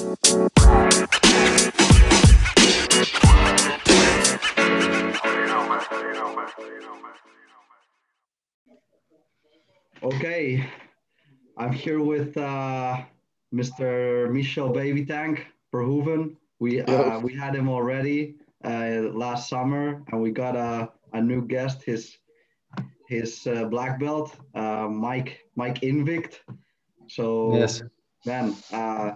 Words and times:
Okay, 0.00 0.14
I'm 11.56 11.72
here 11.72 12.00
with 12.00 12.36
uh, 12.36 13.02
Mr. 13.52 14.30
Michel 14.30 14.68
Baby 14.68 15.04
Tank 15.04 15.48
Verhoeven. 15.74 16.36
We 16.60 16.82
uh, 16.82 17.18
we 17.18 17.34
had 17.34 17.56
him 17.56 17.68
already 17.68 18.36
uh, 18.64 19.10
last 19.12 19.48
summer, 19.48 20.04
and 20.12 20.22
we 20.22 20.30
got 20.30 20.54
a, 20.54 20.92
a 21.12 21.20
new 21.20 21.44
guest, 21.44 21.82
his 21.82 22.18
his 23.08 23.48
uh, 23.48 23.64
black 23.64 23.98
belt, 23.98 24.36
uh, 24.54 24.86
Mike 24.86 25.40
Mike 25.56 25.82
Invict. 25.82 26.44
So 27.08 27.56
yes, 27.56 27.82
man, 28.24 28.54
uh, 28.72 29.14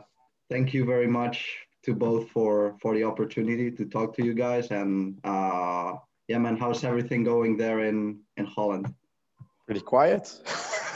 thank 0.52 0.74
you 0.74 0.84
very 0.84 1.06
much 1.06 1.36
to 1.82 1.94
both 1.94 2.28
for 2.28 2.76
for 2.82 2.94
the 2.94 3.04
opportunity 3.04 3.70
to 3.70 3.84
talk 3.86 4.14
to 4.16 4.22
you 4.24 4.34
guys, 4.34 4.70
and 4.70 5.18
uh, 5.24 5.94
yeah, 6.28 6.38
man, 6.38 6.56
how's 6.56 6.84
everything 6.84 7.24
going 7.24 7.56
there 7.56 7.78
in 7.90 8.20
in 8.36 8.44
Holland? 8.44 8.94
Pretty 9.66 9.80
quiet. 9.80 10.24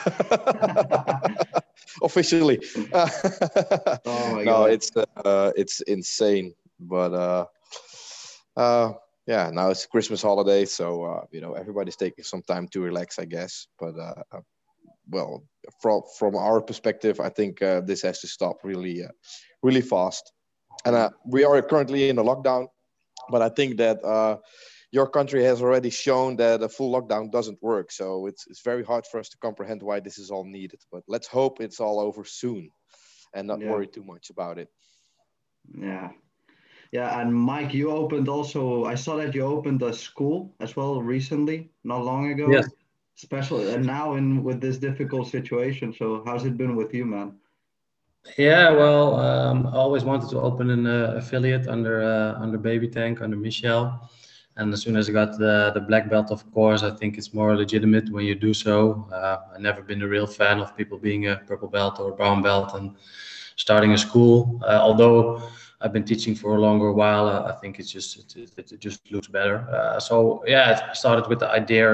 officially. 2.02 2.59
oh 2.92 4.34
my 4.37 4.42
no, 4.45 4.56
God. 4.60 4.70
it's 4.74 4.91
uh, 4.96 5.52
it's 5.57 5.80
insane, 5.95 6.54
but 6.79 7.12
uh, 7.15 7.46
uh, 8.57 8.93
yeah, 9.27 9.51
now 9.51 9.70
it's 9.70 9.87
Christmas 9.87 10.20
holiday, 10.23 10.66
so 10.66 10.87
uh, 11.04 11.24
you 11.32 11.41
know 11.41 11.54
everybody's 11.54 11.96
taking 11.96 12.24
some 12.24 12.43
time 12.43 12.68
to 12.68 12.80
relax, 12.82 13.18
I 13.18 13.24
guess. 13.24 13.68
But 13.80 13.95
uh, 13.98 14.23
uh 14.32 14.41
well, 15.09 15.45
from 15.80 16.02
from 16.18 16.37
our 16.37 16.60
perspective, 16.60 17.20
I 17.20 17.29
think 17.29 17.62
uh, 17.62 17.80
this 17.80 18.02
has 18.02 18.20
to 18.20 18.27
stop 18.27 18.59
really, 18.65 19.04
uh, 19.04 19.09
really 19.62 19.80
fast. 19.80 20.33
And 20.84 20.95
uh, 20.95 21.10
we 21.24 21.45
are 21.45 21.60
currently 21.62 22.09
in 22.09 22.19
a 22.19 22.24
lockdown, 22.24 22.69
but 23.30 23.43
I 23.43 23.49
think 23.49 23.79
that 23.79 24.02
uh, 24.04 24.37
your 24.93 25.09
country 25.09 25.43
has 25.45 25.60
already 25.60 25.90
shown 25.90 26.37
that 26.37 26.62
a 26.62 26.68
full 26.68 26.93
lockdown 26.93 27.30
doesn't 27.30 27.62
work. 27.62 27.90
So 27.90 28.27
it's, 28.27 28.46
it's 28.46 28.62
very 28.62 28.84
hard 28.84 29.07
for 29.07 29.18
us 29.18 29.29
to 29.30 29.38
comprehend 29.38 29.82
why 29.82 30.01
this 30.01 30.18
is 30.18 30.30
all 30.30 30.45
needed. 30.45 30.80
But 30.93 31.02
let's 31.09 31.27
hope 31.27 31.60
it's 31.60 31.80
all 31.80 31.99
over 31.99 32.24
soon 32.24 32.71
and 33.34 33.49
not 33.49 33.60
Yeah. 33.60 33.71
worry 33.71 33.88
too 33.88 34.04
much 34.04 34.30
about 34.30 34.59
it. 34.59 34.68
Yeah. 35.77 36.10
Yeah, 36.93 37.21
and 37.21 37.34
Mike, 37.34 37.74
you 37.74 37.90
opened 37.90 38.29
also, 38.29 38.84
I 38.84 38.95
saw 38.95 39.16
that 39.16 39.34
you 39.34 39.43
opened 39.43 39.82
a 39.82 39.93
school 39.93 40.54
as 40.60 40.77
well 40.77 41.02
recently, 41.02 41.71
not 41.82 42.04
long 42.04 42.30
ago. 42.30 42.51
Yes. 42.51 42.71
Special, 43.16 43.66
and 43.68 43.84
now 43.84 44.15
in 44.15 44.45
with 44.45 44.60
this 44.60 44.77
difficult 44.79 45.27
situation. 45.29 45.93
So 45.93 46.23
how's 46.27 46.45
it 46.45 46.57
been 46.57 46.77
with 46.77 46.95
you, 46.95 47.07
man? 47.07 47.40
Yeah, 48.35 48.71
well, 48.71 49.16
um, 49.21 49.66
I 49.69 49.77
always 49.77 50.05
wanted 50.05 50.29
to 50.30 50.41
open 50.41 50.71
an 50.71 50.87
uh, 50.87 51.15
affiliate 51.16 51.69
under 51.69 52.02
uh, 52.02 52.43
under 52.43 52.59
Baby 52.59 52.88
Tank 52.88 53.21
under 53.23 53.37
Michel, 53.37 54.10
and 54.57 54.73
as 54.73 54.83
soon 54.83 54.96
as 54.96 55.09
I 55.09 55.13
got 55.13 55.38
the 55.38 55.71
the 55.74 55.80
black 55.80 56.10
belt, 56.10 56.30
of 56.30 56.43
course, 56.52 56.83
I 56.83 56.91
think 56.91 57.16
it's 57.18 57.33
more 57.33 57.57
legitimate 57.57 58.10
when 58.10 58.24
you 58.27 58.35
do 58.35 58.52
so. 58.52 59.09
Uh, 59.13 59.38
I've 59.55 59.60
never 59.60 59.83
been 59.83 60.02
a 60.02 60.09
real 60.09 60.27
fan 60.27 60.60
of 60.60 60.77
people 60.77 60.99
being 60.99 61.29
a 61.29 61.37
purple 61.46 61.68
belt 61.68 62.01
or 62.01 62.13
brown 62.13 62.43
belt 62.43 62.74
and 62.74 62.96
starting 63.57 63.93
a 63.93 63.99
school. 63.99 64.61
Uh, 64.65 64.81
although 64.83 65.41
I've 65.81 65.93
been 65.93 66.05
teaching 66.05 66.34
for 66.34 66.56
a 66.56 66.61
longer 66.61 66.93
while, 66.93 67.28
uh, 67.28 67.53
I 67.53 67.53
think 67.61 67.78
it's 67.78 67.91
just 67.91 68.37
it, 68.37 68.59
it, 68.59 68.72
it 68.72 68.81
just 68.81 69.11
looks 69.12 69.28
better. 69.28 69.59
Uh, 69.71 70.00
so 70.00 70.43
yeah, 70.47 70.88
I 70.91 70.94
started 70.94 71.28
with 71.28 71.38
the 71.38 71.49
idea 71.49 71.88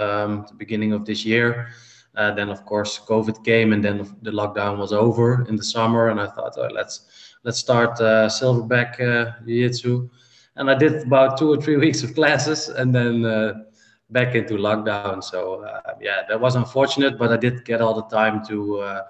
um, 0.00 0.46
the 0.48 0.54
beginning 0.54 0.92
of 0.92 1.04
this 1.04 1.24
year. 1.24 1.68
Uh, 2.18 2.32
then 2.34 2.48
of 2.48 2.64
course 2.66 2.98
COVID 3.06 3.44
came, 3.44 3.72
and 3.72 3.82
then 3.82 3.98
the 4.22 4.32
lockdown 4.32 4.76
was 4.78 4.92
over 4.92 5.46
in 5.48 5.54
the 5.54 5.62
summer, 5.62 6.08
and 6.08 6.20
I 6.20 6.26
thought, 6.26 6.54
oh, 6.58 6.68
let's 6.74 7.06
let's 7.44 7.58
start 7.58 8.00
uh, 8.00 8.28
silverback 8.28 9.00
uh, 9.00 9.32
jiu-jitsu. 9.46 10.10
And 10.56 10.68
I 10.68 10.74
did 10.74 11.04
about 11.04 11.38
two 11.38 11.52
or 11.52 11.56
three 11.62 11.76
weeks 11.84 12.02
of 12.02 12.16
classes, 12.16 12.68
and 12.68 12.92
then 12.92 13.24
uh, 13.24 13.54
back 14.10 14.34
into 14.34 14.54
lockdown. 14.54 15.22
So 15.22 15.62
uh, 15.62 15.94
yeah, 16.00 16.22
that 16.28 16.40
was 16.40 16.56
unfortunate, 16.56 17.18
but 17.18 17.30
I 17.30 17.36
did 17.36 17.64
get 17.64 17.80
all 17.80 17.94
the 17.94 18.08
time 18.16 18.44
to 18.46 18.78
uh, 18.80 19.02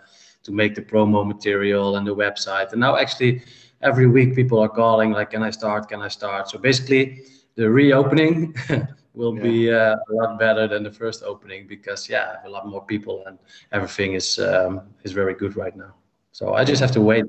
to 0.43 0.53
make 0.53 0.75
the 0.75 0.83
promo 0.83 1.27
material 1.27 1.97
and 1.97 2.07
the 2.07 2.15
website. 2.15 2.73
And 2.73 2.81
now 2.81 2.97
actually 2.97 3.43
every 3.81 4.07
week 4.07 4.35
people 4.35 4.59
are 4.59 4.69
calling 4.69 5.13
like, 5.13 5.31
can 5.31 5.43
I 5.43 5.51
start? 5.51 5.89
Can 5.89 6.03
I 6.03 6.09
start? 6.09 6.51
So 6.51 6.59
basically 6.59 7.23
the 7.55 7.71
reopening 7.71 8.55
will 9.19 9.35
be 9.35 9.71
uh, 9.73 9.97
a 10.11 10.15
lot 10.15 10.39
better 10.39 10.69
than 10.69 10.85
the 10.85 10.93
first 10.93 11.23
opening 11.25 11.67
because 11.69 12.09
yeah, 12.09 12.25
I 12.31 12.35
have 12.37 12.47
a 12.47 12.51
lot 12.51 12.69
more 12.69 12.85
people 12.87 13.25
and 13.27 13.39
everything 13.73 14.15
is 14.15 14.39
um, 14.39 14.83
is 15.05 15.13
very 15.13 15.35
good 15.35 15.57
right 15.57 15.77
now. 15.77 15.95
So 16.33 16.55
I 16.55 16.65
just 16.65 16.81
have 16.81 16.93
to 16.93 17.03
wait. 17.03 17.27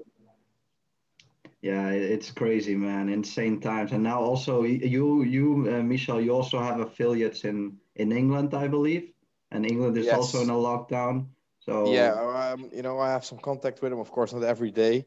Yeah, 1.61 1.89
it's 1.89 2.31
crazy, 2.31 2.75
man. 2.75 3.09
Insane 3.09 3.59
times. 3.61 3.91
And 3.91 4.03
now 4.03 4.22
also 4.22 4.63
you, 4.63 5.23
you, 5.23 5.67
uh, 5.69 5.83
Michel, 5.83 6.22
you 6.22 6.33
also 6.33 6.59
have 6.59 6.79
affiliates 6.79 7.44
in 7.45 7.78
in 7.95 8.11
England, 8.11 8.53
I 8.53 8.67
believe. 8.67 9.11
And 9.51 9.66
England 9.66 9.97
is 9.97 10.11
also 10.13 10.41
Yes. 10.41 10.41
in 10.41 10.49
a 10.49 10.53
lockdown. 10.53 11.28
So 11.59 11.75
Yeah, 11.83 12.53
um, 12.53 12.69
you 12.73 12.81
know, 12.83 12.99
I 12.99 13.09
have 13.11 13.25
some 13.25 13.39
contact 13.39 13.81
with 13.81 13.91
them, 13.91 13.99
of 13.99 14.11
course, 14.11 14.33
not 14.33 14.44
every 14.44 14.72
day, 14.72 15.05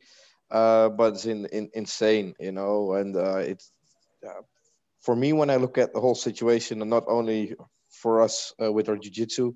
uh, 0.50 0.88
but 0.90 1.14
it's 1.14 1.26
in, 1.26 1.46
in, 1.46 1.70
insane, 1.74 2.34
you 2.40 2.52
know, 2.52 2.92
and 2.94 3.16
uh, 3.16 3.36
it's 3.38 3.70
uh, 4.26 4.42
for 5.02 5.14
me 5.14 5.32
when 5.32 5.50
I 5.50 5.56
look 5.56 5.78
at 5.78 5.92
the 5.92 6.00
whole 6.00 6.14
situation, 6.14 6.80
and 6.80 6.90
not 6.90 7.04
only 7.08 7.54
for 7.90 8.22
us 8.22 8.54
uh, 8.62 8.72
with 8.72 8.88
our 8.88 8.96
jiu-jitsu, 8.96 9.52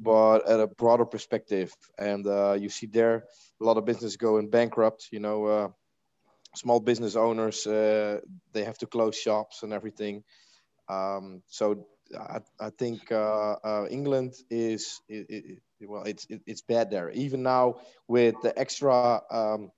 but 0.00 0.48
at 0.48 0.60
a 0.60 0.66
broader 0.66 1.04
perspective. 1.04 1.72
And 1.98 2.26
uh, 2.26 2.56
you 2.58 2.68
see 2.68 2.86
there 2.86 3.24
a 3.60 3.64
lot 3.64 3.76
of 3.76 3.84
business 3.84 4.16
going 4.16 4.50
bankrupt, 4.50 5.08
you 5.12 5.20
know, 5.20 5.44
uh, 5.46 5.68
small 6.54 6.80
business 6.80 7.16
owners, 7.16 7.66
uh, 7.66 8.20
they 8.52 8.64
have 8.64 8.78
to 8.78 8.86
close 8.86 9.16
shops 9.16 9.62
and 9.62 9.72
everything. 9.72 10.24
Um, 10.88 11.42
so 11.46 11.86
I, 12.18 12.40
I 12.60 12.70
think 12.70 13.10
uh, 13.10 13.56
uh, 13.64 13.86
England 13.90 14.34
is, 14.50 15.00
i 15.10 15.24
i 15.30 15.42
well, 15.86 16.04
it's 16.04 16.26
it, 16.30 16.40
it's 16.46 16.62
bad 16.62 16.90
there. 16.90 17.10
Even 17.10 17.42
now 17.42 17.76
with 18.08 18.34
the 18.42 18.58
extra 18.58 19.20
um, 19.30 19.70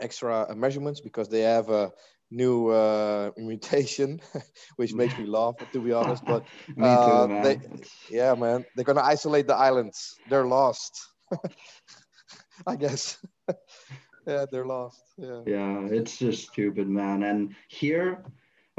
extra 0.00 0.54
measurements 0.54 1.00
because 1.00 1.28
they 1.28 1.40
have 1.40 1.68
a 1.68 1.92
new 2.32 2.68
uh, 2.68 3.30
mutation, 3.36 4.20
which 4.76 4.94
makes 4.94 5.18
me 5.18 5.26
laugh 5.26 5.56
to 5.72 5.80
be 5.80 5.92
honest. 5.92 6.24
But 6.26 6.44
me 6.76 6.98
uh, 6.98 7.26
too, 7.26 7.28
man. 7.28 7.56
they- 7.56 7.60
yeah, 8.08 8.34
man, 8.34 8.64
they're 8.74 8.84
gonna 8.84 9.02
isolate 9.02 9.46
the 9.48 9.56
islands. 9.56 10.20
They're 10.26 10.46
lost, 10.46 11.00
I 12.66 12.76
guess. 12.76 13.18
yeah, 14.26 14.46
they're 14.50 14.66
lost. 14.66 15.02
Yeah. 15.18 15.44
Yeah, 15.46 15.86
it's 15.90 16.18
just 16.18 16.48
stupid, 16.48 16.88
man. 16.88 17.22
And 17.22 17.54
here, 17.68 18.24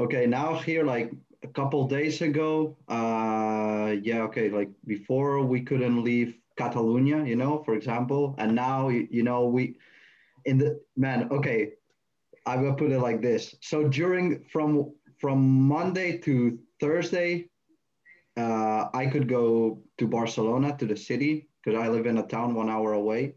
okay, 0.00 0.26
now 0.26 0.54
here, 0.56 0.84
like 0.84 1.12
a 1.42 1.48
couple 1.48 1.86
days 1.88 2.20
ago, 2.22 2.76
uh, 2.88 3.94
yeah, 4.02 4.22
okay, 4.22 4.50
like 4.50 4.70
before 4.86 5.44
we 5.44 5.62
couldn't 5.62 6.02
leave 6.04 6.38
Catalonia, 6.56 7.24
you 7.24 7.36
know, 7.36 7.62
for 7.64 7.74
example, 7.74 8.34
and 8.38 8.54
now, 8.54 8.88
you, 8.88 9.06
you 9.10 9.22
know, 9.22 9.46
we, 9.46 9.76
in 10.44 10.58
the, 10.58 10.80
man, 10.96 11.28
okay, 11.30 11.74
I 12.46 12.56
will 12.56 12.74
put 12.74 12.92
it 12.92 13.00
like 13.00 13.20
this. 13.22 13.54
So 13.60 13.88
during, 13.88 14.44
from, 14.52 14.92
from 15.18 15.38
Monday 15.40 16.18
to 16.18 16.58
Thursday, 16.80 17.48
uh, 18.36 18.88
I 18.92 19.06
could 19.06 19.28
go 19.28 19.82
to 19.98 20.06
Barcelona, 20.06 20.76
to 20.78 20.86
the 20.86 20.96
city, 20.96 21.48
because 21.62 21.80
I 21.80 21.88
live 21.88 22.06
in 22.06 22.18
a 22.18 22.26
town 22.26 22.54
one 22.54 22.68
hour 22.68 22.92
away. 22.92 23.34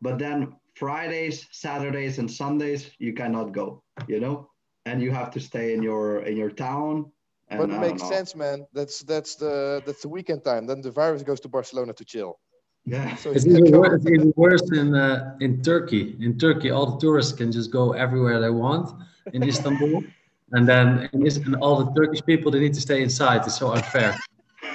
But 0.00 0.18
then 0.18 0.56
Fridays, 0.74 1.46
Saturdays, 1.52 2.18
and 2.18 2.30
Sundays 2.30 2.90
you 2.98 3.12
cannot 3.12 3.52
go. 3.52 3.82
You 4.08 4.20
know, 4.20 4.50
and 4.86 5.02
you 5.02 5.10
have 5.10 5.30
to 5.32 5.40
stay 5.40 5.74
in 5.74 5.82
your 5.82 6.22
in 6.22 6.36
your 6.36 6.50
town. 6.50 7.12
And 7.48 7.58
But 7.58 7.70
it 7.70 7.80
makes 7.80 8.06
sense, 8.08 8.34
man. 8.34 8.66
That's 8.72 9.00
that's 9.02 9.34
the 9.34 9.82
that's 9.84 10.02
the 10.02 10.08
weekend 10.08 10.44
time. 10.44 10.66
Then 10.66 10.80
the 10.80 10.90
virus 10.90 11.22
goes 11.22 11.40
to 11.40 11.48
Barcelona 11.48 11.92
to 11.94 12.04
chill. 12.04 12.38
Yeah, 12.86 13.14
So 13.16 13.30
It's 13.30 13.44
you 13.44 13.54
can 13.56 13.66
even, 13.66 13.78
worse, 13.80 13.94
it's 14.00 14.10
even 14.10 14.32
worse 14.36 14.70
in 14.72 14.94
uh, 14.94 15.36
in 15.40 15.62
Turkey. 15.62 16.16
In 16.20 16.38
Turkey, 16.38 16.70
all 16.70 16.86
the 16.86 16.98
tourists 16.98 17.32
can 17.32 17.52
just 17.52 17.70
go 17.70 17.92
everywhere 17.92 18.40
they 18.40 18.50
want 18.50 18.90
in 19.32 19.42
Istanbul, 19.42 20.02
and 20.52 20.66
then 20.66 21.08
in 21.12 21.26
Is- 21.26 21.36
and 21.36 21.56
all 21.56 21.84
the 21.84 21.92
Turkish 21.92 22.22
people 22.24 22.50
they 22.50 22.60
need 22.60 22.74
to 22.74 22.80
stay 22.80 23.02
inside. 23.02 23.42
It's 23.46 23.58
so 23.58 23.72
unfair. 23.72 24.16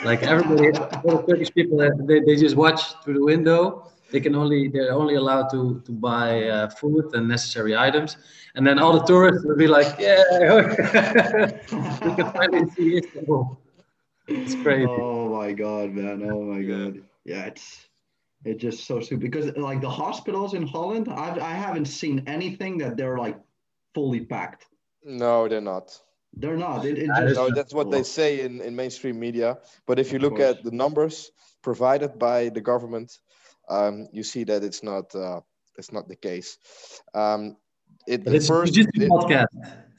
Like 0.03 0.21
everybody, 0.23 0.69
all 1.03 1.17
the 1.17 1.25
Turkish 1.27 1.51
people, 1.53 1.77
they, 2.05 2.19
they 2.19 2.35
just 2.35 2.55
watch 2.55 2.81
through 3.03 3.15
the 3.15 3.25
window. 3.25 3.91
They 4.11 4.19
can 4.19 4.35
only 4.35 4.69
they're 4.69 4.93
only 4.93 5.15
allowed 5.15 5.49
to 5.49 5.81
to 5.85 5.91
buy 5.91 6.47
uh, 6.47 6.69
food 6.69 7.05
and 7.15 7.27
necessary 7.27 7.75
items, 7.75 8.17
and 8.55 8.65
then 8.65 8.77
all 8.77 8.93
the 8.93 9.03
tourists 9.03 9.43
will 9.43 9.57
be 9.57 9.67
like, 9.67 9.89
yeah, 9.99 10.21
we 12.05 12.11
can 12.15 12.31
finally 12.31 12.69
see 12.77 12.97
Istanbul. 13.01 13.57
It's 14.27 14.55
crazy. 14.61 14.85
Oh 14.87 15.27
my 15.37 15.51
god, 15.51 15.89
man! 15.91 16.21
Oh 16.23 16.41
my 16.43 16.61
god! 16.61 17.01
Yeah, 17.25 17.45
it's 17.45 17.89
it's 18.45 18.61
just 18.61 18.85
so 18.87 18.99
stupid 18.99 19.21
because 19.29 19.45
like 19.57 19.81
the 19.81 19.89
hospitals 19.89 20.53
in 20.53 20.65
Holland, 20.67 21.07
I 21.09 21.27
I 21.51 21.53
haven't 21.65 21.85
seen 22.01 22.23
anything 22.27 22.77
that 22.79 22.95
they're 22.97 23.17
like 23.17 23.37
fully 23.93 24.21
packed. 24.25 24.65
No, 25.03 25.47
they're 25.47 25.61
not. 25.73 25.87
They're 26.41 26.57
not. 26.57 26.85
It, 26.85 26.97
it 26.97 27.07
just 27.07 27.35
No, 27.35 27.49
that's 27.49 27.73
what 27.73 27.91
they 27.91 28.03
say 28.03 28.41
in, 28.45 28.59
in 28.61 28.75
mainstream 28.75 29.17
media. 29.19 29.57
But 29.87 29.99
if 29.99 30.11
you 30.11 30.17
Of 30.17 30.23
look 30.23 30.37
course. 30.37 30.57
at 30.57 30.63
the 30.63 30.71
numbers 30.71 31.31
provided 31.61 32.19
by 32.19 32.49
the 32.49 32.61
government, 32.61 33.19
um, 33.69 34.07
you 34.11 34.23
see 34.23 34.43
that 34.45 34.61
it's 34.63 34.83
not 34.83 35.15
uh, 35.15 35.39
it's 35.77 35.91
not 35.91 36.07
the 36.07 36.15
case. 36.29 36.57
Um, 37.13 37.55
it 38.07 38.23
But 38.25 38.35
it's 38.35 38.47
first, 38.47 38.71
a 38.71 38.75
jiu-jitsu 38.75 39.05
it- 39.05 39.09
podcast. 39.11 39.47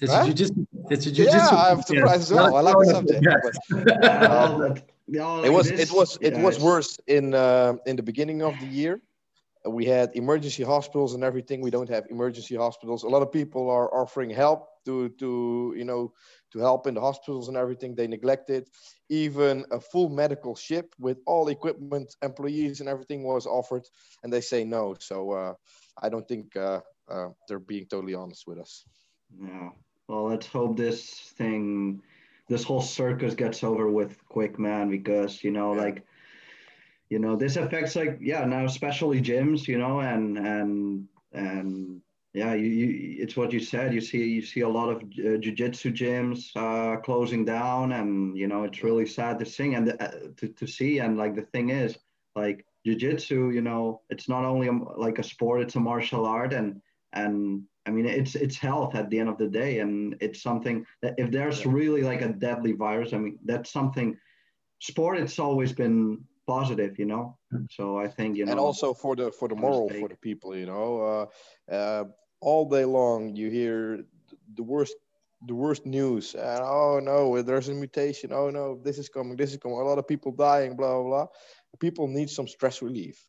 It's 0.03 0.13
Huh? 0.13 0.23
a 0.23 0.27
jiu-jitsu. 0.27 0.67
It's 0.91 1.07
a 1.07 1.13
jiu-jitsu. 1.13 1.37
yeah, 1.39 1.49
I'm 1.49 1.79
podcast. 1.79 1.85
surprised 1.87 2.23
as 2.29 2.33
well. 2.33 2.55
I 2.57 2.61
like 2.61 2.77
the 2.85 2.91
subject. 2.97 3.25
but- 3.25 3.99
Well, 4.31 4.59
that- 4.59 4.83
yeah, 5.09 5.45
it 5.45 5.51
was 5.53 5.71
it 5.71 5.91
was 5.91 6.19
it 6.21 6.35
yeah, 6.35 6.43
was 6.43 6.59
worse 6.59 6.99
in 7.07 7.35
uh, 7.35 7.75
in 7.87 7.97
the 7.97 8.03
beginning 8.03 8.43
of 8.43 8.59
the 8.61 8.67
year. 8.67 9.01
We 9.69 9.85
had 9.85 10.15
emergency 10.15 10.63
hospitals 10.63 11.15
and 11.15 11.25
everything. 11.25 11.61
We 11.61 11.71
don't 11.71 11.89
have 11.89 12.05
emergency 12.11 12.55
hospitals. 12.57 13.03
A 13.03 13.09
lot 13.09 13.23
of 13.23 13.33
people 13.33 13.69
are 13.71 13.93
offering 13.93 14.31
help 14.31 14.69
to 14.85 15.09
to 15.21 15.75
you 15.77 15.85
know 15.85 16.13
to 16.53 16.59
help 16.59 16.87
in 16.87 16.95
the 16.95 17.01
hospitals 17.01 17.49
and 17.49 17.57
everything. 17.57 17.95
They 17.95 18.07
neglected. 18.07 18.69
even 19.09 19.65
a 19.71 19.81
full 19.81 20.09
medical 20.09 20.55
ship 20.57 20.95
with 20.99 21.19
all 21.27 21.49
equipment 21.49 22.15
employees 22.23 22.81
and 22.81 22.89
everything 22.89 23.23
was 23.23 23.47
offered 23.47 23.85
and 24.23 24.33
they 24.33 24.41
say 24.41 24.65
no. 24.65 24.95
So 25.01 25.17
uh, 25.33 25.55
i 26.05 26.09
don't 26.09 26.27
think 26.29 26.57
uh, 26.57 26.81
uh, 27.09 27.29
they're 27.47 27.67
being 27.73 27.87
totally 27.87 28.15
honest 28.15 28.47
with 28.47 28.59
us. 28.59 28.85
Yeah. 29.41 29.71
Well, 30.09 30.25
let's 30.25 30.47
hope 30.47 30.77
this 30.77 31.11
thing, 31.37 32.03
this 32.49 32.65
whole 32.65 32.81
circus 32.83 33.35
gets 33.35 33.65
over 33.65 33.91
with 33.91 34.25
quick, 34.29 34.59
man, 34.59 34.91
because, 34.91 35.43
you 35.43 35.51
know, 35.51 35.75
Yeah. 35.75 35.83
like, 35.83 36.07
you 37.11 37.19
know, 37.19 37.37
this 37.37 37.57
affects 37.57 37.97
like, 37.97 38.19
yeah, 38.21 38.45
now 38.45 38.65
especially 38.65 39.21
gyms, 39.21 39.69
you 39.69 39.79
know, 39.79 40.01
and, 40.01 40.39
and, 40.39 41.09
and, 41.33 42.03
yeah, 42.33 42.53
you, 42.53 42.67
you, 42.67 43.23
it's 43.23 43.35
what 43.35 43.53
you 43.53 43.61
said. 43.61 43.95
You 43.95 44.01
see, 44.03 44.25
you 44.25 44.43
see 44.43 44.61
a 44.61 44.69
lot 44.69 44.91
of 44.91 44.99
uh, 44.99 45.41
jujitsu 45.41 45.91
gyms 45.91 46.55
uh, 46.55 47.01
closing 47.01 47.47
down, 47.47 47.93
and 47.93 48.37
you 48.37 48.47
know 48.47 48.65
it's 48.65 48.83
really 48.83 49.07
sad 49.07 49.39
to 49.39 49.47
see 49.47 49.73
and 49.73 49.97
uh, 49.99 50.09
to, 50.37 50.49
to 50.49 50.67
see. 50.67 50.99
And 50.99 51.17
like 51.17 51.35
the 51.35 51.47
thing 51.53 51.71
is, 51.71 51.97
like 52.35 52.67
jujitsu, 52.87 53.55
you 53.55 53.63
know, 53.63 54.03
it's 54.11 54.29
not 54.29 54.45
only 54.45 54.69
a, 54.69 54.73
like 54.73 55.19
a 55.19 55.23
sport; 55.23 55.63
it's 55.63 55.77
a 55.77 55.81
martial 55.81 56.27
art, 56.27 56.53
and 56.53 56.83
and 57.15 57.63
I 57.87 57.91
mean, 57.91 58.07
it's 58.07 58.35
it's 58.35 58.57
health 58.57 58.95
at 58.95 59.11
the 59.11 59.19
end 59.19 59.29
of 59.29 59.39
the 59.39 59.49
day, 59.49 59.81
and 59.81 60.17
it's 60.21 60.43
something 60.43 60.85
that 61.03 61.15
if 61.19 61.31
there's 61.31 61.65
Yeah. 61.65 61.73
really 61.73 62.03
like 62.03 62.23
a 62.23 62.33
deadly 62.33 62.73
virus, 62.73 63.13
I 63.13 63.19
mean, 63.19 63.39
that's 63.45 63.71
something. 63.71 64.19
Sport, 64.81 65.19
it's 65.19 65.39
always 65.39 65.73
been 65.73 66.25
positive, 66.47 66.99
you 66.99 67.07
know. 67.07 67.39
So 67.71 67.99
I 67.99 68.09
think 68.09 68.37
you 68.37 68.45
know. 68.45 68.53
and 68.53 68.61
also 68.61 68.95
for 68.95 69.17
the 69.17 69.31
for 69.33 69.49
the 69.49 69.55
moral 69.55 69.89
for 69.89 70.09
the 70.09 70.17
people 70.17 70.57
you 70.57 70.67
know 70.67 71.01
uh, 71.71 71.75
uh, 71.75 72.05
all 72.41 72.69
day 72.69 72.85
long 72.85 73.35
you 73.35 73.51
hear 73.51 74.05
the 74.55 74.63
worst 74.63 74.95
the 75.47 75.55
worst 75.55 75.87
news 75.87 76.35
and 76.35 76.61
oh 76.63 77.01
no 77.03 77.43
there's 77.43 77.69
a 77.69 77.75
mutation 77.75 78.33
oh 78.33 78.51
no 78.51 78.81
this 78.83 78.99
is 78.99 79.09
coming 79.09 79.37
this 79.37 79.53
is 79.53 79.59
coming 79.59 79.79
a 79.79 79.83
lot 79.83 79.99
of 79.99 80.07
people 80.07 80.33
dying 80.33 80.77
blah 80.77 80.95
blah 80.95 81.05
blah 81.05 81.27
people 81.79 82.09
need 82.09 82.31
some 82.31 82.49
stress 82.49 82.83
relief 82.83 83.29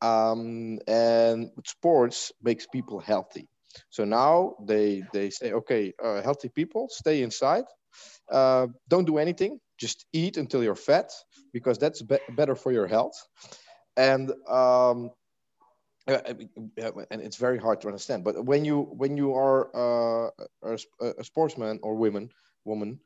um, 0.00 0.78
and 0.88 1.50
sports 1.64 2.32
makes 2.42 2.66
people 2.66 2.98
healthy 2.98 3.48
so 3.90 4.04
now 4.04 4.54
they 4.66 5.04
they 5.12 5.30
say 5.30 5.52
okay 5.52 5.92
uh, 6.02 6.20
healthy 6.22 6.48
people 6.48 6.88
stay 6.90 7.22
inside 7.22 7.64
uh, 8.30 8.66
don't 8.88 9.06
do 9.06 9.18
anything 9.18 9.58
just 9.78 10.06
eat 10.12 10.36
until 10.36 10.62
you're 10.62 10.74
fat 10.76 11.10
because 11.52 11.78
that's 11.78 12.02
be- 12.02 12.18
better 12.30 12.54
for 12.54 12.72
your 12.72 12.86
health 12.86 13.14
and 13.96 14.30
um, 14.48 15.10
uh, 16.08 16.18
and 17.10 17.20
it's 17.20 17.36
very 17.36 17.58
hard 17.58 17.80
to 17.82 17.88
understand. 17.88 18.24
But 18.24 18.44
when 18.44 18.64
you 18.64 18.82
when 18.82 19.16
you 19.16 19.34
are 19.34 19.68
uh, 19.74 20.30
a, 20.62 20.78
a- 21.00 21.24
sportsman 21.24 21.80
or 21.82 21.94
woman 21.96 22.30
woman, 22.64 23.00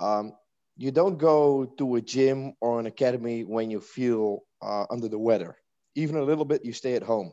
um, 0.00 0.32
you 0.76 0.90
don't 0.90 1.18
go 1.18 1.66
to 1.78 1.96
a 1.96 2.00
gym 2.02 2.54
or 2.60 2.80
an 2.80 2.86
academy 2.86 3.44
when 3.44 3.70
you 3.70 3.80
feel 3.80 4.40
uh, 4.62 4.84
under 4.90 5.08
the 5.08 5.18
weather. 5.18 5.56
Even 5.94 6.16
a 6.16 6.22
little 6.22 6.44
bit, 6.44 6.64
you 6.64 6.72
stay 6.72 6.94
at 6.94 7.02
home. 7.02 7.32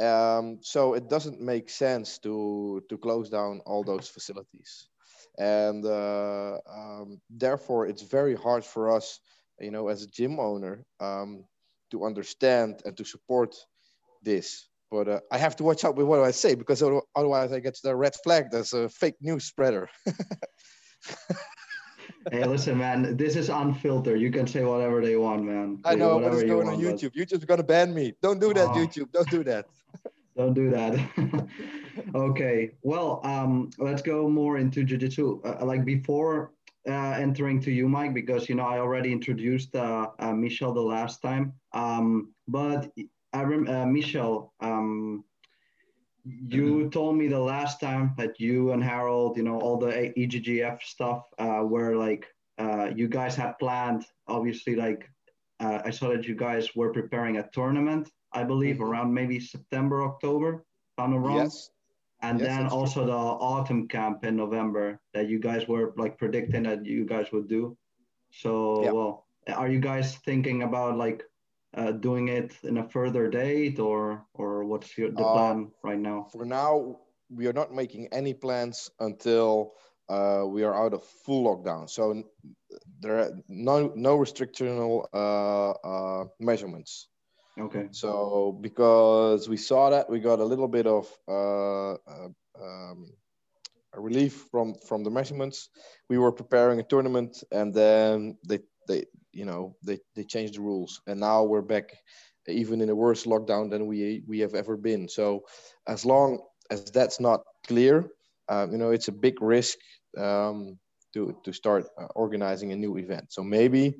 Um, 0.00 0.58
so 0.62 0.94
it 0.94 1.08
doesn't 1.08 1.40
make 1.40 1.68
sense 1.68 2.18
to 2.20 2.82
to 2.88 2.96
close 2.96 3.28
down 3.28 3.60
all 3.66 3.84
those 3.84 4.08
facilities, 4.08 4.88
and 5.38 5.84
uh, 5.84 6.58
um, 6.68 7.20
therefore 7.28 7.86
it's 7.86 8.02
very 8.02 8.34
hard 8.34 8.64
for 8.64 8.96
us, 8.96 9.20
you 9.60 9.70
know, 9.70 9.88
as 9.88 10.02
a 10.02 10.06
gym 10.06 10.40
owner, 10.40 10.84
um, 11.00 11.44
to 11.90 12.04
understand 12.04 12.80
and 12.86 12.96
to 12.96 13.04
support 13.04 13.54
this. 14.22 14.68
But 14.90 15.08
uh, 15.08 15.20
I 15.30 15.38
have 15.38 15.54
to 15.56 15.64
watch 15.64 15.84
out 15.84 15.96
with 15.96 16.06
what 16.06 16.20
I 16.20 16.32
say 16.32 16.54
because 16.54 16.82
otherwise 17.14 17.52
I 17.52 17.60
get 17.60 17.78
the 17.82 17.94
red 17.94 18.14
flag 18.24 18.46
as 18.54 18.72
a 18.72 18.88
fake 18.88 19.16
news 19.20 19.44
spreader. 19.44 19.88
hey, 22.32 22.44
listen, 22.44 22.78
man, 22.78 23.16
this 23.16 23.36
is 23.36 23.50
unfiltered. 23.50 24.20
You 24.20 24.30
can 24.30 24.46
say 24.46 24.64
whatever 24.64 25.00
they 25.00 25.16
want, 25.16 25.44
man. 25.44 25.80
I 25.84 25.94
know, 25.94 26.18
it's 26.18 26.42
you 26.42 26.48
going 26.48 26.68
on 26.68 26.74
but 26.74 26.84
YouTube. 26.84 27.14
YouTube's 27.14 27.44
gonna 27.44 27.62
ban 27.62 27.94
me. 27.94 28.14
Don't 28.20 28.40
do 28.40 28.52
that, 28.54 28.68
Oh. 28.68 28.74
YouTube. 28.74 29.12
Don't 29.12 29.30
do 29.30 29.44
that. 29.44 29.66
Don't 30.40 30.54
do 30.54 30.70
that. 30.70 30.94
okay. 32.14 32.70
Well, 32.82 33.20
um, 33.24 33.68
let's 33.76 34.00
go 34.00 34.26
more 34.26 34.56
into 34.56 34.84
jiu-jitsu. 34.84 35.42
Uh, 35.44 35.66
like 35.66 35.84
before 35.84 36.52
uh, 36.88 37.12
entering 37.26 37.60
to 37.60 37.70
you, 37.70 37.86
Mike, 37.86 38.14
because 38.14 38.48
you 38.48 38.54
know 38.54 38.64
I 38.64 38.78
already 38.78 39.12
introduced 39.12 39.76
uh, 39.76 40.08
uh, 40.18 40.32
Michel 40.32 40.72
the 40.72 40.80
last 40.80 41.20
time. 41.20 41.52
Um, 41.74 42.32
but 42.48 42.90
I 43.34 43.42
rem- 43.42 43.68
uh, 43.68 43.84
Michel, 43.84 44.54
um, 44.60 45.24
you 46.24 46.88
told 46.88 47.16
me 47.16 47.28
the 47.28 47.38
last 47.54 47.78
time 47.78 48.14
that 48.16 48.40
you 48.40 48.72
and 48.72 48.82
Harold, 48.82 49.36
you 49.36 49.42
know, 49.42 49.60
all 49.60 49.76
the 49.76 50.10
EGGF 50.16 50.80
stuff, 50.82 51.24
uh, 51.38 51.60
were 51.64 51.96
like 51.96 52.24
uh, 52.56 52.88
you 52.96 53.08
guys 53.08 53.36
had 53.36 53.58
planned. 53.58 54.06
Obviously, 54.26 54.74
like 54.74 55.06
uh, 55.60 55.82
I 55.84 55.90
saw 55.90 56.08
that 56.08 56.26
you 56.26 56.34
guys 56.34 56.74
were 56.74 56.94
preparing 56.94 57.36
a 57.36 57.48
tournament. 57.52 58.10
I 58.32 58.44
believe 58.44 58.80
Mhm. 58.80 58.88
around 58.88 59.14
maybe 59.14 59.40
September, 59.40 60.02
October, 60.02 60.64
if 60.92 60.98
I'm 60.98 61.10
not 61.12 61.20
wrong. 61.22 61.44
Yes. 61.44 61.70
And 62.22 62.38
Yes, 62.40 62.48
then 62.48 62.62
that's 62.62 62.74
true. 62.74 62.80
also 62.80 63.06
the 63.06 63.22
autumn 63.50 63.88
camp 63.88 64.24
in 64.24 64.36
November 64.36 65.00
that 65.14 65.28
you 65.28 65.38
guys 65.38 65.68
were 65.68 65.92
like 65.96 66.18
predicting 66.18 66.64
that 66.64 66.84
you 66.86 67.04
guys 67.06 67.32
would 67.32 67.48
do. 67.48 67.76
So, 68.30 68.80
Yeah. 68.82 68.92
well, 68.92 69.26
are 69.56 69.68
you 69.68 69.80
guys 69.80 70.16
thinking 70.18 70.62
about 70.62 70.96
like 70.96 71.24
uh, 71.74 71.92
doing 71.92 72.28
it 72.28 72.56
in 72.64 72.78
a 72.78 72.88
further 72.88 73.28
date 73.28 73.78
or 73.78 74.26
or 74.34 74.64
what's 74.64 74.96
your, 74.98 75.10
the 75.10 75.24
Uh, 75.24 75.32
plan 75.32 75.72
right 75.82 75.98
now? 76.00 76.28
For 76.32 76.44
now, 76.44 77.00
we 77.30 77.46
are 77.46 77.52
not 77.54 77.72
making 77.72 78.08
any 78.12 78.34
plans 78.34 78.90
until 79.00 79.74
uh, 80.08 80.44
we 80.46 80.64
are 80.64 80.74
out 80.74 80.94
of 80.94 81.04
full 81.04 81.44
lockdown. 81.44 81.88
So 81.88 82.24
there 83.00 83.18
are 83.20 83.30
no 83.48 83.92
no 83.94 84.18
restrictional 84.18 85.06
uh, 85.14 85.72
uh, 85.90 86.24
measurements. 86.40 87.09
Okay. 87.58 87.88
So 87.90 88.58
because 88.60 89.48
we 89.48 89.56
saw 89.56 89.90
that, 89.90 90.08
we 90.08 90.20
got 90.20 90.40
a 90.40 90.44
little 90.44 90.68
bit 90.68 90.86
of 90.86 91.06
uh, 91.28 91.92
uh, 91.94 92.28
um, 92.60 93.06
a 93.94 94.00
relief 94.00 94.46
from 94.50 94.74
from 94.86 95.02
the 95.04 95.10
measurements. 95.10 95.68
We 96.08 96.18
were 96.18 96.32
preparing 96.32 96.80
a 96.80 96.84
tournament, 96.84 97.42
and 97.50 97.74
then 97.74 98.38
they 98.46 98.60
they 98.88 99.04
you 99.32 99.44
know 99.44 99.76
they 99.82 99.98
they 100.14 100.24
changed 100.24 100.54
the 100.56 100.62
rules, 100.62 101.00
and 101.06 101.20
now 101.20 101.44
we're 101.44 101.62
back, 101.62 101.92
even 102.48 102.80
in 102.80 102.90
a 102.90 102.94
worse 102.94 103.24
lockdown 103.26 103.70
than 103.70 103.86
we 103.86 104.22
we 104.28 104.40
have 104.40 104.54
ever 104.54 104.76
been. 104.76 105.08
So 105.08 105.44
as 105.86 106.04
long 106.04 106.38
as 106.70 106.84
that's 106.84 107.20
not 107.20 107.40
clear, 107.66 108.08
um, 108.48 108.72
you 108.72 108.78
know, 108.78 108.90
it's 108.90 109.08
a 109.08 109.12
big 109.12 109.40
risk 109.42 109.78
um, 110.16 110.78
to 111.12 111.34
to 111.44 111.52
start 111.52 111.86
uh, 112.00 112.06
organizing 112.14 112.72
a 112.72 112.76
new 112.76 112.96
event. 112.98 113.32
So 113.32 113.42
maybe 113.42 113.94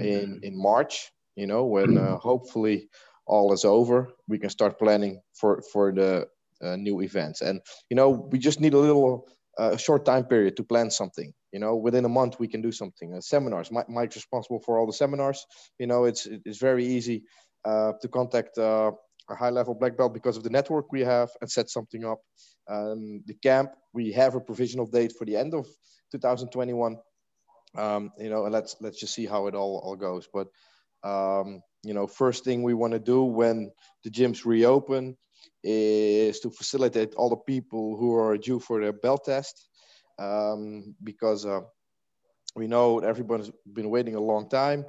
in 0.00 0.38
in 0.42 0.56
March, 0.56 1.10
you 1.36 1.46
know, 1.46 1.64
when 1.64 1.96
uh, 1.98 2.18
hopefully 2.18 2.88
all 3.26 3.52
is 3.52 3.64
over, 3.64 4.08
we 4.28 4.38
can 4.38 4.50
start 4.50 4.78
planning 4.78 5.20
for 5.34 5.62
for 5.72 5.92
the 5.92 6.26
uh, 6.62 6.76
new 6.76 7.00
events. 7.02 7.40
And 7.42 7.60
you 7.90 7.96
know, 7.96 8.10
we 8.10 8.38
just 8.38 8.60
need 8.60 8.74
a 8.74 8.78
little 8.78 9.28
uh, 9.58 9.72
a 9.72 9.78
short 9.78 10.04
time 10.04 10.24
period 10.24 10.56
to 10.56 10.64
plan 10.64 10.90
something. 10.90 11.32
You 11.52 11.60
know, 11.60 11.76
within 11.76 12.04
a 12.04 12.08
month 12.08 12.38
we 12.38 12.48
can 12.48 12.62
do 12.62 12.72
something. 12.72 13.14
Uh, 13.14 13.20
seminars, 13.20 13.70
Mi- 13.70 13.88
Mike's 13.88 14.16
responsible 14.16 14.60
for 14.60 14.78
all 14.78 14.86
the 14.86 14.92
seminars. 14.92 15.44
You 15.78 15.86
know, 15.86 16.04
it's 16.04 16.26
it's 16.26 16.58
very 16.58 16.86
easy 16.86 17.24
uh, 17.64 17.92
to 18.02 18.08
contact 18.08 18.58
uh, 18.58 18.92
a 19.30 19.34
high 19.34 19.50
level 19.50 19.74
black 19.74 19.96
belt 19.96 20.14
because 20.14 20.36
of 20.36 20.44
the 20.44 20.50
network 20.50 20.92
we 20.92 21.00
have 21.02 21.30
and 21.40 21.50
set 21.50 21.70
something 21.70 22.04
up. 22.04 22.20
Um, 22.68 23.22
the 23.26 23.34
camp, 23.34 23.70
we 23.92 24.12
have 24.12 24.34
a 24.34 24.40
provisional 24.40 24.86
date 24.86 25.12
for 25.16 25.24
the 25.24 25.36
end 25.36 25.54
of 25.54 25.66
2021 26.12 26.96
um, 27.76 28.10
you 28.18 28.30
know, 28.30 28.44
and 28.44 28.52
let's 28.52 28.76
let's 28.80 28.98
just 28.98 29.14
see 29.14 29.26
how 29.26 29.46
it 29.46 29.54
all 29.54 29.80
all 29.84 29.96
goes. 29.96 30.28
But 30.32 30.48
um, 31.06 31.62
you 31.84 31.94
know, 31.94 32.06
first 32.06 32.44
thing 32.44 32.62
we 32.62 32.74
want 32.74 32.94
to 32.94 33.00
do 33.00 33.24
when 33.24 33.70
the 34.04 34.10
gyms 34.10 34.44
reopen 34.44 35.16
is 35.62 36.40
to 36.40 36.50
facilitate 36.50 37.14
all 37.14 37.30
the 37.30 37.36
people 37.36 37.96
who 37.96 38.14
are 38.16 38.36
due 38.38 38.60
for 38.60 38.80
their 38.80 38.92
belt 38.92 39.24
test, 39.26 39.68
um, 40.18 40.94
because 41.04 41.46
uh, 41.46 41.60
we 42.56 42.68
know 42.68 43.00
everyone's 43.00 43.50
been 43.72 43.90
waiting 43.90 44.14
a 44.16 44.20
long 44.20 44.48
time. 44.48 44.84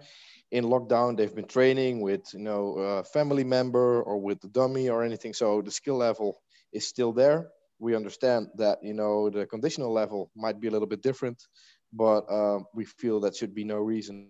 In 0.51 0.65
lockdown, 0.65 1.17
they've 1.17 1.36
been 1.36 1.47
training 1.47 2.01
with 2.01 2.21
you 2.33 2.39
know 2.39 2.77
a 2.77 3.03
family 3.03 3.43
member 3.43 4.01
or 4.03 4.17
with 4.19 4.41
the 4.41 4.50
dummy 4.50 4.89
or 4.89 5.03
anything, 5.03 5.33
so 5.33 5.62
the 5.62 5.71
skill 5.71 5.97
level 5.97 6.39
is 6.74 6.88
still 6.88 7.12
there. 7.13 7.50
We 7.79 7.95
understand 7.95 8.47
that 8.57 8.79
you 8.83 8.93
know 8.93 9.29
the 9.29 9.45
conditional 9.45 9.93
level 9.93 10.31
might 10.36 10.59
be 10.59 10.67
a 10.67 10.71
little 10.71 10.88
bit 10.88 11.01
different 11.03 11.41
but 11.93 12.21
uh, 12.29 12.59
we 12.74 12.86
feel 12.86 13.21
that 13.21 13.36
should 13.36 13.55
be 13.55 13.63
no 13.63 13.77
reason 13.77 14.25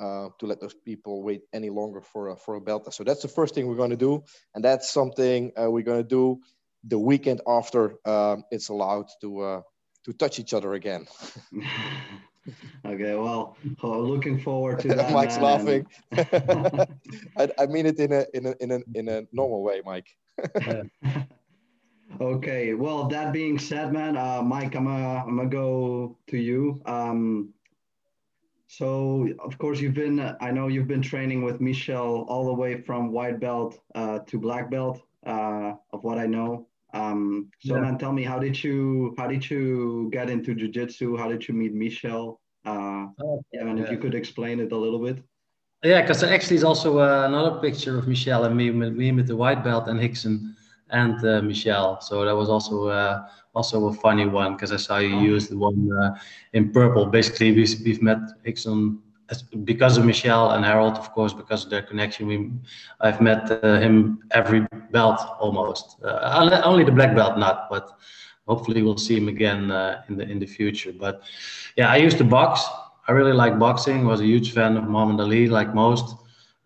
uh, 0.00 0.28
to 0.38 0.46
let 0.46 0.60
those 0.60 0.74
people 0.74 1.22
wait 1.22 1.42
any 1.52 1.70
longer 1.70 2.00
for 2.00 2.30
a, 2.30 2.36
for 2.36 2.54
a 2.54 2.60
belt. 2.60 2.92
So 2.94 3.04
that's 3.04 3.22
the 3.22 3.28
first 3.28 3.54
thing 3.54 3.66
we're 3.66 3.76
going 3.76 3.90
to 3.90 3.96
do, 3.96 4.24
and 4.54 4.64
that's 4.64 4.90
something 4.90 5.52
uh, 5.60 5.70
we're 5.70 5.84
going 5.84 6.02
to 6.02 6.08
do 6.08 6.40
the 6.84 6.98
weekend 6.98 7.42
after 7.46 7.96
um, 8.06 8.44
it's 8.50 8.70
allowed 8.70 9.06
to 9.20 9.40
uh, 9.40 9.60
to 10.04 10.12
touch 10.14 10.38
each 10.38 10.54
other 10.54 10.72
again. 10.72 11.06
okay, 12.86 13.14
well, 13.14 13.56
looking 13.82 14.40
forward 14.40 14.78
to 14.80 14.88
that. 14.94 15.12
Mike's 15.12 15.38
laughing. 15.38 15.86
I, 16.12 17.50
I, 17.58 17.66
mean 17.66 17.86
it 17.86 17.98
in 17.98 18.12
a 18.12 18.24
in 18.32 18.46
a 18.46 18.54
in 18.60 18.70
a 18.70 18.80
in 18.94 19.08
a 19.08 19.22
normal 19.32 19.62
way, 19.62 19.82
Mike. 19.84 20.06
okay, 22.20 22.72
well, 22.72 23.08
that 23.08 23.32
being 23.34 23.58
said, 23.58 23.92
man, 23.92 24.16
uh, 24.16 24.40
Mike, 24.42 24.74
I'm 24.74 24.86
gonna 24.86 25.24
I'm 25.26 25.36
gonna 25.36 25.50
go 25.50 26.16
to 26.28 26.38
you. 26.38 26.80
Um, 26.86 27.52
so 28.70 29.26
of 29.40 29.58
course 29.58 29.80
you've 29.80 29.94
been 29.94 30.20
I 30.40 30.52
know 30.52 30.68
you've 30.68 30.86
been 30.86 31.02
training 31.02 31.42
with 31.42 31.60
Michel 31.60 32.24
all 32.28 32.46
the 32.46 32.54
way 32.54 32.80
from 32.80 33.10
white 33.10 33.40
belt 33.40 33.80
uh, 33.96 34.20
to 34.28 34.38
black 34.38 34.70
belt 34.70 35.02
uh, 35.26 35.72
of 35.92 36.04
what 36.04 36.18
I 36.18 36.26
know. 36.26 36.68
Um, 36.94 37.50
so 37.58 37.74
yeah. 37.74 37.80
man, 37.80 37.98
tell 37.98 38.12
me 38.12 38.22
how 38.22 38.38
did 38.38 38.62
you 38.62 39.12
how 39.18 39.26
did 39.26 39.50
you 39.50 40.08
get 40.12 40.30
into 40.30 40.54
jiu-jitsu? 40.54 41.16
How 41.16 41.28
did 41.28 41.48
you 41.48 41.54
meet 41.54 41.74
Michel? 41.74 42.40
Uh, 42.64 43.06
oh, 43.24 43.44
yeah, 43.52 43.66
and 43.66 43.76
yeah. 43.76 43.84
if 43.84 43.90
you 43.90 43.98
could 43.98 44.14
explain 44.14 44.60
it 44.60 44.70
a 44.70 44.76
little 44.76 45.00
bit. 45.00 45.18
Yeah, 45.82 46.02
because 46.02 46.22
actually 46.22 46.56
is 46.56 46.64
also 46.64 47.00
uh, 47.00 47.26
another 47.26 47.58
picture 47.58 47.98
of 47.98 48.06
Michel 48.06 48.44
and 48.44 48.56
me, 48.56 48.70
me 48.70 49.10
with 49.10 49.26
the 49.26 49.36
white 49.36 49.64
belt 49.64 49.88
and 49.88 49.98
Rickson 49.98 50.54
and 50.92 51.24
uh, 51.24 51.42
Michel. 51.42 52.00
So 52.00 52.24
that 52.24 52.36
was 52.36 52.48
also 52.48 52.88
uh, 52.88 53.26
also 53.54 53.88
a 53.88 53.92
funny 53.92 54.26
one 54.26 54.54
because 54.54 54.72
I 54.72 54.76
saw 54.76 54.98
you 54.98 55.16
oh. 55.16 55.22
use 55.22 55.48
the 55.48 55.58
one 55.58 55.90
uh, 55.92 56.14
in 56.52 56.72
purple. 56.72 57.06
Basically, 57.06 57.52
we, 57.52 57.66
we've 57.84 58.02
met 58.02 58.18
Rickson 58.46 58.98
because 59.64 59.96
of 59.96 60.04
Michel 60.04 60.52
and 60.52 60.64
Harold, 60.64 60.96
of 60.96 61.12
course, 61.12 61.32
because 61.32 61.64
of 61.64 61.70
their 61.70 61.82
connection. 61.82 62.26
We, 62.26 62.50
I've 63.00 63.20
met 63.20 63.50
uh, 63.50 63.78
him 63.78 64.20
every 64.32 64.66
belt 64.90 65.20
almost. 65.38 65.96
Uh, 66.02 66.60
only 66.64 66.84
the 66.84 66.92
black 66.92 67.14
belt 67.14 67.38
not, 67.38 67.68
but 67.70 67.90
hopefully 68.46 68.82
we'll 68.82 68.98
see 68.98 69.16
him 69.16 69.28
again 69.28 69.70
uh, 69.70 70.02
in 70.08 70.16
the 70.16 70.24
in 70.24 70.38
the 70.38 70.46
future. 70.46 70.92
But 70.92 71.22
yeah, 71.76 71.88
I 71.90 71.96
used 71.96 72.18
to 72.18 72.24
box. 72.24 72.66
I 73.08 73.12
really 73.12 73.32
like 73.32 73.58
boxing. 73.58 74.06
Was 74.06 74.20
a 74.20 74.26
huge 74.26 74.52
fan 74.52 74.76
of 74.76 74.84
Muhammad 74.84 75.20
Ali, 75.20 75.46
like 75.48 75.74
most. 75.74 76.16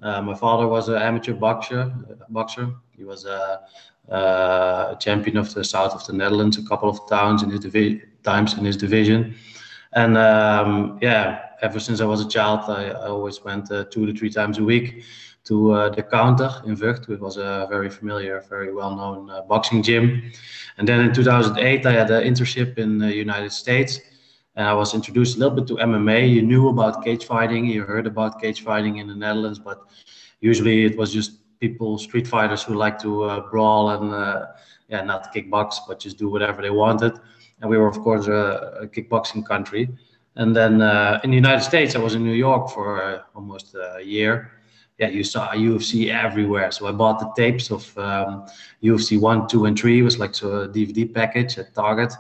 Uh, 0.02 0.20
my 0.20 0.34
father 0.34 0.66
was 0.66 0.88
an 0.88 0.96
amateur 0.96 1.34
boxer. 1.34 1.92
Boxer. 2.28 2.74
He 2.96 3.04
was 3.04 3.24
a, 3.24 3.60
a, 4.08 4.96
champion 5.00 5.36
of 5.36 5.52
the 5.54 5.64
south 5.64 5.94
of 5.94 6.06
the 6.06 6.12
Netherlands 6.12 6.58
a 6.58 6.62
couple 6.62 6.88
of 6.88 7.08
times 7.08 7.42
in 7.42 7.50
his 7.50 7.60
divi- 7.60 8.02
times 8.22 8.54
in 8.54 8.64
his 8.64 8.76
division. 8.76 9.34
And 9.92 10.16
um, 10.16 10.98
yeah, 11.00 11.40
ever 11.62 11.78
since 11.78 12.00
I 12.00 12.04
was 12.04 12.20
a 12.20 12.28
child, 12.28 12.60
I, 12.68 12.88
I 12.88 13.08
always 13.08 13.42
went 13.44 13.70
uh, 13.70 13.84
two 13.84 14.06
to 14.06 14.12
three 14.12 14.30
times 14.30 14.58
a 14.58 14.64
week 14.64 15.04
to 15.44 15.72
uh, 15.72 15.88
the 15.90 16.02
counter 16.02 16.50
in 16.66 16.76
Vught. 16.76 17.08
It 17.08 17.20
was 17.20 17.36
a 17.36 17.66
very 17.68 17.90
familiar, 17.90 18.40
very 18.48 18.72
well-known 18.72 19.30
uh, 19.30 19.42
boxing 19.42 19.82
gym. 19.82 20.32
And 20.78 20.88
then 20.88 21.00
in 21.00 21.12
2008, 21.12 21.86
I 21.86 21.92
had 21.92 22.10
an 22.10 22.24
internship 22.24 22.78
in 22.78 22.98
the 22.98 23.14
United 23.14 23.52
States. 23.52 24.00
And 24.56 24.66
I 24.66 24.74
was 24.74 24.94
introduced 24.94 25.36
a 25.36 25.40
little 25.40 25.54
bit 25.54 25.66
to 25.68 25.74
MMA. 25.76 26.30
You 26.30 26.42
knew 26.42 26.68
about 26.68 27.04
cage 27.04 27.24
fighting, 27.24 27.66
you 27.66 27.82
heard 27.82 28.06
about 28.06 28.40
cage 28.40 28.62
fighting 28.62 28.98
in 28.98 29.08
the 29.08 29.14
Netherlands, 29.14 29.58
but 29.58 29.82
usually 30.40 30.84
it 30.84 30.96
was 30.96 31.12
just 31.12 31.32
people, 31.60 31.98
street 31.98 32.26
fighters 32.26 32.62
who 32.62 32.74
like 32.74 32.98
to 33.00 33.24
uh, 33.24 33.40
brawl 33.50 33.90
and 33.90 34.12
uh, 34.12 34.46
yeah, 34.88 35.02
not 35.02 35.34
kickbox, 35.34 35.76
but 35.88 35.98
just 35.98 36.18
do 36.18 36.28
whatever 36.28 36.62
they 36.62 36.70
wanted. 36.70 37.18
And 37.60 37.70
we 37.70 37.78
were, 37.78 37.88
of 37.88 38.00
course, 38.00 38.26
a, 38.26 38.78
a 38.82 38.86
kickboxing 38.86 39.46
country. 39.46 39.88
And 40.36 40.54
then 40.54 40.82
uh, 40.82 41.20
in 41.22 41.30
the 41.30 41.36
United 41.36 41.62
States, 41.62 41.94
I 41.94 41.98
was 41.98 42.14
in 42.14 42.24
New 42.24 42.32
York 42.32 42.70
for 42.70 43.02
uh, 43.02 43.22
almost 43.34 43.74
a 43.74 44.02
year. 44.02 44.50
Yeah, 44.98 45.08
you 45.08 45.24
saw 45.24 45.50
UFC 45.50 46.12
everywhere. 46.12 46.70
So 46.70 46.86
I 46.86 46.92
bought 46.92 47.18
the 47.18 47.32
tapes 47.36 47.70
of 47.70 47.96
um, 47.98 48.46
UFC 48.82 49.18
one, 49.20 49.48
two, 49.48 49.64
and 49.64 49.78
three. 49.78 50.00
It 50.00 50.02
was 50.02 50.18
like 50.18 50.34
so 50.34 50.62
a 50.62 50.68
DVD 50.68 51.12
package 51.12 51.58
at 51.58 51.74
Target, 51.74 52.12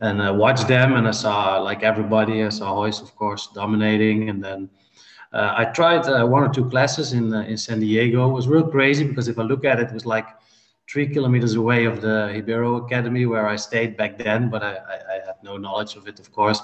and 0.00 0.22
I 0.22 0.30
watched 0.30 0.68
them. 0.68 0.96
And 0.96 1.08
I 1.08 1.12
saw 1.12 1.58
like 1.58 1.82
everybody. 1.82 2.44
I 2.44 2.50
saw 2.50 2.74
Royce, 2.74 3.00
of 3.00 3.14
course, 3.16 3.48
dominating. 3.54 4.28
And 4.28 4.44
then 4.44 4.68
uh, 5.32 5.54
I 5.56 5.64
tried 5.66 6.06
uh, 6.06 6.26
one 6.26 6.42
or 6.42 6.52
two 6.52 6.68
classes 6.68 7.12
in 7.12 7.32
uh, 7.32 7.42
in 7.42 7.56
San 7.56 7.80
Diego. 7.80 8.28
It 8.30 8.32
was 8.32 8.48
real 8.48 8.68
crazy 8.68 9.04
because 9.04 9.28
if 9.28 9.38
I 9.38 9.42
look 9.42 9.64
at 9.64 9.78
it, 9.80 9.88
it 9.88 9.94
was 9.94 10.06
like 10.06 10.28
three 10.90 11.06
kilometers 11.06 11.54
away 11.54 11.84
of 11.84 12.00
the 12.00 12.30
Ribeiro 12.34 12.84
Academy 12.84 13.24
where 13.26 13.46
I 13.46 13.56
stayed 13.56 13.96
back 13.96 14.18
then, 14.18 14.50
but 14.50 14.62
I, 14.62 14.72
I, 14.74 14.96
I 15.14 15.26
had 15.26 15.36
no 15.42 15.56
knowledge 15.56 15.94
of 15.96 16.08
it, 16.08 16.18
of 16.18 16.32
course 16.32 16.60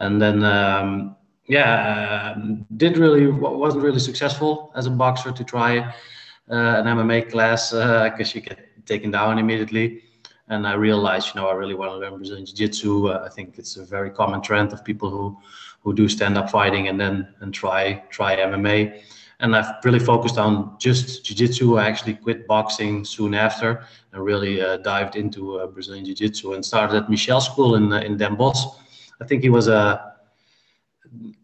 and 0.00 0.20
then 0.20 0.44
um, 0.44 1.16
yeah, 1.46 2.34
uh, 2.36 2.40
did 2.76 2.96
really 2.96 3.26
wasn't 3.26 3.84
really 3.84 3.98
successful 3.98 4.72
as 4.74 4.86
a 4.86 4.90
boxer 4.90 5.30
to 5.32 5.44
try 5.44 5.78
uh, 5.78 5.84
an 6.50 6.86
MMA 6.86 7.30
class 7.30 7.70
because 7.70 8.30
uh, 8.30 8.32
you 8.34 8.40
get 8.40 8.86
taken 8.86 9.10
down 9.10 9.38
immediately. 9.38 10.02
And 10.48 10.66
I 10.66 10.74
realized, 10.74 11.34
you 11.34 11.40
know, 11.40 11.48
I 11.48 11.54
really 11.54 11.74
want 11.74 11.92
to 11.92 11.96
learn 11.96 12.16
Brazilian 12.16 12.44
Jiu-Jitsu. 12.44 13.08
Uh, 13.08 13.22
I 13.24 13.30
think 13.30 13.58
it's 13.58 13.76
a 13.76 13.84
very 13.84 14.10
common 14.10 14.42
trend 14.42 14.74
of 14.74 14.84
people 14.84 15.08
who 15.08 15.38
who 15.84 15.94
do 15.94 16.08
stand-up 16.08 16.50
fighting 16.50 16.88
and 16.88 16.98
then 16.98 17.28
and 17.40 17.54
try 17.54 18.02
try 18.10 18.36
MMA. 18.36 19.00
And 19.40 19.54
I've 19.54 19.84
really 19.84 19.98
focused 19.98 20.38
on 20.38 20.76
just 20.78 21.24
Jiu-Jitsu. 21.24 21.76
I 21.76 21.86
actually 21.86 22.14
quit 22.14 22.46
boxing 22.46 23.04
soon 23.04 23.34
after 23.34 23.84
and 24.12 24.24
really 24.24 24.62
uh, 24.62 24.78
dived 24.78 25.16
into 25.16 25.58
uh, 25.58 25.66
Brazilian 25.66 26.04
Jiu-Jitsu 26.04 26.54
and 26.54 26.64
started 26.64 26.96
at 26.96 27.10
Michel 27.10 27.40
School 27.40 27.74
in 27.74 27.92
in 27.92 28.16
Den 28.16 28.36
Bosch 28.36 28.64
I 29.20 29.24
think 29.24 29.42
he 29.42 29.50
was 29.50 29.68
a 29.68 30.12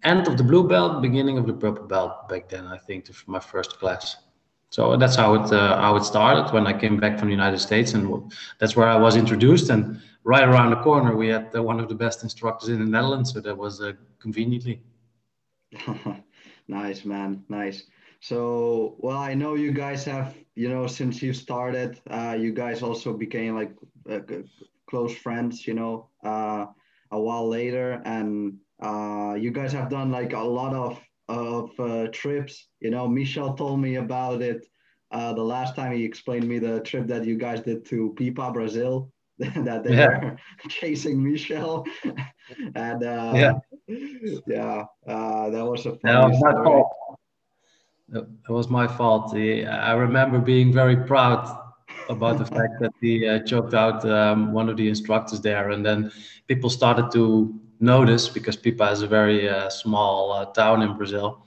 end 0.03 0.27
of 0.27 0.37
the 0.37 0.45
blue 0.45 0.67
belt, 0.67 1.01
beginning 1.01 1.39
of 1.39 1.47
the 1.47 1.53
purple 1.53 1.87
belt 1.87 2.29
back 2.29 2.49
then. 2.49 2.67
I 2.67 2.79
think 2.79 3.09
my 3.27 3.41
first 3.41 3.79
class. 3.79 4.17
So 4.71 4.97
that's 4.97 5.17
how 5.17 5.35
it 5.35 5.53
uh, 5.53 5.81
how 5.81 5.97
it 5.97 6.05
started 6.05 6.53
when 6.53 6.67
I 6.67 6.73
came 6.73 6.99
back 6.99 7.19
from 7.19 7.29
the 7.29 7.35
United 7.35 7.59
States, 7.59 7.95
and 7.95 8.33
that's 8.59 8.77
where 8.77 8.87
I 8.87 8.97
was 8.97 9.17
introduced. 9.17 9.71
And 9.71 10.01
right 10.25 10.47
around 10.47 10.71
the 10.71 10.83
corner, 10.83 11.17
we 11.17 11.29
had 11.29 11.55
uh, 11.55 11.62
one 11.62 11.81
of 11.81 11.89
the 11.89 11.95
best 11.95 12.23
instructors 12.23 12.69
in 12.69 12.79
the 12.79 12.85
Netherlands, 12.85 13.33
so 13.33 13.41
that 13.41 13.57
was 13.57 13.81
uh, 13.81 13.93
conveniently. 14.21 14.81
nice, 16.69 17.05
man, 17.05 17.45
nice. 17.49 17.85
So, 18.21 18.97
well, 18.99 19.17
I 19.17 19.35
know 19.35 19.55
you 19.55 19.73
guys 19.73 20.05
have, 20.05 20.37
you 20.55 20.69
know, 20.69 20.87
since 20.87 21.23
you 21.23 21.33
started, 21.33 21.99
uh, 22.11 22.37
you 22.39 22.53
guys 22.53 22.83
also 22.83 23.15
became 23.15 23.55
like 23.55 23.73
uh, 24.11 24.21
close 24.89 25.15
friends, 25.17 25.67
you 25.67 25.75
know. 25.75 26.09
Uh, 26.23 26.67
a 27.12 27.21
while 27.21 27.49
later, 27.49 28.00
and 28.05 28.57
you 29.43 29.50
guys 29.50 29.73
have 29.73 29.89
done 29.89 30.12
like 30.12 30.33
a 30.33 30.39
lot 30.39 30.73
of 30.73 31.00
of 31.29 32.12
trips. 32.12 32.69
You 32.79 32.91
know, 32.91 33.09
Michel 33.09 33.55
told 33.55 33.81
me 33.81 33.97
about 33.97 34.43
it 34.43 34.65
the 35.11 35.43
last 35.43 35.75
time 35.75 35.97
he 35.97 36.05
explained 36.05 36.47
me 36.47 36.61
the 36.61 36.81
trip 36.83 37.09
that 37.09 37.25
you 37.25 37.37
guys 37.37 37.62
did 37.62 37.85
to 37.87 38.15
Pipa, 38.17 38.53
Brazil. 38.53 39.11
that 39.65 39.85
they 39.85 39.97
yeah. 39.97 40.23
were 40.23 40.37
chasing 40.69 41.23
Michel. 41.23 41.87
and 42.75 43.03
uh, 43.03 43.33
yeah, 43.35 43.53
yeah, 44.47 44.85
uh, 45.09 45.49
that 45.49 45.65
was 45.65 45.87
a 45.87 45.97
funny 45.97 46.37
no, 46.37 46.39
story. 46.39 46.83
It 48.13 48.53
was 48.53 48.69
my 48.69 48.87
fault. 48.87 49.35
I 49.35 49.93
remember 49.93 50.41
being 50.41 50.73
very 50.73 50.97
proud 50.97 51.59
about 52.11 52.37
the 52.37 52.45
fact 52.45 52.81
that 52.81 52.93
he 53.01 53.27
uh, 53.27 53.39
choked 53.45 53.73
out 53.73 54.05
um, 54.05 54.53
one 54.53 54.69
of 54.69 54.77
the 54.77 54.89
instructors 54.89 55.41
there, 55.41 55.71
and 55.71 55.87
then 55.87 56.13
people 56.47 56.69
started 56.69 57.11
to 57.13 57.59
notice 57.79 58.29
because 58.29 58.57
Pipa 58.57 58.91
is 58.93 59.01
a 59.01 59.07
very 59.07 59.49
uh, 59.49 59.71
small 59.71 60.33
uh, 60.33 60.45
town 60.47 60.83
in 60.83 60.99
Brazil, 60.99 61.43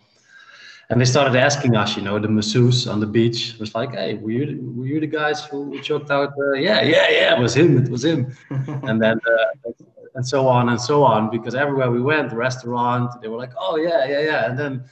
and 0.94 1.02
they 1.02 1.06
started 1.06 1.36
asking 1.36 1.76
us, 1.76 1.98
you 1.98 2.04
know, 2.04 2.20
the 2.20 2.28
masseuse 2.28 2.86
on 2.86 3.00
the 3.00 3.08
beach 3.08 3.56
was 3.60 3.74
like, 3.74 3.94
"Hey, 3.94 4.14
were 4.14 4.30
you 4.30 4.46
were 4.78 4.86
you 4.86 5.00
the 5.00 5.08
guys 5.08 5.44
who 5.44 5.82
choked 5.82 6.12
out?" 6.12 6.34
Uh, 6.38 6.54
yeah, 6.54 6.84
yeah, 6.84 7.10
yeah, 7.10 7.36
it 7.36 7.42
was 7.42 7.56
him, 7.56 7.80
it 7.84 7.90
was 7.90 8.06
him, 8.06 8.32
and 8.90 9.02
then 9.02 9.20
uh, 9.36 9.72
and 10.14 10.26
so 10.34 10.48
on 10.48 10.70
and 10.70 10.80
so 10.80 11.04
on 11.04 11.32
because 11.32 11.56
everywhere 11.56 11.90
we 11.90 12.00
went, 12.00 12.30
the 12.30 12.36
restaurant, 12.36 13.10
they 13.24 13.28
were 13.28 13.40
like, 13.40 13.54
"Oh 13.60 13.76
yeah, 13.78 14.06
yeah, 14.06 14.20
yeah," 14.20 14.46
and 14.48 14.60
then 14.60 14.84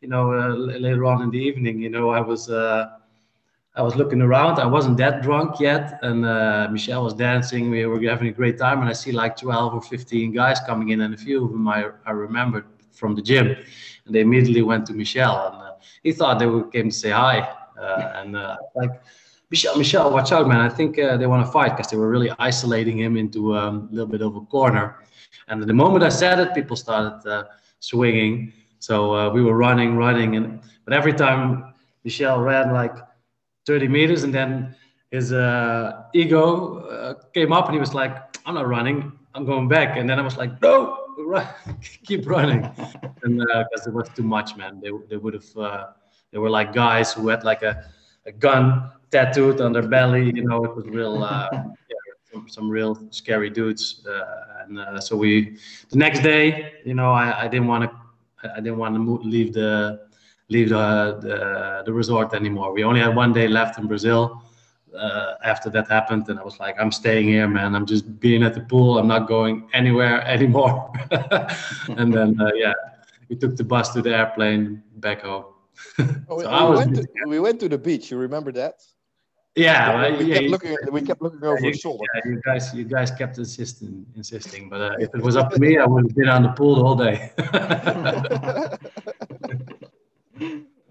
you 0.00 0.08
know 0.08 0.32
uh, 0.32 0.54
later 0.88 1.04
on 1.04 1.20
in 1.20 1.30
the 1.30 1.38
evening, 1.38 1.78
you 1.78 1.90
know, 1.90 2.08
I 2.08 2.20
was 2.20 2.48
I 3.80 3.82
was 3.82 3.96
looking 3.96 4.22
around. 4.22 4.58
I 4.58 4.66
wasn't 4.66 4.96
that 4.96 5.20
drunk 5.20 5.60
yet, 5.60 5.98
and 6.00 6.24
uh, 6.24 6.68
Michel 6.72 7.04
was 7.04 7.12
dancing. 7.12 7.70
We 7.70 7.84
were 7.84 8.00
having 8.08 8.28
a 8.28 8.32
great 8.32 8.56
time, 8.56 8.80
and 8.80 8.88
I 8.88 8.94
see 8.94 9.12
like 9.12 9.36
12 9.36 9.74
or 9.74 9.82
15 9.82 10.32
guys 10.32 10.58
coming 10.60 10.88
in, 10.88 11.02
and 11.02 11.12
a 11.12 11.18
few 11.18 11.44
of 11.44 11.52
them 11.52 11.68
I, 11.68 11.90
I 12.06 12.12
remembered 12.12 12.64
from 12.92 13.14
the 13.14 13.22
gym, 13.22 13.56
and 14.04 14.14
they 14.14 14.20
immediately 14.20 14.62
went 14.62 14.86
to 14.86 14.92
Michel, 14.92 15.48
and 15.48 15.62
uh, 15.62 15.72
he 16.02 16.12
thought 16.12 16.38
they 16.38 16.46
would 16.46 16.72
came 16.72 16.90
to 16.90 16.94
say 16.94 17.10
hi, 17.10 17.40
uh, 17.80 18.12
and 18.16 18.36
uh, 18.36 18.56
like. 18.74 18.90
Michel, 19.52 19.76
Michel, 19.76 20.12
watch 20.12 20.30
out, 20.30 20.46
man! 20.46 20.60
I 20.60 20.68
think 20.68 20.96
uh, 20.96 21.16
they 21.16 21.26
want 21.26 21.44
to 21.44 21.50
fight 21.50 21.76
because 21.76 21.90
they 21.90 21.96
were 21.96 22.08
really 22.08 22.30
isolating 22.38 22.96
him 22.96 23.16
into 23.16 23.56
um, 23.56 23.88
a 23.90 23.94
little 23.96 24.06
bit 24.06 24.22
of 24.22 24.36
a 24.36 24.42
corner. 24.42 25.02
And 25.48 25.60
the 25.60 25.72
moment 25.72 26.04
I 26.04 26.08
said 26.08 26.38
it, 26.38 26.54
people 26.54 26.76
started 26.76 27.48
swinging. 27.80 28.52
So 28.78 29.28
we 29.32 29.42
were 29.42 29.56
running, 29.56 29.96
running, 29.96 30.36
and 30.36 30.60
but 30.84 30.94
every 30.94 31.12
time 31.12 31.74
Michel 32.04 32.40
ran 32.40 32.72
like 32.72 32.94
30 33.66 33.88
meters, 33.88 34.22
and 34.22 34.34
then 34.34 34.74
his 35.10 35.32
uh, 35.32 36.04
ego 36.14 36.80
uh, 36.86 37.14
came 37.34 37.52
up, 37.52 37.66
and 37.66 37.74
he 37.74 37.80
was 37.80 37.94
like, 37.94 38.16
"I'm 38.46 38.54
not 38.54 38.68
running. 38.68 39.12
I'm 39.34 39.44
going 39.44 39.68
back." 39.68 39.96
And 39.96 40.08
then 40.08 40.18
I 40.18 40.22
was 40.22 40.36
like, 40.36 40.60
"No, 40.62 40.99
run. 41.18 41.46
keep 42.04 42.26
running," 42.28 42.64
and 43.22 43.38
because 43.38 43.86
uh, 43.86 43.90
it 43.90 43.94
was 43.94 44.08
too 44.10 44.22
much, 44.22 44.56
man. 44.56 44.80
They 44.80 44.90
they 45.08 45.16
would 45.16 45.34
have. 45.34 45.56
Uh, 45.56 45.86
they 46.32 46.38
were 46.38 46.50
like 46.50 46.72
guys 46.72 47.12
who 47.12 47.26
had 47.26 47.42
like 47.42 47.62
a, 47.62 47.84
a 48.26 48.30
a 48.30 48.32
gun 48.32 48.90
tattooed 49.10 49.60
on 49.60 49.72
their 49.72 49.86
belly. 49.86 50.32
You 50.34 50.44
know, 50.44 50.64
it 50.64 50.74
was 50.74 50.86
real. 50.86 51.22
Uh, 51.22 51.48
yeah, 51.52 51.96
some, 52.32 52.48
some, 52.48 52.68
real 52.68 53.08
scary 53.10 53.50
dudes. 53.50 54.06
Uh, 54.06 54.64
and 54.64 54.78
uh, 54.78 55.00
so 55.00 55.16
we, 55.16 55.56
the 55.90 55.96
next 55.96 56.20
day, 56.20 56.72
you 56.84 56.94
know, 56.94 57.10
I, 57.12 57.44
I 57.44 57.48
didn't 57.48 57.66
want 57.66 57.84
to, 57.84 58.50
I 58.56 58.60
didn't 58.60 58.78
want 58.78 58.94
to 58.94 59.28
leave 59.28 59.52
the 59.52 60.08
leave 60.48 60.70
the, 60.70 61.18
the, 61.22 61.82
the 61.86 61.92
resort 61.92 62.34
anymore. 62.34 62.72
We 62.72 62.82
only 62.82 63.00
had 63.00 63.14
one 63.14 63.32
day 63.32 63.46
left 63.46 63.78
in 63.78 63.86
Brazil. 63.86 64.42
Uh, 64.96 65.34
after 65.44 65.70
that 65.70 65.88
happened, 65.88 66.28
and 66.28 66.38
I 66.38 66.42
was 66.42 66.58
like, 66.58 66.76
I'm 66.80 66.90
staying 66.90 67.28
here, 67.28 67.46
man. 67.46 67.76
I'm 67.76 67.86
just 67.86 68.18
being 68.18 68.42
at 68.42 68.54
the 68.54 68.60
pool. 68.60 68.98
I'm 68.98 69.06
not 69.06 69.28
going 69.28 69.68
anywhere 69.72 70.20
anymore. 70.26 70.92
and 71.88 72.12
then, 72.12 72.40
uh, 72.40 72.50
yeah, 72.54 72.72
we 73.28 73.36
took 73.36 73.56
the 73.56 73.64
bus 73.64 73.92
to 73.94 74.02
the 74.02 74.16
airplane 74.16 74.82
back 74.96 75.22
home. 75.22 75.44
Oh, 76.28 76.40
so 76.42 76.70
we, 76.70 76.76
went 76.76 76.96
to, 76.96 77.08
we 77.26 77.40
went 77.40 77.60
to 77.60 77.68
the 77.68 77.78
beach. 77.78 78.10
You 78.10 78.18
remember 78.18 78.52
that? 78.52 78.74
Yeah, 79.56 80.16
we, 80.16 80.26
yeah, 80.26 80.38
kept 80.38 80.50
looking. 80.50 80.76
We 80.92 81.02
kept 81.02 81.22
looking 81.22 81.42
over 81.42 81.58
yeah, 81.60 81.72
shoulder. 81.72 82.04
Yeah, 82.14 82.30
you 82.30 82.40
guys, 82.44 82.74
you 82.74 82.84
guys 82.84 83.10
kept 83.10 83.38
insisting, 83.38 84.06
insisting. 84.14 84.68
But 84.68 84.80
uh, 84.80 84.96
if 84.98 85.12
it 85.14 85.22
was 85.22 85.36
up 85.36 85.50
to 85.52 85.58
me, 85.58 85.78
I 85.78 85.86
would 85.86 86.04
have 86.04 86.14
been 86.14 86.28
on 86.28 86.42
the 86.42 86.50
pool 86.50 86.76
the 86.76 86.82
whole 86.82 86.94
day. 86.94 87.32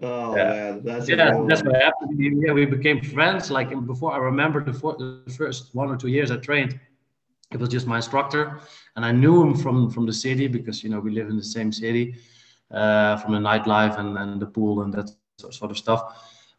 Oh 0.02 0.36
yeah. 0.36 0.44
man, 0.44 0.82
that's 0.84 1.08
yeah, 1.08 1.42
that's 1.46 1.62
what 1.62 1.76
happened. 1.76 2.18
Yeah, 2.18 2.52
we 2.52 2.66
became 2.66 3.02
friends. 3.02 3.50
Like 3.50 3.70
before, 3.86 4.12
I 4.12 4.18
remember 4.18 4.64
the, 4.64 4.72
for, 4.72 4.96
the 4.96 5.32
first 5.32 5.74
one 5.74 5.88
or 5.88 5.96
two 5.96 6.08
years 6.08 6.30
I 6.30 6.36
trained. 6.36 6.78
It 7.52 7.58
was 7.58 7.68
just 7.68 7.86
my 7.86 7.96
instructor, 7.96 8.60
and 8.96 9.04
I 9.04 9.12
knew 9.12 9.42
him 9.42 9.54
from 9.56 9.90
from 9.90 10.06
the 10.06 10.12
city 10.12 10.46
because 10.46 10.84
you 10.84 10.90
know 10.90 11.00
we 11.00 11.10
live 11.10 11.28
in 11.28 11.36
the 11.36 11.44
same 11.44 11.72
city, 11.72 12.14
uh, 12.70 13.16
from 13.16 13.32
the 13.32 13.38
nightlife 13.40 13.98
and, 13.98 14.16
and 14.16 14.40
the 14.40 14.46
pool 14.46 14.82
and 14.82 14.94
that 14.94 15.10
sort 15.38 15.70
of 15.70 15.78
stuff. 15.78 16.02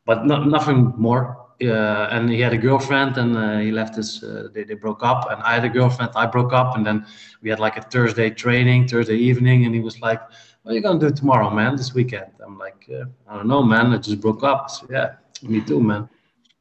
But 0.05 0.25
not, 0.25 0.47
nothing 0.47 0.93
more. 0.97 1.37
Uh, 1.63 2.07
and 2.11 2.29
he 2.29 2.41
had 2.41 2.53
a 2.53 2.57
girlfriend 2.57 3.17
and 3.17 3.37
uh, 3.37 3.59
he 3.59 3.71
left 3.71 3.95
his 3.95 4.23
uh, 4.23 4.47
they, 4.51 4.63
they 4.63 4.73
broke 4.73 5.03
up 5.03 5.29
and 5.29 5.43
i 5.43 5.53
had 5.53 5.63
a 5.63 5.69
girlfriend 5.69 6.09
i 6.15 6.25
broke 6.25 6.53
up 6.53 6.75
and 6.75 6.83
then 6.83 7.05
we 7.43 7.51
had 7.51 7.59
like 7.59 7.77
a 7.77 7.81
thursday 7.83 8.31
training 8.31 8.87
thursday 8.87 9.15
evening 9.15 9.65
and 9.65 9.75
he 9.75 9.79
was 9.79 10.01
like 10.01 10.19
what 10.61 10.71
are 10.71 10.75
you 10.75 10.81
gonna 10.81 10.99
do 10.99 11.11
tomorrow 11.11 11.49
man? 11.49 11.75
This 11.75 11.93
weekend. 11.93 12.31
I'm 12.45 12.57
like 12.57 12.87
uh, 12.89 13.05
i 13.27 13.35
don't 13.37 13.47
know 13.47 13.63
man. 13.63 13.93
I 13.93 13.97
just 13.97 14.21
broke 14.21 14.43
up. 14.43 14.69
So, 14.69 14.87
yeah 14.89 15.15
me 15.41 15.61
too 15.61 15.81
man. 15.81 16.07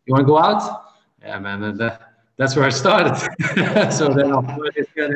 You 0.07 0.15
want 0.15 0.23
to 0.23 0.27
go 0.27 0.39
out? 0.39 0.85
Yeah 1.23 1.39
man. 1.39 1.63
And, 1.63 1.81
uh, 1.81 1.99
that's 2.37 2.57
where 2.57 2.65
i 2.65 2.71
started. 2.71 3.17
So 3.93 4.09
then 4.15 4.31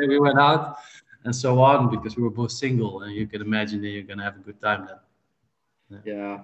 we 0.09 0.19
went 0.19 0.39
out 0.39 0.77
and 1.25 1.35
so 1.35 1.61
on 1.61 1.91
because 1.91 2.17
we 2.17 2.23
were 2.23 2.31
both 2.31 2.53
single 2.53 3.03
and 3.03 3.15
you 3.15 3.27
can 3.27 3.41
imagine 3.41 3.81
that 3.83 3.89
you're 3.89 4.03
gonna 4.03 4.23
have 4.23 4.37
a 4.37 4.41
good 4.41 4.61
time 4.61 4.87
then. 4.87 6.03
Yeah, 6.05 6.15
yeah. 6.15 6.39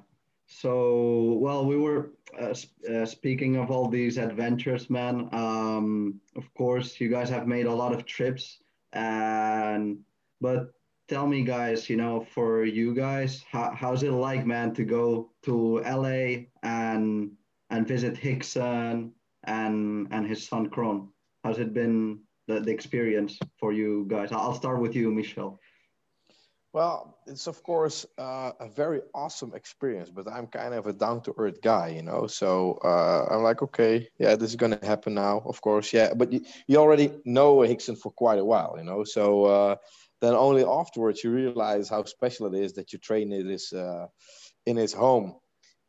So, 0.47 1.39
well, 1.41 1.65
we 1.65 1.77
were 1.77 2.11
uh, 2.39 2.55
uh, 2.93 3.07
speaking 3.07 3.57
of 3.57 3.71
all 3.71 3.89
these 3.89 4.19
adventures, 4.19 4.91
man. 4.91 5.29
Um, 5.33 6.21
of 6.35 6.53
course, 6.55 7.01
you 7.01 7.09
guys 7.09 7.31
have 7.31 7.47
made 7.47 7.67
a 7.67 7.73
lot 7.73 7.93
of 7.93 8.05
trips, 8.05 8.59
and 8.93 9.99
but 10.41 10.73
tell 11.11 11.27
me, 11.27 11.43
guys, 11.43 11.91
you 11.91 11.97
know, 11.97 12.25
for 12.33 12.65
you 12.65 12.95
guys, 12.95 13.45
how, 13.51 13.73
how's 13.75 14.05
it 14.05 14.13
like, 14.13 14.47
man, 14.47 14.73
to 14.75 14.85
go 14.85 15.33
to 15.43 15.81
LA 15.81 16.47
and 16.63 17.33
and 17.71 17.87
visit 17.87 18.15
Rickson 18.23 19.11
and 19.45 20.07
and 20.13 20.27
his 20.27 20.47
son 20.47 20.71
Kron? 20.71 21.09
How's 21.43 21.59
it 21.59 21.75
been 21.75 22.21
the, 22.47 22.61
the 22.61 22.71
experience 22.71 23.39
for 23.59 23.73
you 23.73 24.07
guys? 24.09 24.31
I'll 24.31 24.55
start 24.55 24.81
with 24.81 24.95
you, 24.95 25.11
Michel. 25.11 25.59
Well, 26.73 27.19
it's 27.27 27.49
of 27.49 27.61
course 27.65 28.07
uh, 28.17 28.53
a 28.61 28.69
very 28.69 29.01
awesome 29.13 29.53
experience, 29.57 30.09
but 30.09 30.29
I'm 30.31 30.47
kind 30.47 30.75
of 30.75 30.87
a 30.87 30.93
down 30.93 31.23
to 31.23 31.35
earth 31.37 31.61
guy, 31.61 31.89
you 31.89 32.03
know. 32.03 32.29
So 32.29 32.79
uh, 32.85 33.27
I'm 33.29 33.43
like, 33.43 33.63
okay, 33.63 34.09
yeah, 34.21 34.37
this 34.37 34.51
is 34.51 34.57
gonna 34.57 34.79
happen 34.85 35.15
now, 35.15 35.43
of 35.45 35.61
course, 35.61 35.93
yeah. 35.93 36.15
But 36.15 36.33
you, 36.33 36.41
you 36.69 36.77
already 36.77 37.11
know 37.25 37.57
Rickson 37.57 37.99
for 37.99 38.13
quite 38.13 38.39
a 38.39 38.45
while, 38.45 38.77
you 38.79 38.85
know. 38.85 39.03
So 39.03 39.45
uh, 39.47 39.77
then 40.21 40.35
only 40.35 40.65
afterwards 40.65 41.23
you 41.25 41.31
realize 41.31 41.89
how 41.89 42.05
special 42.05 42.47
it 42.47 42.55
is 42.55 42.75
that 42.75 42.93
you 42.93 42.99
train 42.99 43.33
in 43.33 43.47
his 43.47 43.73
uh, 43.73 44.07
in 44.67 44.77
his 44.77 44.93
home, 44.93 45.35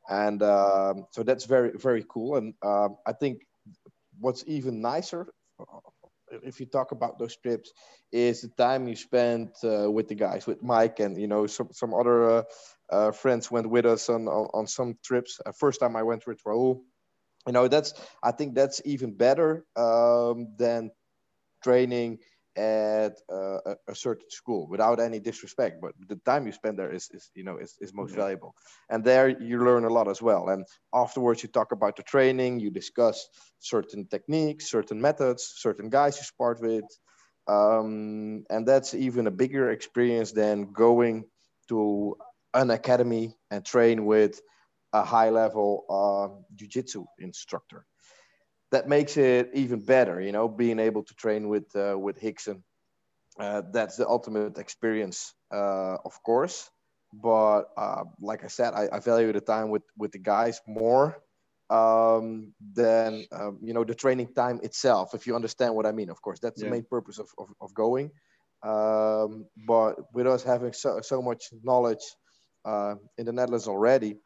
and 0.10 0.42
um, 0.44 1.06
so 1.12 1.24
that's 1.24 1.46
very 1.46 1.72
very 1.76 2.06
cool. 2.10 2.36
And 2.38 2.54
um, 2.64 2.98
I 3.06 3.14
think 3.14 3.42
what's 4.20 4.44
even 4.48 4.82
nicer 4.82 5.28
if 6.44 6.60
you 6.60 6.66
talk 6.66 6.92
about 6.92 7.20
those 7.20 7.36
trips 7.38 7.72
is 8.12 8.42
the 8.42 8.50
time 8.58 8.88
you 8.88 8.96
spent 8.96 9.50
uh, 9.64 9.90
with 9.92 10.08
the 10.08 10.16
guys 10.16 10.48
with 10.48 10.62
mike 10.62 11.00
and 11.00 11.18
you 11.20 11.28
know 11.28 11.46
some, 11.48 11.70
some 11.72 11.94
other 11.94 12.30
uh, 12.30 12.44
uh, 12.92 13.12
friends 13.12 13.52
went 13.52 13.70
with 13.70 13.86
us 13.86 14.10
on 14.10 14.28
on, 14.28 14.48
on 14.54 14.68
some 14.68 14.96
trips. 15.04 15.40
Uh, 15.46 15.52
first 15.52 15.80
time 15.80 15.96
i 15.96 16.04
went 16.04 16.26
with 16.28 16.42
raul. 16.46 16.82
You 17.48 17.54
know 17.54 17.68
that's 17.68 17.94
i 18.24 18.32
think 18.32 18.56
that's 18.56 18.82
even 18.86 19.14
better 19.16 19.66
um, 19.76 20.48
than 20.58 20.92
training 21.64 22.20
at 22.58 23.14
uh, 23.32 23.76
a, 23.88 23.96
certain 23.96 24.30
school 24.30 24.68
without 24.68 25.00
any 25.00 25.20
disrespect 25.20 25.82
but 25.82 25.94
the 26.10 26.18
time 26.26 26.46
you 26.46 26.52
spend 26.52 26.78
there 26.78 26.92
is, 26.92 27.10
is 27.14 27.32
you 27.34 27.44
know 27.44 27.58
is, 27.58 27.78
is 27.80 27.94
most 27.94 28.14
valuable. 28.14 28.54
And 28.90 29.04
there 29.04 29.30
you 29.30 29.64
learn 29.64 29.86
a 29.86 29.90
lot 29.90 30.10
as 30.10 30.22
well. 30.22 30.50
And 30.50 30.66
afterwards 30.94 31.44
you 31.44 31.50
talk 31.50 31.72
about 31.72 31.96
the 31.96 32.04
training 32.04 32.60
you 32.60 32.70
discuss 32.70 33.28
certain 33.60 34.06
techniques 34.08 34.70
certain 34.70 35.00
methods 35.00 35.54
certain 35.58 35.90
guys 35.90 36.18
you 36.18 36.24
spar 36.24 36.58
with 36.60 36.84
um, 37.48 38.44
and 38.50 38.68
that's 38.68 38.94
even 38.94 39.28
a 39.28 39.32
bigger 39.32 39.72
experience 39.72 40.32
than 40.32 40.72
going 40.72 41.26
to 41.70 42.18
an 42.54 42.70
academy 42.70 43.36
and 43.50 43.66
train 43.66 44.06
with 44.06 44.42
a 44.94 45.04
high 45.04 45.30
level 45.30 45.86
uh, 45.90 46.28
jiu-jitsu 46.56 47.06
instructor 47.20 47.86
that 48.72 48.88
makes 48.88 49.18
it 49.18 49.52
even 49.54 49.80
better. 49.80 50.20
You 50.22 50.32
know, 50.32 50.48
being 50.48 50.80
able 50.80 51.04
to 51.04 51.14
train 51.16 51.50
with 51.50 51.76
uh, 51.76 51.98
with 51.98 52.22
Rickson, 52.22 52.64
uh, 53.40 53.62
that's 53.72 53.98
the 53.98 54.08
ultimate 54.08 54.58
experience, 54.58 55.34
uh, 55.54 55.98
of 56.06 56.22
course. 56.24 56.70
But 57.14 57.64
uh, 57.76 58.06
like 58.22 58.44
I 58.44 58.48
said, 58.48 58.74
I, 58.74 58.88
I, 58.92 59.00
value 59.00 59.34
the 59.34 59.42
time 59.42 59.70
with 59.70 59.84
with 59.98 60.14
the 60.14 60.20
guys 60.20 60.62
more 60.66 61.22
um, 61.70 62.54
than 62.74 63.26
um, 63.34 63.60
you 63.62 63.74
know 63.74 63.84
the 63.84 63.96
training 63.96 64.34
time 64.34 64.62
itself. 64.64 65.14
If 65.14 65.28
you 65.28 65.36
understand 65.36 65.76
what 65.76 65.86
I 65.86 65.92
mean, 65.92 66.10
of 66.10 66.22
course, 66.22 66.40
that's 66.40 66.62
yeah. 66.62 66.66
the 66.66 66.72
main 66.72 66.86
purpose 66.90 67.20
of 67.20 67.28
of, 67.38 67.50
of 67.60 67.74
going. 67.74 68.12
Um, 68.64 69.48
but 69.68 69.96
with 70.14 70.28
us 70.28 70.44
having 70.44 70.72
so, 70.72 71.02
so 71.02 71.20
much 71.20 71.50
knowledge 71.64 72.04
uh, 72.64 72.94
in 73.18 73.26
the 73.26 73.34
Netherlands 73.34 73.68
already, 73.68 74.18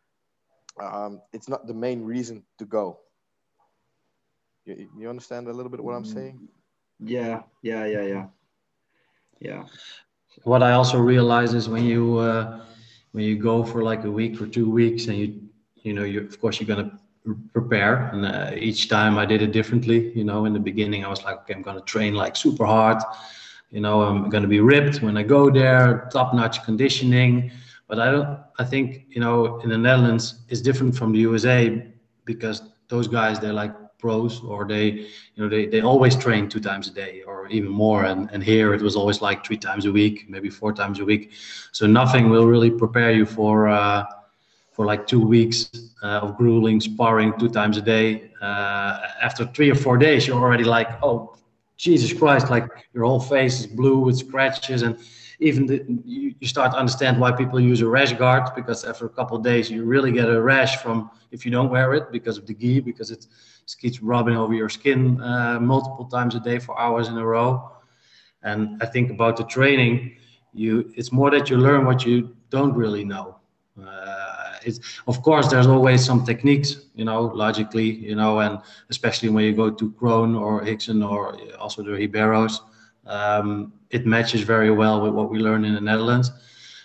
um, 0.77 1.21
it's 1.31 1.47
not 1.47 1.67
the 1.67 1.73
main 1.73 2.03
reason 2.03 2.43
to 2.59 2.65
go 2.65 2.99
you, 4.65 4.89
you 4.97 5.09
understand 5.09 5.47
a 5.47 5.53
little 5.53 5.69
bit 5.69 5.83
what 5.83 5.93
I'm 5.93 6.05
saying? 6.05 6.39
Yeah, 6.99 7.41
yeah, 7.61 7.85
yeah, 7.85 8.03
yeah, 8.03 8.25
yeah. 9.39 9.63
What 10.43 10.63
I 10.63 10.71
also 10.71 10.99
realize 10.99 11.53
is 11.53 11.69
when 11.69 11.83
you 11.83 12.17
uh, 12.17 12.61
when 13.11 13.23
you 13.23 13.37
go 13.37 13.63
for 13.63 13.83
like 13.83 14.03
a 14.05 14.11
week 14.11 14.41
or 14.41 14.47
two 14.47 14.69
weeks, 14.69 15.07
and 15.07 15.17
you 15.17 15.41
you 15.75 15.93
know 15.93 16.03
you 16.03 16.21
of 16.21 16.39
course 16.39 16.59
you're 16.59 16.67
gonna 16.67 16.91
prepare, 17.53 18.09
and 18.13 18.25
uh, 18.25 18.51
each 18.55 18.89
time 18.89 19.17
I 19.17 19.25
did 19.25 19.41
it 19.41 19.51
differently. 19.51 20.11
You 20.15 20.23
know, 20.23 20.45
in 20.45 20.53
the 20.53 20.59
beginning 20.59 21.05
I 21.05 21.09
was 21.09 21.23
like, 21.23 21.37
okay, 21.41 21.53
I'm 21.53 21.61
gonna 21.61 21.81
train 21.81 22.13
like 22.15 22.35
super 22.35 22.65
hard. 22.65 23.01
You 23.71 23.81
know, 23.81 24.01
I'm 24.03 24.29
gonna 24.29 24.47
be 24.47 24.59
ripped 24.59 25.01
when 25.01 25.17
I 25.17 25.23
go 25.23 25.49
there, 25.49 26.07
top-notch 26.11 26.63
conditioning. 26.63 27.51
But 27.87 27.99
I 27.99 28.11
don't. 28.11 28.39
I 28.59 28.63
think 28.63 29.05
you 29.09 29.21
know 29.21 29.59
in 29.59 29.69
the 29.69 29.77
Netherlands 29.77 30.45
it's 30.49 30.61
different 30.61 30.95
from 30.95 31.11
the 31.11 31.19
USA 31.19 31.83
because 32.25 32.61
those 32.87 33.07
guys 33.07 33.39
they're 33.39 33.53
like 33.53 33.73
pros 34.05 34.33
or 34.43 34.59
they 34.73 34.85
you 35.33 35.39
know 35.39 35.49
they, 35.53 35.63
they 35.73 35.81
always 35.91 36.15
train 36.25 36.43
two 36.53 36.63
times 36.69 36.85
a 36.91 36.93
day 37.03 37.13
or 37.29 37.37
even 37.57 37.71
more. 37.85 38.01
And, 38.11 38.21
and 38.33 38.41
here 38.51 38.67
it 38.77 38.81
was 38.87 38.95
always 39.01 39.19
like 39.27 39.39
three 39.47 39.61
times 39.67 39.83
a 39.85 39.91
week 39.99 40.15
maybe 40.33 40.49
four 40.61 40.71
times 40.81 40.97
a 40.99 41.05
week. 41.11 41.23
So 41.77 41.83
nothing 42.01 42.23
will 42.33 42.47
really 42.55 42.71
prepare 42.83 43.11
you 43.19 43.25
for 43.37 43.55
uh, 43.67 44.03
for 44.75 44.83
like 44.91 45.01
two 45.13 45.23
weeks 45.35 45.57
uh, 46.03 46.23
of 46.23 46.37
grueling 46.39 46.79
sparring 46.89 47.31
two 47.41 47.51
times 47.59 47.75
a 47.83 47.85
day. 47.95 48.07
Uh, 48.47 49.27
after 49.27 49.41
three 49.55 49.69
or 49.73 49.79
four 49.85 49.97
days 50.07 50.19
you're 50.27 50.43
already 50.47 50.67
like 50.77 50.89
oh 51.07 51.17
jesus 51.85 52.11
christ 52.19 52.45
like 52.55 52.67
your 52.93 53.03
whole 53.09 53.25
face 53.35 53.55
is 53.61 53.67
blue 53.79 53.97
with 54.05 54.17
scratches. 54.25 54.81
And 54.85 54.93
even 55.39 55.65
the, 55.65 55.77
you, 56.05 56.33
you 56.39 56.47
start 56.55 56.71
to 56.73 56.77
understand 56.83 57.19
why 57.21 57.31
people 57.41 57.59
use 57.59 57.81
a 57.81 57.89
rash 57.97 58.13
guard 58.23 58.43
because 58.59 58.79
after 58.91 59.05
a 59.05 59.13
couple 59.17 59.35
of 59.37 59.43
days 59.51 59.65
you 59.73 59.79
really 59.83 60.11
get 60.19 60.27
a 60.29 60.41
rash 60.41 60.73
from 60.83 60.97
if 61.35 61.39
you 61.45 61.51
don't 61.51 61.69
wear 61.69 61.87
it 61.93 62.05
because 62.11 62.37
of 62.37 62.45
the 62.49 62.55
gi 62.61 62.79
because 62.79 63.09
it 63.15 63.21
keeps 63.73 64.01
rubbing 64.01 64.35
over 64.35 64.53
your 64.53 64.69
skin 64.69 65.19
uh, 65.21 65.57
multiple 65.59 66.05
times 66.05 66.35
a 66.35 66.39
day 66.39 66.59
for 66.59 66.79
hours 66.79 67.07
in 67.07 67.17
a 67.17 67.25
row. 67.25 67.71
And 68.43 68.79
i 68.83 68.85
think 68.85 69.09
about 69.09 69.37
the 69.37 69.43
training 69.45 70.17
you 70.53 70.91
it's 70.95 71.11
more 71.11 71.31
that 71.31 71.49
you 71.49 71.57
learn 71.57 71.85
what 71.85 72.05
you 72.05 72.35
don't 72.49 72.73
really 72.73 73.03
know. 73.03 73.37
Uh, 73.81 74.53
it's 74.63 74.79
of 75.07 75.21
course 75.21 75.49
there's 75.49 75.67
always 75.67 76.05
some 76.05 76.23
techniques 76.25 76.69
you 76.95 77.03
know 77.03 77.21
logically 77.23 77.89
you 78.09 78.15
know 78.15 78.39
and 78.39 78.59
especially 78.89 79.29
when 79.29 79.43
you 79.43 79.53
go 79.53 79.69
to 79.69 79.91
Kron 79.93 80.35
or 80.35 80.61
Rickson 80.63 81.03
or 81.07 81.37
also 81.59 81.83
the 81.83 81.91
Ribeiros 81.91 82.59
um, 83.05 83.73
it 83.89 84.05
matches 84.05 84.41
very 84.41 84.71
well 84.71 85.01
with 85.01 85.13
what 85.13 85.29
we 85.29 85.39
learn 85.39 85.65
in 85.65 85.73
the 85.73 85.81
Netherlands. 85.81 86.31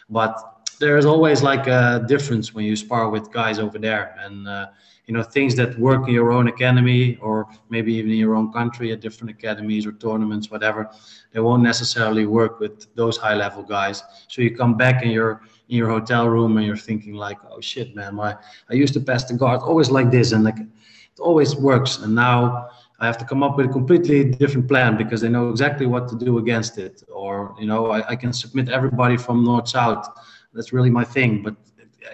But 0.09 0.37
there's 0.79 1.07
always 1.07 1.43
like 1.43 1.67
a 1.67 2.05
difference 2.07 2.55
when 2.55 2.65
you 2.65 2.77
spar 2.77 3.11
with 3.11 3.33
guys 3.33 3.59
over 3.59 3.79
there, 3.79 4.17
and 4.19 4.49
uh, 4.49 4.67
you 5.11 5.17
know 5.17 5.25
things 5.25 5.57
that 5.57 5.77
work 5.77 6.07
in 6.07 6.15
your 6.15 6.31
own 6.31 6.47
academy 6.47 7.17
or 7.17 7.49
maybe 7.69 7.93
even 7.95 8.13
in 8.13 8.17
your 8.17 8.37
own 8.37 8.53
country 8.53 8.93
at 8.93 9.01
different 9.01 9.29
academies 9.37 9.85
or 9.85 9.91
tournaments, 9.91 10.53
whatever. 10.53 10.89
They 11.33 11.41
won't 11.41 11.65
necessarily 11.65 12.27
work 12.27 12.61
with 12.61 12.95
those 12.95 13.17
high 13.17 13.35
level 13.35 13.65
guys. 13.65 14.05
So 14.29 14.41
you 14.41 14.55
come 14.55 14.77
back 14.77 15.03
in 15.03 15.11
your 15.11 15.43
in 15.69 15.77
your 15.79 15.89
hotel 15.89 16.29
room 16.29 16.59
and 16.59 16.65
you're 16.65 16.85
thinking 16.91 17.15
like, 17.15 17.39
oh 17.51 17.61
shit, 17.61 17.97
man, 17.97 18.15
my 18.15 18.37
I 18.71 18.75
used 18.75 18.95
to 18.95 19.01
pass 19.01 19.25
the 19.25 19.35
guard 19.35 19.63
always 19.63 19.91
like 19.91 20.13
this, 20.13 20.31
and 20.31 20.45
like 20.45 20.61
it 20.61 21.19
always 21.19 21.57
works, 21.57 21.99
and 22.03 22.15
now 22.15 22.69
I 23.01 23.07
have 23.07 23.19
to 23.19 23.25
come 23.25 23.43
up 23.43 23.57
with 23.57 23.67
a 23.67 23.73
completely 23.79 24.21
different 24.43 24.69
plan 24.69 24.97
because 24.97 25.21
they 25.23 25.29
know 25.37 25.51
exactly 25.51 25.87
what 25.87 26.07
to 26.11 26.17
do 26.17 26.39
against 26.39 26.79
it. 26.79 27.03
Or, 27.09 27.57
you 27.59 27.67
know, 27.67 27.91
I, 27.91 27.99
I 28.13 28.15
can 28.15 28.33
submit 28.33 28.69
everybody 28.69 29.17
from 29.17 29.43
north 29.43 29.69
south. 29.69 30.07
That's 30.53 30.73
really 30.73 30.91
my 30.91 31.05
thing. 31.05 31.43
But 31.43 31.57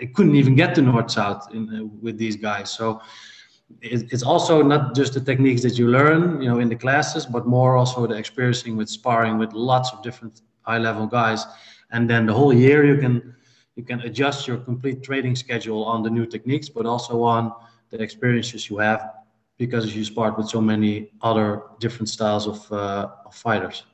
I 0.01 0.07
couldn't 0.07 0.37
even 0.37 0.55
get 0.55 0.75
to 0.77 0.83
north 0.83 1.11
south 1.11 1.49
in, 1.55 1.69
uh, 1.69 1.85
with 2.03 2.19
these 2.19 2.37
guys. 2.37 2.71
So 2.71 3.01
it, 3.81 4.13
it's 4.13 4.23
also 4.23 4.63
not 4.63 4.95
just 4.95 5.15
the 5.15 5.21
techniques 5.21 5.63
that 5.63 5.79
you 5.79 5.89
learn, 5.89 6.41
you 6.41 6.49
know, 6.49 6.59
in 6.59 6.69
the 6.69 6.77
classes, 6.77 7.27
but 7.27 7.47
more 7.47 7.77
also 7.77 8.07
the 8.07 8.17
experiencing 8.17 8.77
with 8.77 8.89
sparring 8.89 9.39
with 9.39 9.53
lots 9.53 9.93
of 9.93 10.03
different 10.03 10.43
high 10.63 10.79
level 10.79 11.07
guys. 11.07 11.47
And 11.91 12.09
then 12.11 12.27
the 12.27 12.33
whole 12.33 12.53
year 12.53 12.85
you 12.85 13.01
can 13.01 13.35
you 13.77 13.85
can 13.85 14.01
adjust 14.01 14.49
your 14.49 14.57
complete 14.57 15.03
training 15.03 15.37
schedule 15.37 15.85
on 15.85 16.03
the 16.03 16.09
new 16.09 16.25
techniques, 16.25 16.69
but 16.71 16.87
also 16.87 17.23
on 17.23 17.53
the 17.91 18.01
experiences 18.03 18.71
you 18.71 18.79
have 18.79 19.13
because 19.59 19.95
you 19.95 20.05
sparred 20.05 20.37
with 20.37 20.49
so 20.49 20.61
many 20.61 21.11
other 21.21 21.63
different 21.79 22.09
styles 22.09 22.47
of, 22.47 22.73
uh, 22.73 23.09
of 23.27 23.35
fighters. 23.35 23.85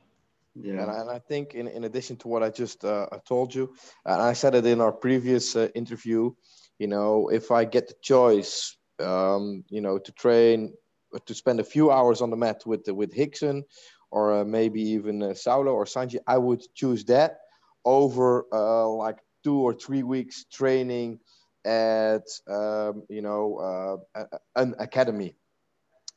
Yeah, 0.55 0.83
and 0.83 0.91
I, 0.91 0.99
and 0.99 1.09
I, 1.09 1.19
think 1.19 1.55
in, 1.55 1.67
in 1.67 1.83
addition 1.83 2.15
to 2.17 2.27
what 2.27 2.43
I 2.43 2.49
just 2.49 2.85
uh, 2.85 3.07
told 3.27 3.55
you, 3.55 3.73
and 4.05 4.21
I 4.21 4.33
said 4.33 4.53
it 4.53 4.65
in 4.65 4.81
our 4.81 4.91
previous 4.91 5.55
uh, 5.55 5.69
interview, 5.73 6.31
you 6.77 6.87
know, 6.87 7.29
if 7.29 7.49
I 7.49 7.65
get 7.65 7.87
the 7.87 7.95
choice, 8.01 8.77
um, 8.99 9.63
you 9.69 9.81
know, 9.81 9.97
to 9.97 10.11
train, 10.11 10.73
uh, 11.15 11.19
to 11.25 11.33
spend 11.33 11.59
a 11.59 11.63
few 11.63 11.89
hours 11.89 12.21
on 12.21 12.29
the 12.29 12.37
mat 12.37 12.63
with 12.65 12.87
with 12.87 13.15
Rickson, 13.15 13.63
or 14.11 14.41
uh, 14.41 14.45
maybe 14.45 14.81
even 14.81 15.23
uh, 15.23 15.27
Saulo 15.29 15.73
or 15.73 15.85
Xande, 15.85 16.17
I 16.27 16.37
would 16.37 16.61
choose 16.75 17.03
that 17.05 17.39
over 17.83 18.45
uh, 18.53 18.87
like 18.87 19.17
two 19.43 19.57
or 19.57 19.73
three 19.73 20.03
weeks 20.03 20.45
training 20.51 21.19
at 21.65 22.27
um, 22.47 23.03
you 23.09 23.21
know 23.21 24.03
uh, 24.15 24.25
an 24.55 24.75
academy. 24.77 25.35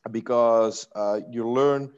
Because 0.09 0.87
uh, 0.95 1.19
you 1.29 1.49
learn 1.49 1.91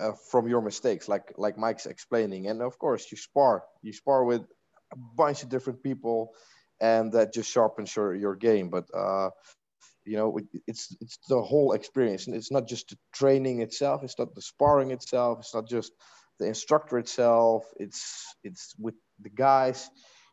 uh, 0.00 0.12
from 0.30 0.48
your 0.48 0.62
mistakes, 0.62 1.08
like 1.08 1.32
like 1.36 1.58
Mike's 1.58 1.86
explaining, 1.86 2.48
and 2.48 2.62
of 2.62 2.78
course 2.78 3.06
you 3.10 3.18
spar. 3.18 3.64
You 3.82 3.92
spar 3.92 4.24
with 4.24 4.42
a 4.92 4.96
bunch 5.16 5.42
of 5.42 5.48
different 5.48 5.82
people, 5.82 6.34
and 6.80 7.12
that 7.12 7.34
just 7.34 7.50
sharpens 7.50 7.94
your 7.96 8.14
your 8.14 8.36
game. 8.36 8.70
But 8.70 8.86
uh, 8.94 9.30
you 10.04 10.16
know, 10.16 10.38
it's 10.66 10.96
it's 11.00 11.18
the 11.28 11.42
whole 11.42 11.72
experience, 11.72 12.26
and 12.26 12.36
it's 12.36 12.52
not 12.52 12.68
just 12.68 12.90
the 12.90 12.98
training 13.14 13.60
itself. 13.62 14.02
It's 14.04 14.18
not 14.18 14.34
the 14.34 14.42
sparring 14.42 14.90
itself. 14.90 15.38
It's 15.40 15.54
not 15.54 15.68
just 15.68 15.92
the 16.40 16.46
instructor 16.46 16.98
itself. 16.98 17.64
It's 17.78 18.26
it's 18.44 18.74
with 18.78 18.94
the 19.20 19.30
guys 19.30 19.90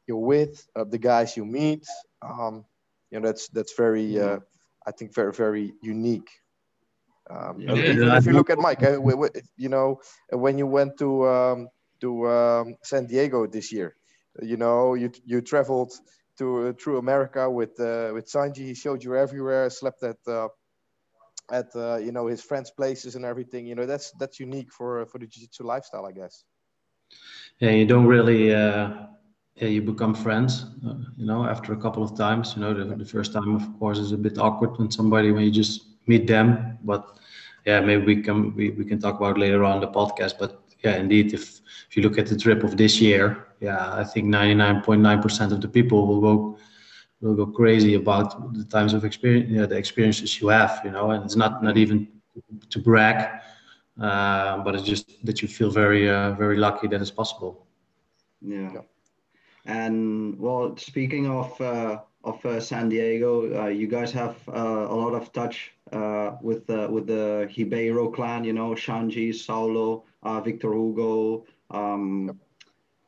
you're 0.07 0.17
with, 0.17 0.67
uh, 0.75 0.85
the 0.85 0.97
guys 0.97 1.37
you 1.37 1.45
meet. 1.45 1.85
Um, 2.21 2.65
you 3.11 3.19
know, 3.19 3.27
that's 3.27 3.49
that's 3.49 3.73
very, 3.75 4.19
uh, 4.19 4.39
I 4.85 4.91
think, 4.91 5.13
very 5.15 5.33
very 5.33 5.73
unique. 5.83 6.29
Um, 7.29 7.59
yeah, 7.59 7.75
if, 7.75 7.97
if, 7.97 8.25
you 8.25 8.33
look 8.33 8.49
at 8.49 8.57
Mike, 8.57 8.83
uh, 8.83 8.99
you 9.55 9.69
know, 9.69 10.01
when 10.31 10.57
you 10.57 10.67
went 10.67 10.97
to 10.97 11.27
um, 11.27 11.69
to 12.01 12.27
um, 12.27 12.75
San 12.83 13.05
Diego 13.05 13.47
this 13.47 13.71
year, 13.71 13.95
you 14.41 14.57
know, 14.57 14.95
you 14.95 15.11
you 15.25 15.41
traveled 15.41 15.93
to 16.37 16.67
uh, 16.67 16.73
through 16.73 16.97
America 16.97 17.49
with 17.49 17.79
uh, 17.79 18.11
with 18.13 18.25
Xande. 18.31 18.57
He 18.57 18.73
showed 18.73 19.03
you 19.03 19.15
everywhere. 19.15 19.69
Slept 19.69 20.03
at 20.03 20.17
uh, 20.27 20.47
at 21.51 21.67
uh, 21.75 21.97
you 21.97 22.11
know 22.11 22.27
his 22.27 22.41
friends' 22.41 22.71
places 22.71 23.15
and 23.15 23.25
everything. 23.25 23.65
You 23.65 23.75
know, 23.75 23.85
that's 23.85 24.11
that's 24.19 24.39
unique 24.39 24.71
for 24.71 25.05
for 25.05 25.19
the 25.19 25.27
jiu-jitsu 25.27 25.63
lifestyle, 25.63 26.05
I 26.05 26.11
guess. 26.11 26.43
Yeah, 27.59 27.71
you 27.71 27.85
don't 27.85 28.07
really. 28.07 28.53
Uh, 28.53 29.07
yeah, 29.55 29.67
you 29.67 29.81
become 29.81 30.15
friends. 30.15 30.65
Uh, 30.87 30.95
you 31.17 31.25
know, 31.25 31.45
after 31.45 31.73
a 31.73 31.77
couple 31.77 32.03
of 32.03 32.17
times. 32.17 32.53
You 32.55 32.61
know, 32.61 32.73
the, 32.73 32.95
the 32.95 33.05
first 33.05 33.33
time, 33.33 33.53
of 33.53 33.77
course, 33.77 33.99
is 33.99 34.11
a 34.11 34.17
bit 34.17 34.37
awkward 34.37 34.77
when 34.79 34.89
somebody 34.89 35.31
when 35.31 35.43
you 35.43 35.51
just 35.51 35.90
meet 36.07 36.27
them, 36.27 36.77
but 36.83 37.05
yeah, 37.65 37.79
maybe 37.81 38.05
we 38.05 38.21
can 38.21 38.55
we, 38.55 38.71
we 38.71 38.85
can 38.85 38.99
talk 38.99 39.17
about 39.17 39.37
later 39.37 39.63
on 39.63 39.79
the 39.81 39.87
podcast. 39.87 40.33
But 40.39 40.59
yeah, 40.83 40.95
indeed, 40.97 41.33
if 41.33 41.61
if 41.89 41.95
you 41.97 42.03
look 42.03 42.17
at 42.17 42.27
the 42.27 42.37
trip 42.37 42.63
of 42.63 42.77
this 42.77 43.01
year, 43.01 43.47
yeah, 43.59 43.93
I 43.93 44.03
think 44.03 44.27
99.9% 44.27 45.51
of 45.51 45.61
the 45.61 45.67
people 45.67 46.07
will 46.07 46.21
go 46.21 46.57
will 47.21 47.35
go 47.35 47.45
crazy 47.47 47.95
about 47.95 48.53
the 48.53 48.63
times 48.65 48.93
of 48.93 49.05
experience, 49.05 49.49
yeah, 49.49 49.65
the 49.65 49.77
experiences 49.77 50.39
you 50.41 50.47
have, 50.49 50.81
you 50.83 50.91
know, 50.91 51.11
and 51.11 51.23
it's 51.23 51.35
not 51.35 51.63
not 51.63 51.77
even 51.77 52.07
to 52.69 52.79
brag, 52.79 53.29
uh, 54.01 54.57
but 54.63 54.75
it's 54.75 54.83
just 54.83 55.23
that 55.25 55.41
you 55.41 55.47
feel 55.47 55.69
very 55.69 56.09
uh, 56.09 56.31
very 56.33 56.57
lucky 56.57 56.87
that 56.87 57.01
it's 57.01 57.11
possible. 57.11 57.67
Yeah. 58.41 58.81
And 59.65 60.39
well, 60.39 60.75
speaking 60.77 61.27
of 61.27 61.59
uh, 61.61 61.99
of 62.23 62.45
uh, 62.45 62.59
San 62.59 62.89
Diego. 62.89 63.63
Uh, 63.63 63.67
you 63.67 63.87
guys 63.87 64.11
have 64.11 64.37
uh, 64.47 64.87
a 64.89 64.95
lot 64.95 65.13
of 65.13 65.31
touch 65.33 65.73
uh, 65.91 66.31
with 66.41 66.67
the 66.67 66.87
with 66.89 67.07
the 67.07 67.49
Ribeiro 67.57 68.09
clan. 68.09 68.43
You 68.43 68.53
know, 68.53 68.71
Xande, 68.71 69.29
Saulo, 69.29 70.03
uh, 70.23 70.41
Victor 70.41 70.73
Hugo, 70.73 71.45
um, 71.69 72.39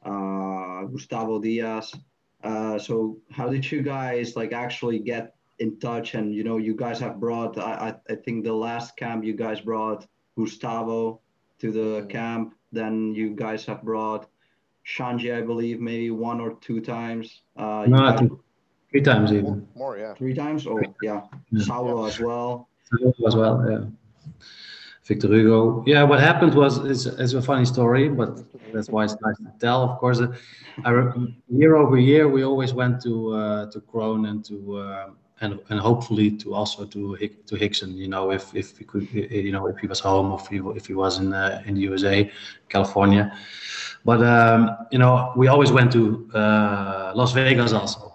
uh, 0.04 0.84
Gustavo 0.86 1.40
Diaz. 1.40 1.94
so, 2.44 3.18
how 3.32 3.50
did 3.50 3.72
you 3.72 3.82
guys 3.82 4.36
like 4.36 4.54
actually 4.54 5.00
get 5.00 5.36
in 5.60 5.80
touch? 5.80 6.16
And 6.16 6.34
you 6.34 6.44
know, 6.44 6.58
you 6.58 6.76
guys 6.76 7.00
have 7.00 7.20
brought. 7.20 7.58
I 7.58 7.96
I, 8.10 8.14
I 8.14 8.16
think 8.16 8.44
the 8.44 8.54
last 8.54 8.98
camp 8.98 9.24
you 9.24 9.34
guys 9.34 9.62
brought 9.62 10.08
Gustavo 10.38 11.22
to 11.60 11.72
the 11.72 12.02
mm-hmm. 12.02 12.08
camp. 12.08 12.56
Then 12.72 13.14
you 13.14 13.36
guys 13.36 13.66
have 13.68 13.84
brought 13.84 14.28
Xande, 14.84 15.38
I 15.38 15.42
believe, 15.42 15.80
maybe 15.80 16.10
one 16.10 16.42
or 16.42 16.56
two 16.56 16.82
times. 16.82 17.44
no, 17.56 18.06
I 18.08 18.18
think 18.18 18.32
Three 18.94 19.02
times 19.02 19.32
even. 19.32 19.44
More, 19.44 19.62
more 19.76 19.98
yeah. 19.98 20.14
Three 20.14 20.36
times? 20.36 20.68
Oh, 20.68 20.80
yeah. 21.02 21.22
yeah. 21.50 21.62
Saulo 21.66 22.08
as 22.08 22.20
well. 22.20 22.70
Saulo 22.92 23.28
as 23.28 23.36
well, 23.36 23.66
yeah. 23.68 24.32
Victor 25.04 25.30
Hugo. 25.30 25.84
Yeah, 25.88 26.04
what 26.04 26.20
happened 26.20 26.54
was 26.54 26.78
it's, 26.86 27.08
it's 27.08 27.34
a 27.34 27.42
funny 27.42 27.66
story, 27.66 28.08
but 28.08 28.40
that's 28.72 28.90
why 28.90 29.06
it's 29.06 29.18
nice 29.20 29.38
to 29.38 29.52
tell. 29.60 29.82
Of 29.82 29.98
course, 29.98 30.22
uh, 30.22 30.28
I, 30.86 30.92
year 31.50 31.76
over 31.76 31.98
year 31.98 32.30
we 32.30 32.44
always 32.44 32.76
went 32.76 33.02
to 33.02 33.34
uh, 33.34 33.72
to 33.72 33.82
Kron 33.82 34.28
and 34.28 34.46
to 34.46 34.78
uh, 34.78 35.10
and 35.42 35.60
and 35.70 35.80
hopefully 35.80 36.30
to 36.30 36.54
also 36.54 36.86
to 36.86 37.18
to 37.18 37.56
Rickson. 37.56 37.96
You 37.96 38.10
know, 38.10 38.32
if 38.32 38.56
if 38.56 38.78
we 38.78 38.86
could, 38.86 39.12
you 39.12 39.52
know, 39.52 39.66
if 39.66 39.80
he 39.80 39.88
was 39.88 40.00
home, 40.00 40.32
or 40.32 40.40
if 40.40 40.48
he 40.48 40.58
if 40.78 40.86
he 40.86 40.94
was 40.94 41.18
in 41.18 41.34
uh, 41.34 41.64
in 41.66 41.74
the 41.74 41.82
USA, 41.82 42.32
California. 42.70 43.36
But 44.06 44.22
um, 44.24 44.70
you 44.92 45.00
know, 45.00 45.34
we 45.36 45.48
always 45.48 45.72
went 45.72 45.92
to 45.94 46.30
uh, 46.36 47.12
Las 47.16 47.34
Vegas 47.34 47.74
also 47.74 48.13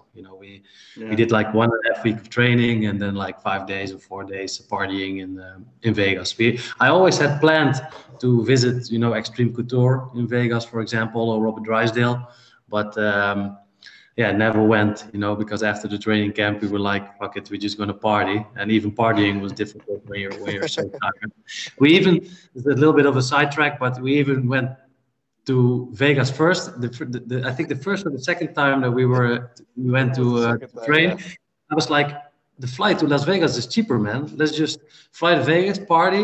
yeah. 0.99 1.09
we 1.09 1.15
did 1.15 1.31
like 1.31 1.53
one 1.53 1.69
and 1.71 1.79
a 1.85 1.95
half 1.95 2.03
week 2.03 2.17
of 2.17 2.29
training 2.29 2.85
and 2.87 3.01
then 3.01 3.15
like 3.15 3.39
five 3.41 3.65
days 3.65 3.93
or 3.93 3.97
four 3.97 4.23
days 4.23 4.59
of 4.59 4.67
partying 4.67 5.21
in 5.23 5.39
um, 5.39 5.65
in 5.83 5.93
Vegas. 5.93 6.37
We 6.37 6.59
I 6.79 6.89
always 6.89 7.17
had 7.17 7.39
planned 7.39 7.81
to 8.19 8.43
visit 8.45 8.91
you 8.91 8.99
know 8.99 9.13
Extreme 9.13 9.55
Couture 9.55 10.09
in 10.15 10.27
Vegas, 10.27 10.65
for 10.65 10.81
example, 10.81 11.29
or 11.29 11.41
Robert 11.41 11.63
Drysdale, 11.63 12.27
but 12.67 12.97
um, 12.97 13.57
yeah, 14.17 14.31
never 14.31 14.61
went. 14.61 15.05
You 15.13 15.19
know 15.19 15.35
because 15.35 15.63
after 15.63 15.87
the 15.87 15.97
training 15.97 16.33
camp 16.33 16.61
we 16.61 16.67
were 16.67 16.79
like, 16.91 17.17
fuck 17.17 17.37
it, 17.37 17.49
we're 17.49 17.59
just 17.59 17.77
gonna 17.77 17.93
party, 17.93 18.45
and 18.57 18.71
even 18.71 18.91
partying 18.91 19.39
was 19.39 19.53
difficult 19.53 20.05
when 20.07 20.19
you're 20.19 20.37
when 20.41 20.53
you're 20.53 20.67
so 20.67 20.83
tired. 21.01 21.31
We 21.79 21.91
even 21.93 22.17
it's 22.55 22.65
a 22.65 22.69
little 22.81 22.93
bit 22.93 23.05
of 23.05 23.15
a 23.15 23.21
sidetrack, 23.21 23.79
but 23.79 24.01
we 24.01 24.19
even 24.19 24.47
went 24.47 24.69
to 25.49 25.89
Vegas 25.93 26.29
first. 26.29 26.79
The, 26.79 26.89
the, 27.13 27.19
the, 27.31 27.37
I 27.49 27.51
think 27.51 27.69
the 27.69 27.75
first 27.75 28.05
or 28.05 28.11
the 28.11 28.25
second 28.31 28.53
time 28.53 28.81
that 28.81 28.91
we 28.91 29.05
were 29.07 29.51
we 29.75 29.89
went 29.89 30.13
to 30.19 30.25
uh, 30.37 30.57
train, 30.85 31.09
time, 31.09 31.19
yeah. 31.19 31.71
I 31.71 31.75
was 31.75 31.89
like, 31.89 32.09
the 32.59 32.67
flight 32.67 32.99
to 32.99 33.07
Las 33.07 33.23
Vegas 33.23 33.57
is 33.57 33.65
cheaper, 33.65 33.97
man. 33.97 34.21
Let's 34.39 34.55
just 34.55 34.79
fly 35.11 35.33
to 35.33 35.43
Vegas, 35.43 35.79
party, 35.79 36.23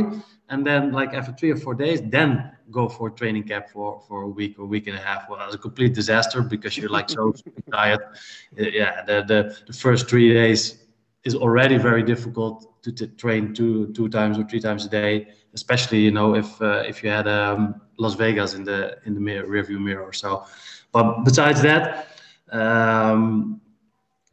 and 0.50 0.60
then 0.70 0.92
like 0.92 1.12
after 1.16 1.34
three 1.40 1.52
or 1.56 1.58
four 1.58 1.74
days, 1.74 2.00
then 2.18 2.52
go 2.70 2.88
for 2.88 3.10
training 3.10 3.46
camp 3.52 3.66
for 3.74 3.90
for 4.08 4.18
a 4.30 4.32
week 4.40 4.60
or 4.60 4.66
week 4.76 4.86
and 4.90 4.96
a 4.96 5.04
half. 5.10 5.22
Well, 5.28 5.42
it 5.42 5.48
was 5.48 5.56
a 5.56 5.64
complete 5.70 5.94
disaster 5.96 6.40
because 6.44 6.78
you're 6.78 6.96
like 7.00 7.10
so 7.10 7.34
tired. 7.72 8.04
Yeah, 8.56 9.04
the, 9.10 9.18
the 9.32 9.40
the 9.66 9.74
first 9.74 10.08
three 10.08 10.32
days 10.34 10.62
is 11.24 11.34
already 11.34 11.78
very 11.78 12.04
difficult 12.04 12.58
to, 12.84 12.92
to 13.00 13.08
train 13.24 13.56
two 13.56 13.92
two 13.98 14.08
times 14.08 14.38
or 14.38 14.44
three 14.50 14.64
times 14.68 14.86
a 14.86 14.90
day, 14.90 15.14
especially 15.56 16.00
you 16.00 16.12
know 16.12 16.36
if 16.36 16.62
uh, 16.62 16.84
if 16.86 17.04
you 17.04 17.10
had 17.10 17.28
um, 17.28 17.82
Las 17.98 18.14
Vegas 18.16 18.54
in 18.54 18.64
the 18.64 18.98
in 19.06 19.14
the 19.16 19.20
mirror, 19.20 19.48
rearview 19.48 19.80
mirror. 19.80 20.14
So, 20.14 20.46
but 20.92 21.24
besides 21.24 21.62
that, 21.64 22.08
um, 22.52 23.62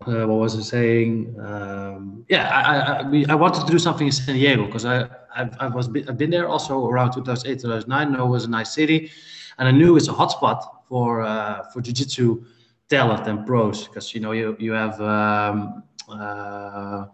uh, 0.06 0.26
what 0.26 0.38
was 0.40 0.58
I 0.58 0.62
saying? 0.62 1.37
Um, 1.40 2.24
yeah, 2.28 2.48
I, 2.48 3.02
I, 3.02 3.24
I 3.28 3.35
wanted 3.35 3.64
to 3.66 3.72
do 3.72 3.78
something 3.78 4.06
in 4.06 4.12
San 4.12 4.35
Diego 4.35 4.66
because 4.66 4.85
I, 4.85 5.08
I, 5.35 5.48
I 5.61 5.66
was 5.68 5.88
I've 6.08 6.18
been 6.18 6.30
there 6.30 6.48
also 6.48 6.87
around 6.87 7.12
2008 7.12 7.61
2009. 7.61 8.08
I 8.08 8.16
know 8.16 8.26
it 8.26 8.30
was 8.30 8.44
a 8.44 8.50
nice 8.50 8.72
city, 8.72 9.11
and 9.58 9.68
I 9.68 9.70
knew 9.70 9.96
it's 9.96 10.08
a 10.08 10.12
hotspot 10.12 10.62
for 10.88 11.22
uh, 11.22 11.64
for 11.72 11.80
jiu-jitsu 11.80 12.44
talent 12.88 13.26
and 13.28 13.46
pros 13.46 13.87
because 13.87 14.14
you 14.14 14.20
know 14.20 14.32
you 14.32 14.56
you 14.58 14.72
have 14.72 15.00
um, 15.00 15.85
uh, 16.08 17.06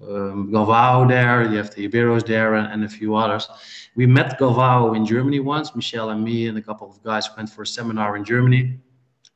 um, 0.00 0.50
Galvao 0.50 1.08
there, 1.08 1.42
you 1.42 1.56
have 1.58 1.74
the 1.74 1.88
Ribeiros 1.88 2.26
there, 2.26 2.54
and, 2.54 2.72
and, 2.72 2.84
a 2.84 2.88
few 2.88 3.14
others. 3.14 3.48
We 3.94 4.06
met 4.06 4.38
Galvao 4.38 4.96
in 4.96 5.04
Germany 5.04 5.40
once. 5.40 5.76
Michel 5.76 6.10
and 6.10 6.24
me 6.24 6.48
and 6.48 6.56
a 6.56 6.62
couple 6.62 6.88
of 6.88 7.02
guys 7.02 7.28
went 7.36 7.50
for 7.50 7.62
a 7.62 7.66
seminar 7.66 8.16
in 8.16 8.24
Germany. 8.24 8.78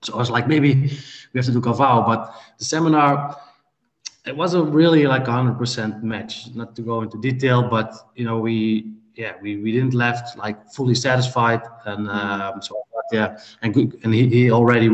So 0.02 0.14
I 0.14 0.16
was 0.16 0.30
like, 0.30 0.48
maybe 0.48 0.74
we 1.32 1.38
have 1.38 1.46
to 1.46 1.52
do 1.52 1.60
Galvao, 1.60 2.06
but 2.06 2.34
the 2.58 2.64
seminar 2.64 3.36
it 4.26 4.36
wasn't 4.36 4.74
really 4.74 5.06
like 5.06 5.28
a 5.28 5.32
hundred 5.32 5.56
percent 5.56 6.02
match. 6.02 6.48
Not 6.54 6.74
to 6.76 6.82
go 6.82 7.02
into 7.02 7.20
detail, 7.20 7.62
but 7.62 7.94
you 8.16 8.24
know 8.24 8.38
we 8.38 8.92
yeah 9.14 9.34
we, 9.40 9.56
we 9.58 9.72
didn't 9.72 9.94
left 9.94 10.36
like 10.36 10.68
fully 10.72 10.94
satisfied, 10.94 11.62
and 11.84 12.08
um, 12.08 12.60
so 12.60 12.74
yeah, 13.12 13.38
and 13.62 13.74
and 14.02 14.12
he, 14.12 14.28
he 14.28 14.50
already 14.50 14.88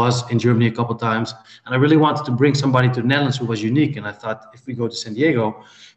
was 0.00 0.14
in 0.30 0.38
Germany 0.38 0.66
a 0.66 0.74
couple 0.78 0.94
times, 0.96 1.34
and 1.64 1.74
I 1.74 1.78
really 1.78 1.96
wanted 1.96 2.24
to 2.26 2.32
bring 2.32 2.54
somebody 2.54 2.88
to 2.94 3.00
the 3.02 3.08
Netherlands 3.12 3.38
who 3.38 3.46
was 3.46 3.62
unique, 3.62 3.96
and 3.96 4.06
I 4.06 4.12
thought 4.12 4.38
if 4.52 4.66
we 4.66 4.72
go 4.74 4.86
to 4.88 4.96
San 5.04 5.14
Diego, 5.14 5.44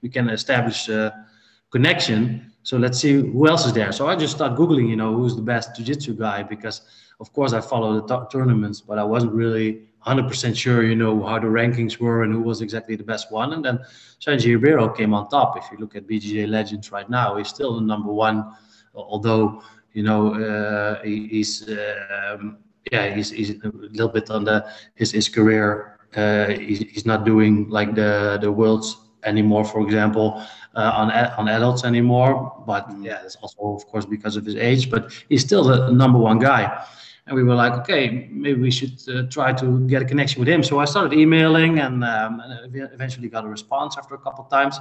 we 0.01 0.09
can 0.09 0.29
establish 0.29 0.87
a 0.89 1.25
connection. 1.71 2.51
So 2.63 2.77
let's 2.77 2.99
see 2.99 3.13
who 3.13 3.47
else 3.47 3.65
is 3.65 3.73
there. 3.73 3.91
So 3.91 4.07
I 4.07 4.15
just 4.15 4.33
started 4.35 4.57
googling, 4.57 4.89
you 4.89 4.95
know, 4.95 5.13
who's 5.15 5.35
the 5.35 5.41
best 5.41 5.75
jiu-jitsu 5.75 6.13
guy 6.15 6.43
because 6.43 6.81
of 7.19 7.33
course 7.33 7.53
I 7.53 7.61
follow 7.61 7.89
the 7.99 8.25
tournaments, 8.31 8.81
but 8.81 8.97
I 8.99 9.03
wasn't 9.03 9.33
really 9.33 9.87
100% 10.05 10.55
sure, 10.55 10.83
you 10.83 10.95
know, 10.95 11.25
how 11.25 11.39
the 11.39 11.47
rankings 11.47 11.99
were 11.99 12.23
and 12.23 12.31
who 12.33 12.41
was 12.41 12.61
exactly 12.61 12.95
the 12.95 13.03
best 13.03 13.31
one. 13.31 13.53
And 13.53 13.63
then 13.65 13.79
Xande 14.21 14.45
Ribeiro 14.45 14.89
came 14.89 15.13
on 15.13 15.27
top. 15.29 15.57
If 15.57 15.65
you 15.71 15.77
look 15.77 15.95
at 15.95 16.07
BJJ 16.07 16.47
Legends 16.47 16.91
right 16.91 17.09
now, 17.09 17.35
he's 17.37 17.49
still 17.49 17.75
the 17.75 17.81
number 17.81 18.13
one, 18.13 18.53
although, 18.95 19.63
you 19.93 20.03
know, 20.03 20.21
uh, 20.35 21.03
he, 21.03 21.27
he's, 21.27 21.67
um, 21.69 22.57
yeah, 22.91 23.13
he's, 23.13 23.29
he's 23.29 23.51
a 23.51 23.71
little 23.73 24.09
bit 24.09 24.29
on 24.29 24.43
the, 24.43 24.69
his, 24.95 25.11
his 25.11 25.29
career. 25.29 25.99
Uh, 26.15 26.47
he's, 26.49 26.79
he's 26.79 27.05
not 27.05 27.25
doing 27.25 27.69
like 27.69 27.95
the, 27.95 28.37
the 28.41 28.51
worlds 28.51 28.97
anymore, 29.23 29.65
for 29.65 29.81
example, 29.81 30.41
uh, 30.75 30.91
on, 30.95 31.11
on 31.11 31.47
adults 31.47 31.83
anymore. 31.83 32.63
But 32.65 32.89
yeah, 33.01 33.21
it's 33.23 33.35
also, 33.37 33.75
of 33.75 33.85
course, 33.87 34.05
because 34.05 34.35
of 34.35 34.45
his 34.45 34.55
age, 34.55 34.89
but 34.89 35.11
he's 35.29 35.41
still 35.41 35.63
the 35.63 35.91
number 35.91 36.19
one 36.19 36.39
guy 36.39 36.85
and 37.27 37.35
we 37.35 37.43
were 37.43 37.55
like, 37.55 37.73
okay, 37.73 38.29
maybe 38.31 38.61
we 38.61 38.71
should 38.71 38.97
uh, 39.09 39.23
try 39.29 39.51
to 39.51 39.85
get 39.87 40.01
a 40.01 40.05
connection 40.05 40.39
with 40.39 40.47
him. 40.47 40.63
So 40.63 40.79
I 40.79 40.85
started 40.85 41.13
emailing, 41.13 41.79
and, 41.79 42.03
um, 42.03 42.39
and 42.39 42.73
eventually 42.93 43.27
got 43.27 43.43
a 43.43 43.49
response 43.49 43.97
after 43.97 44.15
a 44.15 44.17
couple 44.17 44.45
of 44.45 44.49
times. 44.49 44.79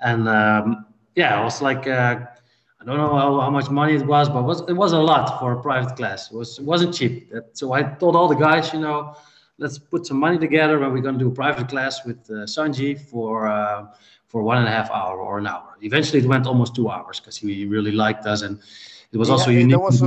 And 0.00 0.28
um, 0.28 0.86
yeah, 1.14 1.40
I 1.40 1.42
was 1.42 1.62
like, 1.62 1.86
uh, 1.86 2.20
I 2.82 2.84
don't 2.84 2.96
know 2.96 3.14
how, 3.14 3.40
how, 3.40 3.50
much 3.50 3.70
money 3.70 3.94
it 3.94 4.04
was, 4.04 4.28
but 4.28 4.40
it 4.40 4.42
was, 4.42 4.60
it 4.62 4.72
was 4.72 4.92
a 4.92 4.98
lot 4.98 5.38
for 5.38 5.52
a 5.52 5.62
private 5.62 5.94
class. 5.94 6.32
It 6.32 6.36
was 6.36 6.58
it 6.58 6.64
wasn't 6.64 6.92
cheap. 6.92 7.32
So 7.52 7.72
I 7.72 7.82
told 7.82 8.16
all 8.16 8.26
the 8.26 8.34
guys, 8.34 8.72
you 8.72 8.80
know, 8.80 9.16
let's 9.58 9.78
put 9.78 10.04
some 10.04 10.18
money 10.18 10.36
together, 10.38 10.82
and 10.82 10.92
we're 10.92 11.00
going 11.00 11.16
to 11.16 11.24
do 11.24 11.28
a 11.28 11.34
private 11.34 11.68
class 11.68 12.04
with 12.04 12.18
uh, 12.28 12.44
Xande 12.44 13.00
for. 13.00 13.46
Uh, 13.46 13.86
for 14.32 14.42
one 14.42 14.56
and 14.56 14.66
a 14.66 14.70
half 14.70 14.90
hour 14.90 15.20
or 15.20 15.36
an 15.36 15.46
hour. 15.46 15.76
Eventually, 15.82 16.20
it 16.22 16.26
went 16.26 16.46
almost 16.46 16.74
two 16.74 16.88
hours 16.88 17.20
because 17.20 17.36
he 17.36 17.66
really 17.66 17.92
liked 17.92 18.24
us, 18.24 18.40
and 18.40 18.58
it 19.12 19.18
was 19.18 19.28
also 19.28 19.50
unique. 19.50 19.72
That 19.72 19.78
was 19.78 20.00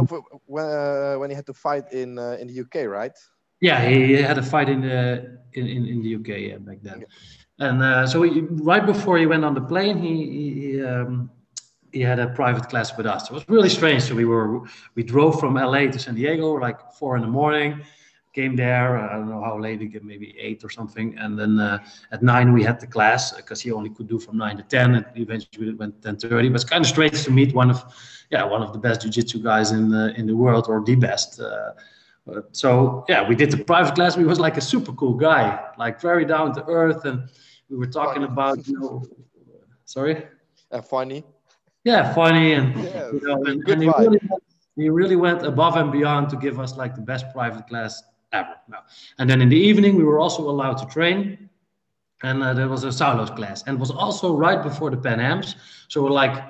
when, 0.47 0.65
uh, 0.65 1.15
when 1.19 1.29
he 1.29 1.35
had 1.35 1.45
to 1.45 1.53
fight 1.53 1.93
in 1.93 2.17
uh, 2.17 2.41
in 2.41 2.47
the 2.47 2.57
UK, 2.63 2.89
right? 2.89 3.15
Yeah, 3.61 3.87
he 3.87 4.13
had 4.13 4.37
a 4.39 4.41
fight 4.41 4.67
in 4.67 4.81
the 4.81 5.39
in, 5.53 5.67
in, 5.67 5.85
in 5.85 6.01
the 6.01 6.15
UK 6.15 6.29
yeah, 6.49 6.57
back 6.57 6.79
then. 6.81 7.05
And 7.59 7.81
uh, 7.83 8.07
so 8.07 8.23
he, 8.23 8.41
right 8.71 8.85
before 8.85 9.17
he 9.17 9.27
went 9.27 9.45
on 9.45 9.53
the 9.53 9.61
plane, 9.61 9.97
he 9.99 10.15
he, 10.37 10.83
um, 10.83 11.29
he 11.95 12.01
had 12.01 12.19
a 12.19 12.27
private 12.41 12.67
class 12.71 12.89
with 12.97 13.05
us. 13.05 13.21
It 13.29 13.33
was 13.33 13.45
really 13.47 13.69
strange. 13.69 14.01
So 14.03 14.13
we 14.15 14.25
were 14.25 14.47
we 14.95 15.01
drove 15.13 15.39
from 15.39 15.53
LA 15.55 15.83
to 15.95 15.99
San 16.05 16.15
Diego 16.15 16.47
like 16.67 16.79
four 16.99 17.15
in 17.17 17.21
the 17.21 17.33
morning 17.41 17.71
came 18.35 18.55
there. 18.55 18.97
I 18.97 19.13
don't 19.13 19.29
know 19.29 19.41
how 19.41 19.57
late 19.57 19.79
maybe 20.03 20.35
eight 20.37 20.61
or 20.65 20.69
something. 20.69 21.17
And 21.17 21.39
then 21.39 21.57
uh, 21.57 21.77
at 22.11 22.21
nine 22.21 22.51
we 22.51 22.63
had 22.63 22.77
the 22.81 22.89
class 22.95 23.31
because 23.31 23.61
he 23.61 23.71
only 23.71 23.89
could 23.89 24.09
do 24.09 24.19
from 24.19 24.37
nine 24.37 24.57
to 24.57 24.63
ten. 24.63 24.95
And 24.95 25.05
eventually 25.15 25.69
it 25.69 25.77
went 25.77 26.01
ten 26.03 26.17
thirty. 26.17 26.49
But 26.49 26.55
it's 26.55 26.69
kind 26.69 26.83
of 26.83 26.89
strange 26.95 27.23
to 27.23 27.31
meet 27.31 27.55
one 27.55 27.69
of, 27.69 27.79
yeah, 28.29 28.43
one 28.43 28.61
of 28.61 28.73
the 28.73 28.79
best 28.87 29.01
jiu-jitsu 29.01 29.39
guys 29.41 29.71
in 29.71 29.89
the 29.89 30.13
in 30.19 30.27
the 30.27 30.35
world 30.43 30.65
or 30.67 30.83
the 30.83 30.95
best. 30.95 31.39
Uh, 31.39 31.71
so 32.51 33.05
yeah, 33.07 33.21
we 33.29 33.35
did 33.35 33.49
the 33.51 33.63
private 33.73 33.95
class. 33.95 34.15
He 34.15 34.25
was 34.25 34.39
like 34.47 34.57
a 34.57 34.65
super 34.73 34.93
cool 34.93 35.15
guy, 35.29 35.45
like 35.77 36.01
very 36.01 36.25
down 36.25 36.53
to 36.55 36.61
earth, 36.65 37.05
and 37.05 37.17
we 37.69 37.77
were 37.77 37.91
talking 37.99 38.23
funny. 38.23 38.33
about 38.33 38.67
you 38.67 38.79
know, 38.79 39.03
sorry, 39.85 40.15
uh, 40.71 40.81
funny. 40.81 41.23
Yeah, 41.85 42.13
funny, 42.13 42.53
and 42.53 42.75
yeah, 42.83 43.11
you 43.11 43.21
know, 43.21 43.43
and, 43.43 43.69
and 43.69 43.81
he, 43.83 43.87
really, 43.87 44.19
he 44.75 44.89
really 44.89 45.15
went 45.15 45.45
above 45.45 45.77
and 45.77 45.91
beyond 45.91 46.29
to 46.31 46.35
give 46.35 46.59
us 46.59 46.75
like 46.75 46.95
the 46.95 47.01
best 47.01 47.31
private 47.31 47.67
class 47.67 48.01
ever. 48.33 48.55
No. 48.67 48.79
And 49.19 49.29
then 49.29 49.39
in 49.39 49.49
the 49.49 49.57
evening, 49.57 49.95
we 49.95 50.03
were 50.03 50.19
also 50.19 50.49
allowed 50.49 50.77
to 50.79 50.87
train. 50.87 51.49
And 52.23 52.41
uh, 52.41 52.53
there 52.55 52.67
was 52.67 52.83
a 52.83 52.91
Saulo's 52.91 53.29
class. 53.29 53.63
And 53.67 53.77
it 53.77 53.79
was 53.79 53.91
also 53.91 54.35
right 54.35 54.61
before 54.63 54.89
the 54.89 54.97
Pan 54.97 55.19
Ams. 55.19 55.55
So 55.87 56.01
we're 56.03 56.09
like 56.09 56.43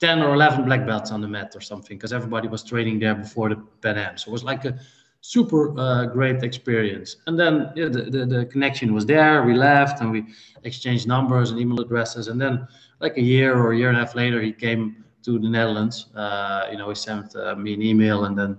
10 0.00 0.20
or 0.20 0.34
11 0.34 0.64
black 0.64 0.86
belts 0.86 1.10
on 1.10 1.20
the 1.20 1.28
mat 1.28 1.52
or 1.54 1.60
something, 1.60 1.96
because 1.96 2.12
everybody 2.12 2.48
was 2.48 2.62
training 2.62 2.98
there 2.98 3.14
before 3.14 3.48
the 3.48 3.56
Pan 3.80 3.96
Am. 3.96 4.18
So 4.18 4.30
it 4.30 4.32
was 4.32 4.44
like 4.44 4.64
a 4.64 4.78
super 5.22 5.78
uh, 5.78 6.06
great 6.06 6.42
experience. 6.42 7.16
And 7.26 7.38
then 7.38 7.70
yeah, 7.76 7.88
the, 7.88 8.02
the, 8.10 8.26
the, 8.26 8.46
connection 8.46 8.92
was 8.92 9.06
there. 9.06 9.44
We 9.44 9.54
left 9.54 10.00
and 10.00 10.10
we 10.10 10.26
exchanged 10.64 11.06
numbers 11.06 11.50
and 11.50 11.60
email 11.60 11.80
addresses. 11.80 12.26
And 12.26 12.40
then, 12.40 12.66
like 13.02 13.18
a 13.18 13.20
year 13.20 13.54
or 13.54 13.72
a 13.72 13.76
year 13.76 13.88
and 13.88 13.98
a 13.98 14.00
half 14.00 14.14
later, 14.14 14.40
he 14.40 14.52
came 14.52 15.04
to 15.24 15.38
the 15.38 15.48
Netherlands. 15.48 16.06
Uh, 16.14 16.68
you 16.70 16.78
know, 16.78 16.88
he 16.88 16.94
sent 16.94 17.36
uh, 17.36 17.54
me 17.54 17.74
an 17.74 17.82
email 17.82 18.24
and 18.24 18.38
then 18.38 18.56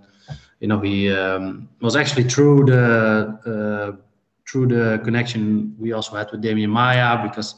you 0.63 0.69
know, 0.69 0.79
he 0.79 1.11
um, 1.11 1.67
was 1.81 1.97
actually 1.97 2.23
through 2.23 2.63
the 2.65 2.85
uh, 3.53 3.97
through 4.47 4.67
the 4.67 5.01
connection 5.03 5.75
we 5.77 5.91
also 5.91 6.15
had 6.15 6.31
with 6.31 6.41
Demian 6.41 6.69
Maia 6.69 7.21
because 7.27 7.55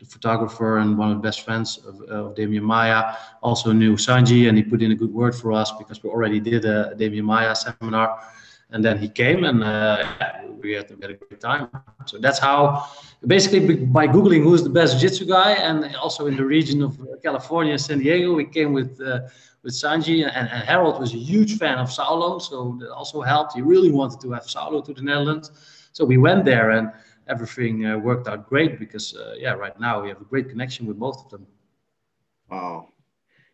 the 0.00 0.04
photographer 0.04 0.78
and 0.78 0.98
one 0.98 1.12
of 1.12 1.16
the 1.18 1.22
best 1.22 1.42
friends 1.42 1.78
of, 1.86 2.00
of 2.10 2.34
Demian 2.34 2.62
Maia 2.62 3.14
also 3.40 3.70
knew 3.70 3.94
Xande 3.94 4.48
and 4.48 4.56
he 4.56 4.64
put 4.64 4.82
in 4.82 4.90
a 4.90 4.96
good 4.96 5.12
word 5.12 5.34
for 5.34 5.52
us 5.52 5.70
because 5.78 6.02
we 6.02 6.10
already 6.10 6.40
did 6.40 6.64
a 6.64 6.94
Demian 6.96 7.22
Maia 7.22 7.54
seminar 7.54 8.18
and 8.72 8.84
then 8.84 8.98
he 8.98 9.08
came 9.08 9.44
and 9.44 9.62
uh, 9.62 10.04
we 10.62 10.72
had 10.72 10.90
a 10.90 10.96
very 10.96 11.14
good 11.14 11.40
time. 11.40 11.68
So 12.06 12.18
that's 12.18 12.38
how, 12.38 12.86
basically 13.26 13.76
by 13.76 14.06
googling 14.06 14.42
who's 14.42 14.62
the 14.62 14.70
best 14.70 14.98
jiu-jitsu 14.98 15.26
guy, 15.26 15.52
and 15.52 15.96
also 15.96 16.26
in 16.26 16.36
the 16.36 16.44
region 16.44 16.82
of 16.82 16.98
California, 17.22 17.78
San 17.78 17.98
Diego, 17.98 18.34
we 18.34 18.44
came 18.44 18.72
with 18.72 19.00
uh, 19.00 19.20
with 19.62 19.74
Xande 19.74 20.24
and, 20.24 20.48
and 20.48 20.64
Harold 20.64 20.98
was 20.98 21.12
a 21.12 21.18
huge 21.18 21.58
fan 21.58 21.78
of 21.78 21.88
Saulo, 21.88 22.40
so 22.40 22.76
that 22.80 22.90
also 22.90 23.20
helped. 23.20 23.54
He 23.54 23.62
really 23.62 23.90
wanted 23.90 24.20
to 24.22 24.32
have 24.32 24.44
Saulo 24.44 24.82
to 24.84 24.94
the 24.94 25.02
Netherlands, 25.02 25.50
so 25.92 26.04
we 26.04 26.16
went 26.16 26.44
there 26.44 26.70
and 26.70 26.90
everything 27.28 27.86
uh, 27.86 27.98
worked 27.98 28.26
out 28.26 28.48
great 28.48 28.78
because 28.78 29.14
uh, 29.14 29.34
yeah, 29.38 29.52
right 29.52 29.78
now 29.78 30.00
we 30.02 30.08
have 30.08 30.20
a 30.20 30.24
great 30.24 30.48
connection 30.48 30.86
with 30.86 30.98
both 30.98 31.24
of 31.24 31.30
them. 31.30 31.46
Wow, 32.50 32.88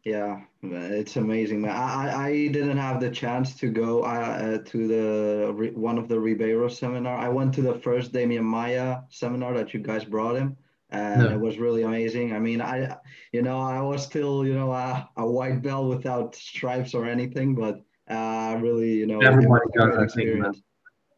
yeah, 0.07 0.41
it's 0.63 1.17
amazing, 1.17 1.63
man. 1.63 1.73
I, 1.73 2.27
I 2.29 2.31
didn't 2.49 2.79
have 2.79 3.01
the 3.01 3.11
chance 3.11 3.57
to 3.57 3.69
go 3.69 4.03
uh, 4.03 4.59
to 4.59 4.87
the 4.87 5.73
one 5.75 5.99
of 5.99 6.07
the 6.09 6.19
Ribeiro 6.19 6.69
seminar. 6.69 7.17
I 7.17 7.29
went 7.29 7.53
to 7.55 7.63
the 7.63 7.75
first 7.75 8.13
Demian 8.13 8.45
Maia 8.45 9.01
seminar 9.11 9.53
that 9.55 9.75
you 9.75 9.81
guys 9.81 10.05
brought 10.05 10.37
him 10.37 10.57
and 10.91 11.23
no. 11.23 11.31
it 11.31 11.41
was 11.41 11.59
really 11.59 11.83
amazing. 11.83 12.33
I 12.33 12.39
mean, 12.39 12.61
I, 12.61 12.97
you 13.33 13.43
know, 13.43 13.61
I 13.61 13.81
was 13.81 14.05
still, 14.05 14.47
you 14.47 14.55
know, 14.55 14.71
a, 14.73 15.09
a 15.17 15.27
white 15.27 15.63
belt 15.63 15.89
without 15.89 16.35
stripes 16.37 16.95
or 16.95 17.07
anything, 17.07 17.55
but 17.55 17.83
uh, 18.09 18.57
really, 18.61 18.93
you 18.93 19.07
know, 19.07 19.19
everybody 19.21 19.65
got 19.77 19.93
that 19.93 20.03
experience. 20.03 20.63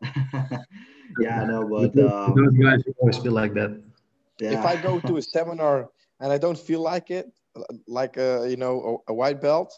yeah, 1.21 1.45
no, 1.45 1.69
but 1.93 1.99
um, 2.11 2.35
those 2.35 2.55
guys 2.55 2.83
always 2.99 3.19
feel 3.19 3.33
like 3.33 3.55
that. 3.55 3.81
Yeah. 4.41 4.59
If 4.59 4.65
I 4.65 4.77
go 4.77 5.01
to 5.01 5.17
a 5.19 5.23
seminar 5.37 5.91
and 6.21 6.33
I 6.33 6.39
don't 6.39 6.59
feel 6.59 6.81
like 6.81 7.11
it, 7.11 7.31
like 7.87 8.17
a, 8.17 8.47
you 8.49 8.57
know, 8.57 9.03
a, 9.09 9.13
a 9.13 9.15
white 9.15 9.41
belt, 9.41 9.75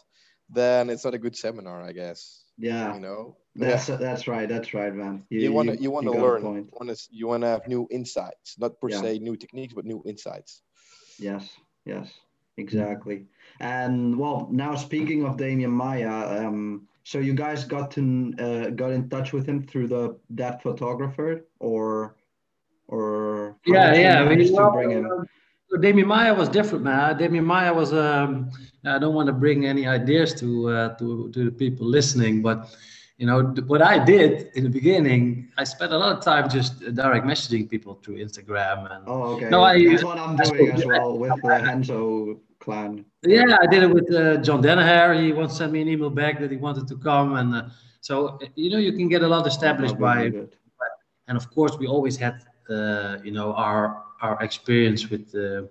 then 0.48 0.90
it's 0.90 1.04
not 1.04 1.14
a 1.14 1.18
good 1.18 1.36
seminar, 1.36 1.82
I 1.82 1.92
guess. 1.92 2.44
Yeah. 2.58 2.94
You 2.94 3.00
know, 3.00 3.36
that's 3.56 3.88
yeah. 3.88 3.96
that's 3.96 4.28
right. 4.28 4.48
That's 4.48 4.74
right, 4.74 4.94
man. 4.94 5.24
You 5.30 5.52
want 5.52 5.70
to 5.70 5.76
you 5.80 5.90
want 5.90 6.06
to 6.06 6.12
learn. 6.12 6.42
You 6.42 6.68
want 6.72 6.96
to 6.96 7.08
you 7.10 7.26
want 7.26 7.42
to 7.42 7.48
have 7.48 7.66
new 7.66 7.88
insights, 7.90 8.56
not 8.58 8.80
per 8.80 8.90
yeah. 8.90 9.00
se 9.00 9.18
new 9.18 9.36
techniques, 9.36 9.74
but 9.74 9.84
new 9.84 10.02
insights. 10.06 10.62
Yes. 11.18 11.48
Yes. 11.84 12.12
Exactly. 12.56 13.26
And 13.60 14.18
well, 14.18 14.48
now 14.50 14.76
speaking 14.76 15.24
of 15.24 15.36
Demian 15.36 15.70
Maia, 15.70 16.46
um, 16.46 16.86
so 17.04 17.18
you 17.18 17.34
guys 17.34 17.64
got 17.64 17.90
to 17.92 18.34
uh, 18.38 18.70
got 18.70 18.92
in 18.92 19.08
touch 19.08 19.32
with 19.32 19.46
him 19.46 19.66
through 19.66 19.88
the 19.88 20.18
that 20.30 20.62
photographer, 20.62 21.46
or 21.58 22.16
or 22.86 23.56
yeah, 23.66 23.94
yeah. 23.94 24.22
I 24.22 24.28
mean, 24.28 25.26
well, 25.70 25.80
bring 25.80 25.98
him? 25.98 26.10
Uh, 26.10 26.14
Demian 26.14 26.24
Maia 26.24 26.34
was 26.34 26.48
different, 26.48 26.84
man. 26.84 27.18
Demian 27.18 27.44
Maia 27.44 27.72
was. 27.72 27.92
Um, 27.92 28.50
I 28.84 28.98
don't 28.98 29.14
want 29.14 29.26
to 29.26 29.32
bring 29.32 29.66
any 29.66 29.86
ideas 29.86 30.34
to 30.40 30.68
uh, 30.70 30.88
to 30.96 31.30
to 31.32 31.44
the 31.44 31.50
people 31.50 31.86
listening, 31.86 32.42
but 32.42 32.74
you 33.20 33.26
know 33.26 33.42
what 33.66 33.82
i 33.82 34.02
did 34.02 34.48
in 34.54 34.64
the 34.64 34.70
beginning 34.70 35.46
i 35.58 35.62
spent 35.62 35.92
a 35.92 35.98
lot 35.98 36.16
of 36.16 36.24
time 36.24 36.48
just 36.48 36.80
direct 36.94 37.26
messaging 37.26 37.68
people 37.68 37.92
through 38.02 38.16
instagram 38.16 38.90
and 38.90 39.04
oh 39.06 39.34
okay 39.34 39.50
no 39.50 39.62
I, 39.62 39.86
that's 39.86 40.02
what 40.02 40.18
i'm 40.18 40.36
doing 40.36 40.70
as 40.72 40.86
well 40.86 41.18
with 41.18 41.30
the 41.42 41.48
Renzo 41.48 42.40
clan 42.60 43.04
yeah 43.22 43.58
i 43.60 43.66
did 43.66 43.82
it 43.82 43.90
with 43.90 44.10
uh, 44.14 44.38
john 44.38 44.62
Danaher 44.62 45.22
he 45.22 45.32
once 45.32 45.58
sent 45.58 45.70
me 45.70 45.82
an 45.82 45.88
email 45.88 46.08
back 46.08 46.40
that 46.40 46.50
he 46.50 46.56
wanted 46.56 46.88
to 46.88 46.96
come 46.96 47.36
and 47.36 47.54
uh, 47.54 47.62
So 48.00 48.38
you 48.56 48.70
know 48.70 48.78
you 48.78 48.92
can 48.92 49.08
get 49.08 49.22
a 49.22 49.28
lot 49.28 49.46
established 49.46 49.98
by, 49.98 50.32
and 51.28 51.36
of 51.36 51.50
course 51.50 51.76
we 51.78 51.86
always 51.86 52.16
had 52.16 52.34
uh, 52.34 52.49
you 52.68 53.32
know 53.32 53.52
our 53.54 54.02
our 54.20 54.42
experience 54.42 55.08
with 55.10 55.34
uh, 55.34 55.62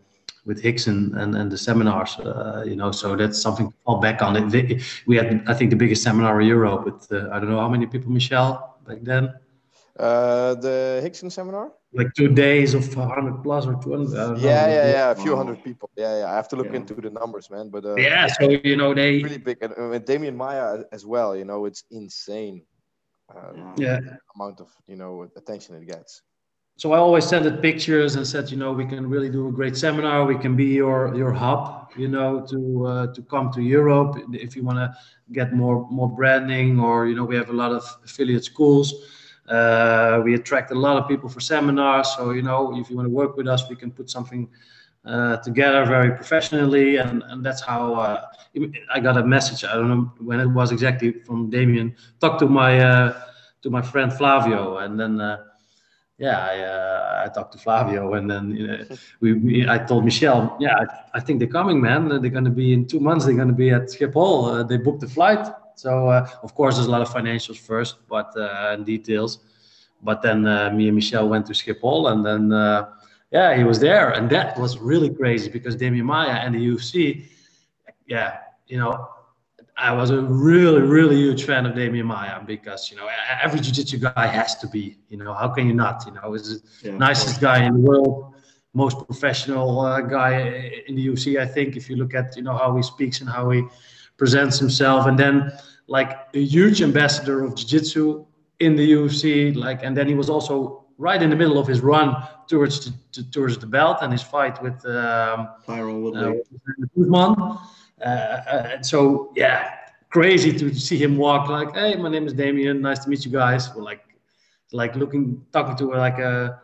with 0.45 0.61
Hickson 0.61 1.13
and, 1.15 1.35
and 1.35 1.51
the 1.51 1.57
seminars, 1.57 2.17
uh, 2.19 2.63
you 2.65 2.75
know, 2.75 2.91
so 2.91 3.15
that's 3.15 3.39
something 3.39 3.69
to 3.69 3.77
fall 3.85 3.99
back 3.99 4.21
on. 4.21 4.35
It, 4.35 4.81
we 5.05 5.15
had, 5.17 5.43
I 5.47 5.53
think, 5.53 5.69
the 5.69 5.75
biggest 5.75 6.01
seminar 6.01 6.41
in 6.41 6.47
Europe 6.47 6.85
with, 6.85 7.11
uh, 7.11 7.29
I 7.31 7.39
don't 7.39 7.49
know 7.49 7.59
how 7.59 7.69
many 7.69 7.85
people, 7.85 8.09
Michel, 8.11 8.77
back 8.87 8.99
then? 9.01 9.33
Uh, 9.99 10.55
the 10.55 11.01
Hickson 11.03 11.29
seminar? 11.29 11.71
Like 11.93 12.13
two 12.15 12.29
days 12.29 12.73
of 12.73 12.95
100 12.95 13.43
plus 13.43 13.67
or 13.67 13.75
200. 13.75 14.39
Yeah, 14.39 14.67
yeah, 14.67 14.91
yeah, 14.91 15.11
a 15.11 15.15
few 15.15 15.35
hundred 15.35 15.63
people. 15.63 15.89
Yeah, 15.95 16.19
yeah. 16.19 16.31
I 16.31 16.35
have 16.35 16.47
to 16.49 16.55
look 16.55 16.67
yeah. 16.67 16.77
into 16.77 16.93
the 16.93 17.09
numbers, 17.09 17.49
man. 17.49 17.69
But 17.69 17.85
uh, 17.85 17.95
yeah, 17.95 18.27
so, 18.27 18.49
you 18.49 18.77
know, 18.77 18.93
they. 18.93 19.21
Really 19.21 19.37
big. 19.37 19.57
And 19.61 19.73
uh, 19.73 19.99
Demian 19.99 20.35
Maia 20.35 20.83
as 20.91 21.05
well, 21.05 21.35
you 21.35 21.45
know, 21.45 21.65
it's 21.65 21.83
insane. 21.91 22.61
Uh, 23.29 23.73
yeah. 23.77 23.99
Amount 24.35 24.61
of, 24.61 24.69
you 24.87 24.95
know, 24.95 25.29
attention 25.35 25.75
it 25.75 25.85
gets 25.85 26.21
so 26.79 26.93
I 26.93 26.97
always 26.97 27.25
sent 27.25 27.45
it 27.45 27.61
pictures 27.61 28.15
and 28.15 28.25
said, 28.25 28.49
you 28.49 28.55
know, 28.55 28.71
we 28.71 28.85
can 28.85 29.09
really 29.09 29.29
do 29.29 29.49
a 29.49 29.51
great 29.51 29.75
seminar. 29.75 30.23
We 30.23 30.37
can 30.37 30.55
be 30.55 30.67
your 30.67 31.13
your 31.13 31.33
hub, 31.33 31.91
you 31.97 32.07
know, 32.07 32.39
to 32.51 32.87
uh, 32.87 33.13
to 33.15 33.21
come 33.23 33.51
to 33.51 33.61
Europe 33.61 34.15
if 34.31 34.55
you 34.55 34.63
want 34.63 34.77
to 34.77 34.95
get 35.33 35.51
more 35.51 35.85
more 35.91 36.07
branding, 36.07 36.79
or 36.79 37.05
you 37.05 37.15
know, 37.15 37.25
we 37.25 37.35
have 37.35 37.49
a 37.49 37.53
lot 37.63 37.73
of 37.73 37.83
affiliate 38.05 38.45
schools. 38.45 38.93
Uh, 39.49 40.21
we 40.23 40.35
attract 40.35 40.71
a 40.71 40.79
lot 40.85 40.95
of 40.95 41.05
people 41.05 41.27
for 41.27 41.41
seminars. 41.41 42.15
So 42.15 42.31
you 42.31 42.43
know, 42.43 42.73
if 42.77 42.89
you 42.89 42.95
want 42.95 43.07
to 43.07 43.13
work 43.13 43.35
with 43.35 43.49
us, 43.49 43.69
we 43.69 43.75
can 43.75 43.91
put 43.91 44.09
something 44.09 44.47
uh, 45.03 45.35
together 45.43 45.83
very 45.83 46.15
professionally, 46.15 46.95
and 46.95 47.23
and 47.27 47.45
that's 47.45 47.61
how 47.61 47.95
uh, 47.95 48.25
I 48.93 49.01
got 49.01 49.17
a 49.17 49.25
message. 49.25 49.65
I 49.65 49.73
don't 49.73 49.89
know 49.89 50.13
when 50.19 50.39
it 50.39 50.47
was 50.47 50.71
exactly 50.71 51.11
from 51.25 51.51
Demian. 51.51 51.93
Talk 52.21 52.39
to 52.39 52.45
my 52.45 52.79
uh, 52.79 53.21
to 53.63 53.69
my 53.69 53.81
friend 53.81 54.13
Flavio, 54.13 54.77
and 54.77 54.97
then 54.97 55.19
uh, 55.19 55.43
yeah, 56.19 56.37
I, 56.37 56.59
uh, 56.59 57.23
I 57.25 57.29
talked 57.29 57.53
to 57.53 57.57
Flavio, 57.57 58.13
and 58.13 58.29
then 58.29 58.49
know, 58.67 58.85
we, 59.21 59.33
we, 59.33 59.69
I 59.69 59.77
told 59.77 60.03
Michel, 60.03 60.57
yeah, 60.59 60.75
I, 60.75 61.17
I, 61.17 61.19
think 61.21 61.39
they're 61.39 61.47
coming, 61.47 61.79
man. 61.79 62.09
They're 62.09 62.29
going 62.29 62.43
to 62.43 62.51
be 62.51 62.73
in 62.73 62.85
two 62.85 62.99
months. 62.99 63.25
They're 63.25 63.35
going 63.35 63.47
to 63.47 63.53
be 63.53 63.71
at 63.71 63.83
Schiphol. 63.83 64.59
Uh, 64.59 64.63
they 64.63 64.75
booked 64.75 64.99
the 64.99 65.07
flight, 65.07 65.47
so 65.75 66.09
uh, 66.09 66.27
of 66.43 66.53
course 66.55 66.75
there's 66.75 66.87
a 66.87 66.91
lot 66.91 67.01
of 67.01 67.07
financials 67.07 67.57
first, 67.57 67.95
but 68.09 68.35
uh, 68.35 68.71
and 68.73 68.85
details. 68.85 69.39
But 70.03 70.21
then 70.21 70.45
uh, 70.45 70.71
me 70.71 70.87
and 70.87 70.95
Michel 70.95 71.29
went 71.29 71.45
to 71.47 71.53
Schiphol, 71.53 72.11
and 72.11 72.25
then 72.25 72.51
uh, 72.51 72.89
yeah, 73.31 73.55
he 73.55 73.63
was 73.63 73.79
there, 73.79 74.09
and 74.11 74.29
that 74.29 74.59
was 74.59 74.77
really 74.77 75.09
crazy 75.09 75.49
because 75.49 75.77
Demian 75.77 76.03
Maia 76.03 76.31
and 76.43 76.53
the 76.53 76.59
UFC, 76.59 77.27
yeah, 78.07 78.39
you 78.67 78.77
know, 78.77 79.07
I 79.79 79.93
was 79.93 80.09
a 80.09 80.21
really, 80.21 80.81
really 80.81 81.15
huge 81.15 81.45
fan 81.45 81.65
of 81.65 81.73
Demian 81.73 82.05
Maia 82.05 82.43
because 82.45 82.91
you 82.91 82.97
know 82.97 83.07
every 83.41 83.59
jiu-jitsu 83.61 83.97
guy 83.97 84.27
has 84.27 84.55
to 84.55 84.67
be. 84.67 84.97
You 85.07 85.17
know, 85.17 85.33
how 85.33 85.47
can 85.47 85.67
you 85.67 85.73
not? 85.73 86.03
You 86.05 86.13
know, 86.13 86.33
he's 86.33 86.61
the 86.61 86.89
yeah, 86.89 86.97
nicest 86.97 87.39
guy 87.39 87.63
in 87.63 87.73
the 87.73 87.79
world, 87.79 88.35
most 88.73 88.97
professional 89.05 89.79
uh, 89.79 90.01
guy 90.01 90.33
in 90.87 90.95
the 90.95 91.07
UFC. 91.07 91.39
I 91.39 91.45
think 91.45 91.77
if 91.77 91.89
you 91.89 91.95
look 91.95 92.13
at 92.13 92.35
you 92.35 92.43
know 92.43 92.57
how 92.57 92.75
he 92.75 92.83
speaks 92.83 93.21
and 93.21 93.29
how 93.29 93.49
he 93.51 93.63
presents 94.17 94.59
himself, 94.59 95.07
and 95.07 95.17
then 95.17 95.51
like 95.87 96.11
a 96.33 96.43
huge 96.43 96.81
ambassador 96.81 97.43
of 97.45 97.55
jiu-jitsu 97.55 98.25
in 98.59 98.75
the 98.75 98.91
UFC. 98.91 99.55
Like, 99.55 99.83
and 99.83 99.95
then 99.95 100.07
he 100.07 100.15
was 100.15 100.29
also 100.29 100.85
right 100.97 101.21
in 101.21 101.29
the 101.29 101.35
middle 101.35 101.57
of 101.57 101.67
his 101.67 101.79
run 101.79 102.15
towards 102.47 102.85
the, 102.85 102.93
to, 103.13 103.31
towards 103.31 103.57
the 103.57 103.65
belt 103.65 103.99
and 104.01 104.11
his 104.11 104.21
fight 104.21 104.61
with 104.61 104.85
um, 104.85 105.49
Tyron 105.65 106.01
Woodley. 106.03 106.39
Uh, 106.39 106.43
and 108.01 108.85
so 108.85 109.31
yeah, 109.35 109.75
crazy 110.09 110.51
to 110.57 110.73
see 110.73 110.97
him 110.97 111.17
walk 111.17 111.49
like, 111.49 111.73
hey, 111.75 111.95
my 111.95 112.09
name 112.09 112.25
is 112.25 112.33
Demian, 112.33 112.79
nice 112.79 112.99
to 112.99 113.09
meet 113.09 113.25
you 113.25 113.31
guys. 113.31 113.73
We're 113.75 113.83
like, 113.83 114.01
like 114.71 114.95
looking, 114.95 115.45
talking 115.51 115.75
to 115.77 115.87
like 115.95 116.19
a, 116.19 116.61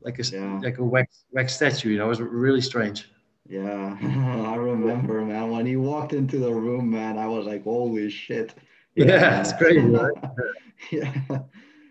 like 0.00 0.18
a, 0.18 0.24
yeah. 0.24 0.60
like 0.62 0.78
a 0.78 0.84
wax, 0.84 1.24
wax 1.32 1.54
statue. 1.54 1.90
You 1.90 1.98
know, 1.98 2.06
it 2.06 2.08
was 2.08 2.20
really 2.20 2.60
strange. 2.60 3.08
Yeah, 3.48 3.96
I 4.02 4.56
remember, 4.56 5.24
man. 5.24 5.50
When 5.50 5.66
he 5.66 5.76
walked 5.76 6.12
into 6.12 6.38
the 6.38 6.52
room, 6.52 6.90
man, 6.90 7.18
I 7.18 7.26
was 7.26 7.46
like, 7.46 7.64
holy 7.64 8.10
shit. 8.10 8.54
Yeah, 8.94 9.06
yeah 9.06 9.40
it's 9.40 9.52
crazy, 9.52 9.78
right? 9.78 10.12
yeah. 10.90 11.12
yeah. 11.28 11.38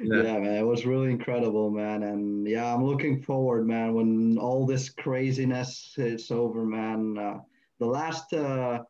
Yeah. 0.02 0.40
man, 0.40 0.56
it 0.56 0.66
was 0.66 0.86
really 0.86 1.10
incredible, 1.10 1.70
man. 1.72 2.04
And 2.04 2.46
yeah, 2.46 2.74
I'm 2.74 2.84
looking 2.84 3.22
forward, 3.22 3.66
man, 3.66 3.94
when 3.94 4.38
all 4.38 4.66
this 4.66 4.90
craziness 4.90 5.94
is 5.98 6.30
over, 6.32 6.66
man. 6.66 7.18
Uh, 7.18 7.40
the 7.80 7.86
last 7.86 8.34
uh, 8.34 8.84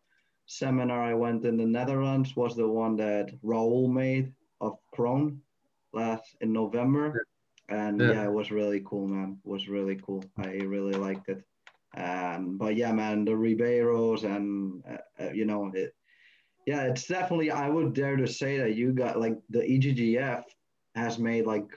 seminar 0.45 1.03
I 1.03 1.13
went 1.13 1.45
in 1.45 1.57
the 1.57 1.65
Netherlands 1.65 2.35
was 2.35 2.55
the 2.55 2.67
one 2.67 2.95
that 2.97 3.29
Raul 3.43 3.89
made 3.91 4.33
of 4.61 4.77
Kron 4.93 5.41
last 5.93 6.35
in 6.41 6.53
November. 6.53 7.25
And 7.69 7.99
yeah. 7.99 8.11
yeah. 8.11 8.23
it 8.25 8.31
was 8.31 8.49
really 8.49 8.81
cool, 8.85 9.07
man. 9.07 9.37
It 9.43 9.49
was 9.49 9.67
really 9.67 9.97
cool. 9.97 10.23
I 10.37 10.53
really 10.55 10.93
liked 10.93 11.27
it. 11.29 11.43
Um, 11.97 12.57
but 12.57 12.75
yeah, 12.75 12.91
man, 12.93 13.25
the 13.25 13.31
Ribeiros 13.31 14.23
and 14.23 14.83
uh, 14.89 15.23
uh, 15.23 15.31
you 15.31 15.45
know 15.45 15.71
it. 15.73 15.93
Yeah, 16.65 16.83
it's 16.83 17.07
definitely. 17.07 17.51
I 17.51 17.69
would 17.69 17.93
dare 17.93 18.17
to 18.17 18.27
say 18.27 18.57
that 18.59 18.75
you 18.75 18.91
got 18.91 19.19
like 19.19 19.37
the 19.49 19.59
EGGF 19.59 20.43
has 20.95 21.17
made 21.17 21.45
like 21.45 21.67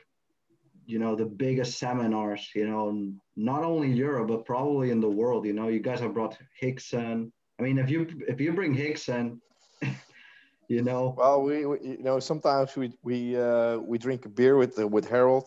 you 0.86 0.98
know 0.98 1.14
the 1.14 1.26
biggest 1.26 1.78
seminars 1.78 2.50
you 2.54 2.68
know 2.68 3.12
not 3.44 3.62
only 3.62 3.90
europe 3.90 4.28
but 4.28 4.44
probably 4.44 4.90
in 4.90 5.00
the 5.00 5.08
world. 5.20 5.46
You 5.46 5.52
know 5.52 5.68
you 5.68 5.80
guys 5.80 6.00
have 6.00 6.14
brought 6.14 6.36
Rickson 6.62 7.32
i 7.58 7.62
mean 7.62 7.78
if 7.78 7.88
you 7.90 8.00
if 8.28 8.40
you 8.40 8.52
bring 8.52 8.74
Rickson 8.76 9.40
you 10.74 10.82
know. 10.82 11.14
Well 11.16 11.42
we, 11.42 11.66
we, 11.66 11.76
you 11.82 12.02
know 12.08 12.20
sometimes 12.20 12.76
we 12.76 12.92
we 13.02 13.18
uh, 13.36 13.78
we 13.78 13.96
drink 13.98 14.26
a 14.26 14.28
beer 14.28 14.56
with 14.56 14.78
uh, 14.78 14.86
with 14.86 15.08
harold 15.08 15.46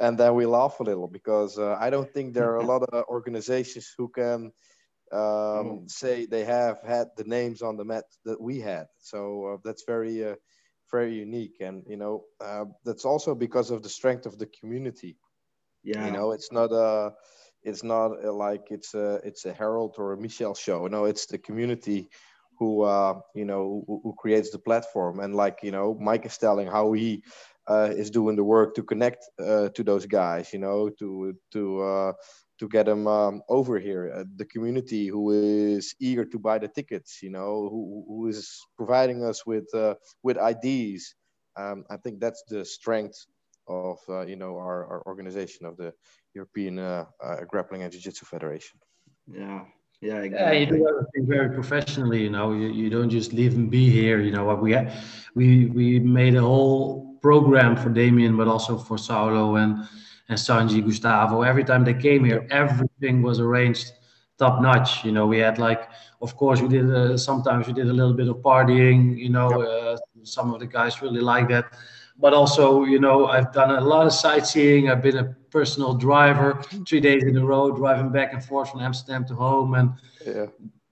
and 0.00 0.16
then 0.18 0.34
we 0.34 0.46
laugh 0.46 0.80
a 0.80 0.84
little 0.90 1.08
because 1.08 1.58
uh, 1.58 1.76
i 1.80 1.88
don't 1.90 2.10
think 2.14 2.26
there 2.32 2.50
are 2.52 2.60
a 2.64 2.68
lot 2.72 2.82
of 2.82 3.04
organizations 3.08 3.86
who 3.96 4.08
can 4.08 4.52
um, 5.12 5.20
oh. 5.20 5.82
say 5.86 6.26
they 6.26 6.44
have 6.44 6.80
had 6.82 7.08
the 7.16 7.24
names 7.24 7.62
on 7.62 7.76
the 7.76 7.84
mat 7.84 8.04
that 8.24 8.40
we 8.40 8.60
had. 8.60 8.86
So 8.98 9.46
uh, 9.46 9.56
that's 9.64 9.84
very 9.86 10.24
uh, 10.24 10.34
very 10.90 11.14
unique. 11.14 11.56
And 11.60 11.82
you 11.86 11.96
know 11.96 12.24
uh, 12.40 12.66
that's 12.84 13.04
also 13.04 13.34
because 13.34 13.70
of 13.70 13.82
the 13.82 13.88
strength 13.88 14.26
of 14.26 14.38
the 14.38 14.46
community 14.46 15.16
yeah 15.82 16.06
you 16.06 16.12
know 16.12 16.32
it's 16.32 16.52
not 16.52 16.72
a 16.72 17.12
it's 17.62 17.82
not 17.82 18.24
a, 18.24 18.32
like 18.32 18.66
it's 18.70 18.94
a 18.94 19.20
it's 19.24 19.44
a 19.44 19.52
harold 19.52 19.94
or 19.98 20.12
a 20.12 20.16
Michel 20.16 20.54
show 20.54 20.86
no 20.86 21.04
it's 21.04 21.26
the 21.26 21.38
community 21.38 22.08
who 22.58 22.82
uh, 22.82 23.20
you 23.34 23.44
know 23.44 23.84
who, 23.86 24.00
who, 24.02 24.14
creates 24.18 24.50
the 24.50 24.58
platform 24.58 25.20
and 25.20 25.34
like 25.34 25.60
you 25.62 25.70
know 25.70 25.96
mike 26.00 26.26
is 26.26 26.36
telling 26.38 26.66
how 26.66 26.92
he 26.92 27.22
uh, 27.68 27.90
is 27.96 28.10
doing 28.10 28.34
the 28.34 28.44
work 28.44 28.74
to 28.74 28.82
connect 28.82 29.24
uh, 29.38 29.68
to 29.70 29.84
those 29.84 30.06
guys 30.06 30.52
you 30.52 30.58
know 30.58 30.88
to 30.98 31.34
to 31.52 31.80
uh, 31.80 32.12
to 32.58 32.68
get 32.68 32.86
them 32.86 33.06
um, 33.06 33.42
over 33.48 33.78
here. 33.78 34.12
Uh, 34.14 34.24
the 34.36 34.44
community 34.44 35.06
who 35.06 35.30
is 35.30 35.94
eager 36.00 36.24
to 36.24 36.38
buy 36.38 36.58
the 36.58 36.68
tickets, 36.68 37.20
you 37.22 37.30
know, 37.30 37.68
who, 37.70 38.04
who 38.08 38.28
is 38.28 38.60
providing 38.76 39.24
us 39.24 39.46
with 39.46 39.72
uh, 39.74 39.94
with 40.22 40.36
IDs. 40.36 41.14
Um, 41.56 41.84
I 41.90 41.96
think 41.96 42.20
that's 42.20 42.42
the 42.48 42.64
strength 42.64 43.26
of 43.68 43.98
uh, 44.08 44.26
you 44.26 44.36
know 44.36 44.56
our, 44.56 44.86
our 44.86 45.02
organization 45.06 45.66
of 45.66 45.76
the 45.76 45.92
European 46.34 46.78
uh, 46.78 47.04
uh, 47.22 47.44
Grappling 47.48 47.82
and 47.82 47.92
Jiu-Jitsu 47.92 48.26
Federation. 48.26 48.78
Yeah. 49.30 49.64
Yeah, 50.00 50.18
exactly. 50.18 50.38
yeah, 50.38 50.60
you 50.60 50.66
do 50.66 50.88
everything 50.88 51.26
very 51.26 51.50
professionally. 51.52 52.22
You 52.22 52.30
know, 52.30 52.52
you, 52.52 52.68
you 52.68 52.88
don't 52.88 53.10
just 53.10 53.32
leave 53.32 53.54
and 53.54 53.68
be 53.68 53.90
here. 53.90 54.20
You 54.20 54.30
know, 54.30 54.44
what 54.44 54.62
we 54.62 54.76
we 55.34 55.66
we 55.66 55.98
made 55.98 56.36
a 56.36 56.40
whole 56.40 57.18
program 57.20 57.76
for 57.76 57.90
Demian, 57.90 58.36
but 58.36 58.46
also 58.46 58.78
for 58.78 58.96
Saulo 58.96 59.60
and 59.60 59.88
and 60.28 60.38
Xande, 60.38 60.84
Gustavo. 60.84 61.42
Every 61.42 61.64
time 61.64 61.84
they 61.84 61.94
came 61.94 62.24
here, 62.24 62.46
everything 62.50 63.22
was 63.22 63.40
arranged 63.40 63.92
top 64.38 64.62
notch. 64.62 65.04
You 65.04 65.12
know, 65.12 65.26
we 65.26 65.38
had 65.38 65.58
like, 65.58 65.88
of 66.22 66.36
course, 66.36 66.60
we 66.60 66.68
did 66.68 66.88
uh, 66.90 67.16
sometimes 67.16 67.66
we 67.66 67.72
did 67.72 67.88
a 67.88 67.92
little 67.92 68.14
bit 68.14 68.28
of 68.28 68.36
partying. 68.36 69.18
You 69.18 69.30
know, 69.30 69.62
uh, 69.62 69.96
some 70.22 70.54
of 70.54 70.60
the 70.60 70.66
guys 70.66 71.02
really 71.02 71.20
like 71.20 71.48
that. 71.48 71.72
But 72.18 72.34
also, 72.34 72.84
you 72.84 72.98
know, 72.98 73.26
I've 73.26 73.52
done 73.52 73.70
a 73.70 73.80
lot 73.80 74.06
of 74.06 74.12
sightseeing. 74.12 74.90
I've 74.90 75.02
been 75.02 75.18
a 75.18 75.36
personal 75.50 75.94
driver 75.94 76.60
three 76.88 77.00
days 77.00 77.22
in 77.22 77.36
a 77.36 77.44
row, 77.44 77.70
driving 77.70 78.10
back 78.10 78.32
and 78.32 78.44
forth 78.44 78.70
from 78.70 78.80
Amsterdam 78.80 79.24
to 79.26 79.34
home. 79.34 79.74
And 79.74 79.92
yeah, 80.26 80.46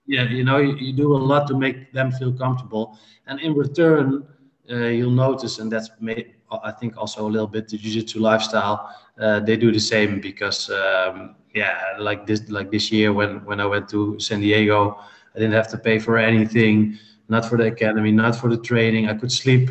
yeah 0.05 0.23
you 0.23 0.43
know, 0.43 0.57
you, 0.57 0.75
you 0.77 0.93
do 0.93 1.15
a 1.15 1.17
lot 1.17 1.47
to 1.49 1.57
make 1.57 1.91
them 1.91 2.11
feel 2.11 2.31
comfortable. 2.31 2.97
And 3.25 3.39
in 3.41 3.53
return, 3.53 4.25
uh, 4.71 4.75
you'll 4.75 5.11
notice, 5.11 5.59
and 5.59 5.71
that's 5.71 5.89
made, 5.99 6.35
I 6.63 6.71
think 6.71 6.97
also 6.97 7.27
a 7.27 7.29
little 7.29 7.47
bit 7.47 7.67
the 7.67 7.77
jiu-jitsu 7.77 8.19
lifestyle 8.19 8.95
uh, 9.19 9.39
they 9.39 9.57
do 9.57 9.71
the 9.71 9.79
same 9.79 10.21
because 10.21 10.69
um, 10.69 11.35
yeah, 11.53 11.93
like 11.99 12.25
this 12.27 12.47
like 12.49 12.71
this 12.71 12.91
year 12.91 13.13
when 13.13 13.43
when 13.45 13.59
I 13.59 13.65
went 13.65 13.89
to 13.89 14.19
San 14.19 14.41
Diego, 14.41 14.99
I 15.35 15.39
didn't 15.39 15.53
have 15.53 15.67
to 15.69 15.77
pay 15.77 15.99
for 15.99 16.17
anything, 16.17 16.97
not 17.29 17.45
for 17.45 17.57
the 17.57 17.65
academy, 17.65 18.11
not 18.11 18.35
for 18.35 18.49
the 18.49 18.57
training. 18.57 19.09
I 19.09 19.15
could 19.15 19.31
sleep 19.31 19.69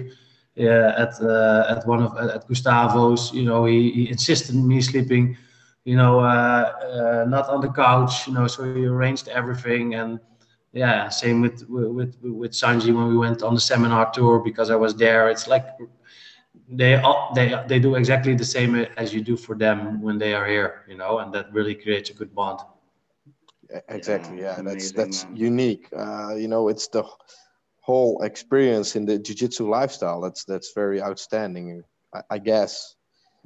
at 0.64 1.20
uh, 1.20 1.66
at 1.68 1.86
one 1.86 2.02
of 2.02 2.16
at 2.16 2.46
Gustavo's. 2.48 3.32
You 3.32 3.44
know, 3.44 3.64
he, 3.64 3.90
he 3.92 4.11
insisted 4.11 4.54
me 4.54 4.80
sleeping, 4.80 5.36
you 5.84 5.96
know, 5.96 6.20
uh, 6.20 6.24
uh, 6.24 7.24
not 7.28 7.48
on 7.48 7.61
the 7.61 7.70
couch. 7.70 8.26
You 8.26 8.34
know, 8.34 8.46
so 8.46 8.64
he 8.74 8.86
arranged 8.86 9.28
everything, 9.28 9.94
and 9.94 10.18
yeah, 10.72 11.09
same 11.09 11.40
with 11.42 11.64
with 11.68 12.16
with 12.22 12.52
Xande 12.52 12.94
when 12.94 13.09
we 13.09 13.16
went 13.16 13.42
on 13.42 13.54
the 13.54 13.61
seminar 13.61 14.11
tour 14.12 14.40
because 14.40 14.70
I 14.70 14.76
was 14.76 14.94
there. 14.94 15.28
It's 15.30 15.46
like 15.46 15.66
they 16.68 16.94
all 16.96 17.32
they 17.34 17.54
they 17.68 17.78
do 17.78 17.94
exactly 17.94 18.34
the 18.34 18.44
same 18.44 18.74
as 18.96 19.12
you 19.14 19.20
do 19.20 19.36
for 19.36 19.54
them 19.54 20.00
when 20.02 20.18
they 20.18 20.34
are 20.34 20.46
here, 20.46 20.84
you 20.88 20.96
know, 20.96 21.18
and 21.18 21.32
that 21.34 21.52
really 21.52 21.74
creates 21.74 22.11
a 22.11 22.14
good 22.14 22.34
bond. 22.34 22.61
Exactly. 23.88 24.40
Yeah, 24.40 24.57
yeah. 24.57 24.62
that's 24.62 24.92
that's 24.92 25.24
man. 25.24 25.36
unique. 25.36 25.88
Uh, 25.96 26.34
you 26.36 26.48
know, 26.48 26.68
it's 26.68 26.88
the 26.88 27.04
whole 27.87 28.22
experience 28.22 28.97
in 28.99 29.07
the 29.07 29.16
jiu-jitsu 29.26 29.64
lifestyle 29.78 30.20
that's 30.24 30.43
that's 30.51 30.70
very 30.74 30.99
outstanding. 31.09 31.66
I, 32.16 32.20
I 32.34 32.39
guess. 32.51 32.72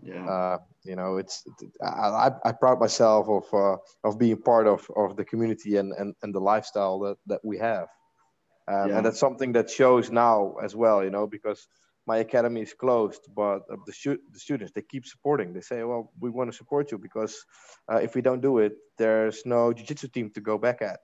Yeah. 0.02 0.24
Uh, 0.34 0.58
you 0.90 0.96
know, 0.96 1.18
it's 1.22 1.44
I, 1.84 2.30
I, 2.48 2.52
proud 2.52 2.78
myself 2.80 3.28
of 3.28 3.44
uh, 3.52 3.76
of 4.06 4.12
being 4.18 4.40
part 4.50 4.66
of, 4.74 4.80
of 4.96 5.08
the 5.18 5.26
community 5.30 5.72
and, 5.80 5.92
and, 6.00 6.14
and 6.22 6.30
the 6.36 6.40
lifestyle 6.52 6.96
that, 7.04 7.18
that 7.26 7.42
we 7.44 7.58
have. 7.58 7.88
Um, 8.66 8.88
yeah. 8.88 8.96
And 8.96 9.04
that's 9.04 9.20
something 9.26 9.52
that 9.52 9.68
shows 9.68 10.10
now 10.10 10.54
as 10.66 10.72
well, 10.74 11.04
you 11.04 11.10
know, 11.10 11.26
because 11.26 11.60
my 12.06 12.16
academy 12.26 12.62
is 12.62 12.72
closed, 12.72 13.22
but 13.36 13.60
the, 13.86 13.92
stu- 13.92 14.22
the 14.32 14.40
students, 14.46 14.72
they 14.72 14.84
keep 14.92 15.04
supporting. 15.04 15.52
They 15.52 15.60
say, 15.60 15.78
well, 15.84 16.10
we 16.18 16.30
want 16.30 16.50
to 16.50 16.56
support 16.56 16.90
you 16.92 16.98
because 16.98 17.34
uh, 17.92 18.00
if 18.06 18.14
we 18.14 18.22
don't 18.22 18.40
do 18.40 18.56
it, 18.64 18.72
there's 18.96 19.44
no 19.44 19.60
jiu-jitsu 19.76 20.08
team 20.08 20.30
to 20.30 20.40
go 20.40 20.56
back 20.56 20.80
at. 20.80 21.02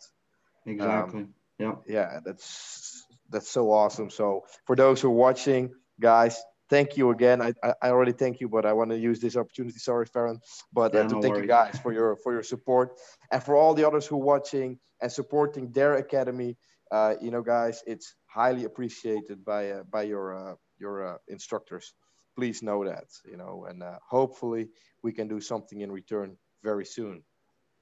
Exactly. 0.65 1.21
Um, 1.21 1.35
yeah. 1.59 1.75
Yeah, 1.87 2.21
that's 2.25 2.96
that's 3.31 3.51
so 3.51 3.73
awesome. 3.73 4.11
So 4.11 4.45
for 4.67 4.77
those 4.77 5.01
who 5.01 5.09
are 5.09 5.13
watching, 5.13 5.71
guys, 6.01 6.43
thank 6.69 6.97
you 6.97 7.11
again. 7.11 7.43
I, 7.43 7.53
I 7.83 7.91
already 7.91 8.13
thank 8.13 8.41
you, 8.41 8.49
but 8.49 8.67
I 8.67 8.73
want 8.73 8.91
to 8.91 8.99
use 8.99 9.21
this 9.21 9.37
opportunity. 9.37 9.79
Sorry, 9.79 10.07
Farron, 10.07 10.41
but 10.73 10.95
uh, 10.95 11.09
to 11.09 11.15
no 11.15 11.23
thank 11.23 11.35
worries. 11.35 11.43
you 11.43 11.49
guys 11.49 11.79
for 11.79 11.93
your 11.93 12.17
for 12.23 12.33
your 12.33 12.43
support 12.43 12.99
and 13.31 13.43
for 13.43 13.57
all 13.57 13.75
the 13.75 13.87
others 13.87 14.07
who 14.07 14.17
are 14.17 14.25
watching 14.25 14.79
and 15.01 15.11
supporting 15.11 15.73
their 15.73 15.95
academy. 15.97 16.57
Uh, 16.91 17.15
you 17.21 17.31
know, 17.31 17.43
guys, 17.43 17.83
it's 17.87 18.15
highly 18.27 18.65
appreciated 18.65 19.45
by 19.45 19.71
uh, 19.71 19.83
by 19.91 20.03
your 20.03 20.35
uh, 20.35 20.55
your 20.79 21.15
uh, 21.15 21.17
instructors. 21.29 21.95
Please 22.37 22.63
know 22.63 22.85
that, 22.85 23.07
you 23.25 23.39
know, 23.39 23.67
and 23.69 23.83
uh, 23.83 23.99
hopefully 24.07 24.69
we 25.03 25.11
can 25.11 25.27
do 25.27 25.41
something 25.41 25.81
in 25.81 25.91
return 25.91 26.37
very 26.63 26.85
soon. 26.85 27.23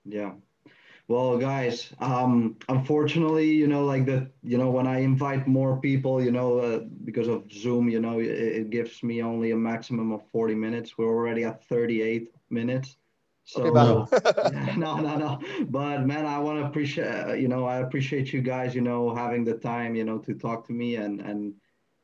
Yeah. 0.05 0.33
Well, 1.07 1.37
guys, 1.37 1.93
um, 2.01 2.57
unfortunately, 2.71 3.51
you 3.53 3.67
know, 3.67 3.85
like 3.85 4.07
that, 4.07 4.31
you 4.43 4.57
know, 4.57 4.71
when 4.71 4.87
I 4.87 5.01
invite 5.01 5.47
more 5.47 5.79
people, 5.79 6.23
you 6.23 6.31
know, 6.31 6.59
uh, 6.59 6.81
because 7.05 7.29
of 7.29 7.51
Zoom, 7.53 7.91
you 7.91 8.01
know, 8.01 8.21
it, 8.21 8.31
it, 8.31 8.71
gives 8.71 9.03
me 9.03 9.23
only 9.23 9.51
a 9.51 9.57
maximum 9.57 10.13
of 10.13 10.23
40 10.33 10.55
minutes. 10.55 10.97
We're 10.97 11.15
already 11.15 11.45
at 11.45 11.63
38 11.67 12.33
minutes. 12.49 12.97
So, 13.45 13.65
okay, 13.77 14.75
no, 14.79 14.97
no, 14.97 15.17
no. 15.17 15.41
But 15.69 16.07
man, 16.07 16.25
I 16.25 16.39
want 16.39 16.61
to 16.61 16.65
appreciate, 16.65 17.07
uh, 17.07 17.35
you 17.35 17.49
know, 17.49 17.67
I 17.67 17.79
appreciate 17.79 18.33
you 18.33 18.41
guys, 18.41 18.75
you 18.75 18.81
know, 18.81 19.15
having 19.15 19.45
the 19.45 19.55
time, 19.55 19.95
you 19.95 20.05
know, 20.05 20.17
to 20.21 20.33
talk 20.33 20.67
to 20.69 20.73
me 20.73 20.97
and, 20.97 21.21
and, 21.21 21.53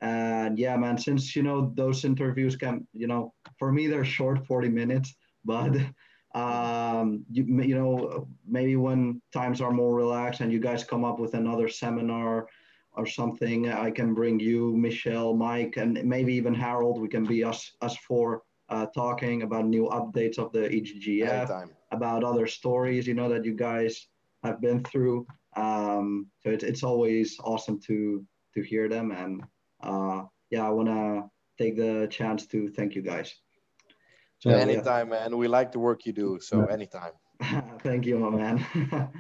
and 0.03 0.59
yeah, 0.59 0.77
man, 0.77 0.99
since, 0.99 1.35
you 1.35 1.43
know, 1.43 1.73
those 1.75 2.05
interviews 2.05 2.55
can, 2.55 2.87
you 2.93 3.07
know, 3.07 3.33
for 3.59 3.73
me, 3.73 3.87
they're 3.87 4.05
short 4.05 4.47
40 4.47 4.69
minutes, 4.69 5.15
but 5.43 5.75
um, 6.35 7.25
you, 7.31 7.45
you 7.63 7.75
know, 7.75 8.29
maybe 8.47 8.77
when 8.77 9.21
times 9.33 9.61
are 9.61 9.73
more 9.73 9.95
relaxed 9.95 10.41
and 10.41 10.53
you 10.53 10.61
guys 10.61 10.85
come 10.85 11.05
up 11.05 11.19
with 11.19 11.35
another 11.35 11.69
seminar 11.69 12.47
or 12.93 13.07
something, 13.07 13.69
I 13.69 13.91
can 13.91 14.15
bring 14.15 14.39
you, 14.39 14.77
Michel, 14.77 15.35
Mike, 15.35 15.77
and 15.77 16.03
maybe 16.05 16.33
even 16.35 16.55
Harold. 16.55 17.01
We 17.01 17.09
can 17.09 17.25
be 17.25 17.43
us 17.43 17.73
us 17.81 17.97
four 17.97 18.43
uh, 18.69 18.87
talking 18.95 19.43
about 19.43 19.67
new 19.67 19.89
updates 19.89 20.39
of 20.39 20.53
the 20.53 20.61
EGGF, 20.61 21.29
Anytime. 21.29 21.71
about 21.91 22.23
other 22.23 22.47
stories, 22.47 23.07
you 23.07 23.15
know, 23.15 23.29
that 23.29 23.45
you 23.45 23.55
guys 23.55 24.07
have 24.45 24.61
been 24.61 24.85
through. 24.85 25.27
Um, 25.57 26.27
so 26.43 26.51
it's 26.51 26.65
it's 26.65 26.85
always 26.85 27.37
awesome 27.43 27.81
to 27.83 28.25
to 28.55 28.63
hear 28.63 28.89
them, 28.89 29.11
and 29.11 29.43
uh, 29.83 30.23
yeah, 30.51 30.67
I 30.67 30.71
want 30.71 30.89
to 30.89 31.31
take 31.59 31.77
the 31.77 32.07
chance 32.11 32.47
to 32.47 32.69
thank 32.69 32.95
you 32.95 33.03
guys. 33.03 33.35
So, 34.41 34.51
anytime, 34.51 35.09
yeah. 35.13 35.21
man. 35.21 35.37
We 35.37 35.49
like 35.49 35.71
the 35.71 35.79
work 35.79 36.07
you 36.07 36.15
do. 36.15 36.39
So 36.41 36.65
anytime. 36.65 37.13
thank 37.83 38.07
you, 38.07 38.19
my 38.19 38.31
man. 38.31 39.11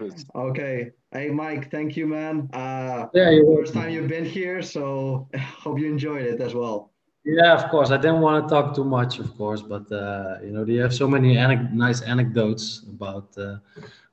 okay. 0.34 0.90
Hey, 1.12 1.28
Mike. 1.28 1.70
Thank 1.70 1.94
you, 1.96 2.06
man. 2.06 2.48
Uh, 2.54 3.06
yeah, 3.12 3.38
first 3.54 3.74
time 3.74 3.90
you've 3.90 4.08
been 4.08 4.24
here, 4.24 4.62
so 4.62 5.28
hope 5.38 5.78
you 5.78 5.86
enjoyed 5.86 6.22
it 6.22 6.40
as 6.40 6.54
well. 6.54 6.90
Yeah, 7.24 7.52
of 7.52 7.70
course. 7.70 7.90
I 7.90 7.98
didn't 7.98 8.20
want 8.20 8.48
to 8.48 8.54
talk 8.54 8.74
too 8.74 8.84
much, 8.84 9.18
of 9.18 9.36
course, 9.36 9.60
but 9.60 9.90
uh, 9.92 10.38
you 10.42 10.52
know, 10.52 10.64
you 10.64 10.80
have 10.80 10.94
so 10.94 11.06
many 11.06 11.34
nice 11.74 12.00
anecdotes 12.00 12.82
about 12.88 13.36
uh, 13.36 13.56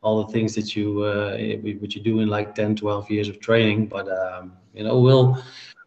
all 0.01 0.25
the 0.25 0.33
things 0.33 0.55
that 0.55 0.75
you 0.75 1.03
uh, 1.03 1.37
what 1.79 1.95
you 1.95 2.01
do 2.01 2.19
in 2.19 2.27
like 2.27 2.53
10, 2.53 2.75
12 2.75 3.09
years 3.09 3.29
of 3.29 3.39
training. 3.39 3.87
But 3.87 4.09
um, 4.09 4.53
you 4.73 4.83
know, 4.83 4.99
we'll 4.99 5.41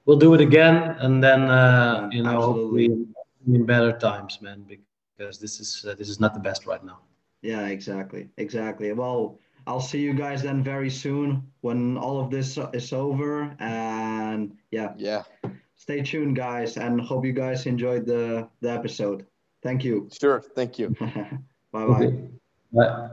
we'll 0.07 0.19
do 0.19 0.33
it 0.33 0.41
again, 0.41 0.97
and 1.01 1.23
then 1.23 1.51
uh, 1.51 2.09
you 2.11 2.23
know, 2.23 2.37
Absolutely. 2.37 2.89
hopefully 2.89 3.16
in 3.47 3.65
better 3.65 3.93
times, 3.93 4.41
man, 4.43 4.67
because 4.69 5.39
this 5.39 5.61
is 5.61 5.85
uh, 5.89 5.95
this 5.95 6.09
is 6.09 6.21
not 6.21 6.35
the 6.35 6.41
best 6.41 6.67
right 6.67 6.85
now. 6.85 6.99
Yeah, 7.43 7.67
exactly, 7.67 8.29
exactly. 8.37 8.93
Well, 8.93 9.39
I'll 9.67 9.81
see 9.81 10.01
you 10.01 10.15
guys 10.15 10.43
then 10.43 10.63
very 10.63 10.91
soon 10.91 11.43
when 11.61 11.97
all 11.97 12.21
of 12.21 12.31
this 12.31 12.59
is 12.73 12.93
over, 12.93 13.55
and 13.59 14.57
yeah, 14.71 14.95
yeah. 14.97 15.23
Stay 15.77 16.03
tuned, 16.03 16.37
guys, 16.37 16.79
and 16.79 17.01
hope 17.01 17.25
you 17.25 17.33
guys 17.33 17.67
enjoyed 17.67 18.07
the 18.07 18.49
the 18.61 18.71
episode. 18.71 19.27
Thank 19.63 19.85
you. 19.85 20.09
Sure. 20.19 20.41
Thank 20.41 20.79
you. 20.79 20.97
bye 21.73 21.87
bye. 21.87 22.13
Bye. 22.73 23.09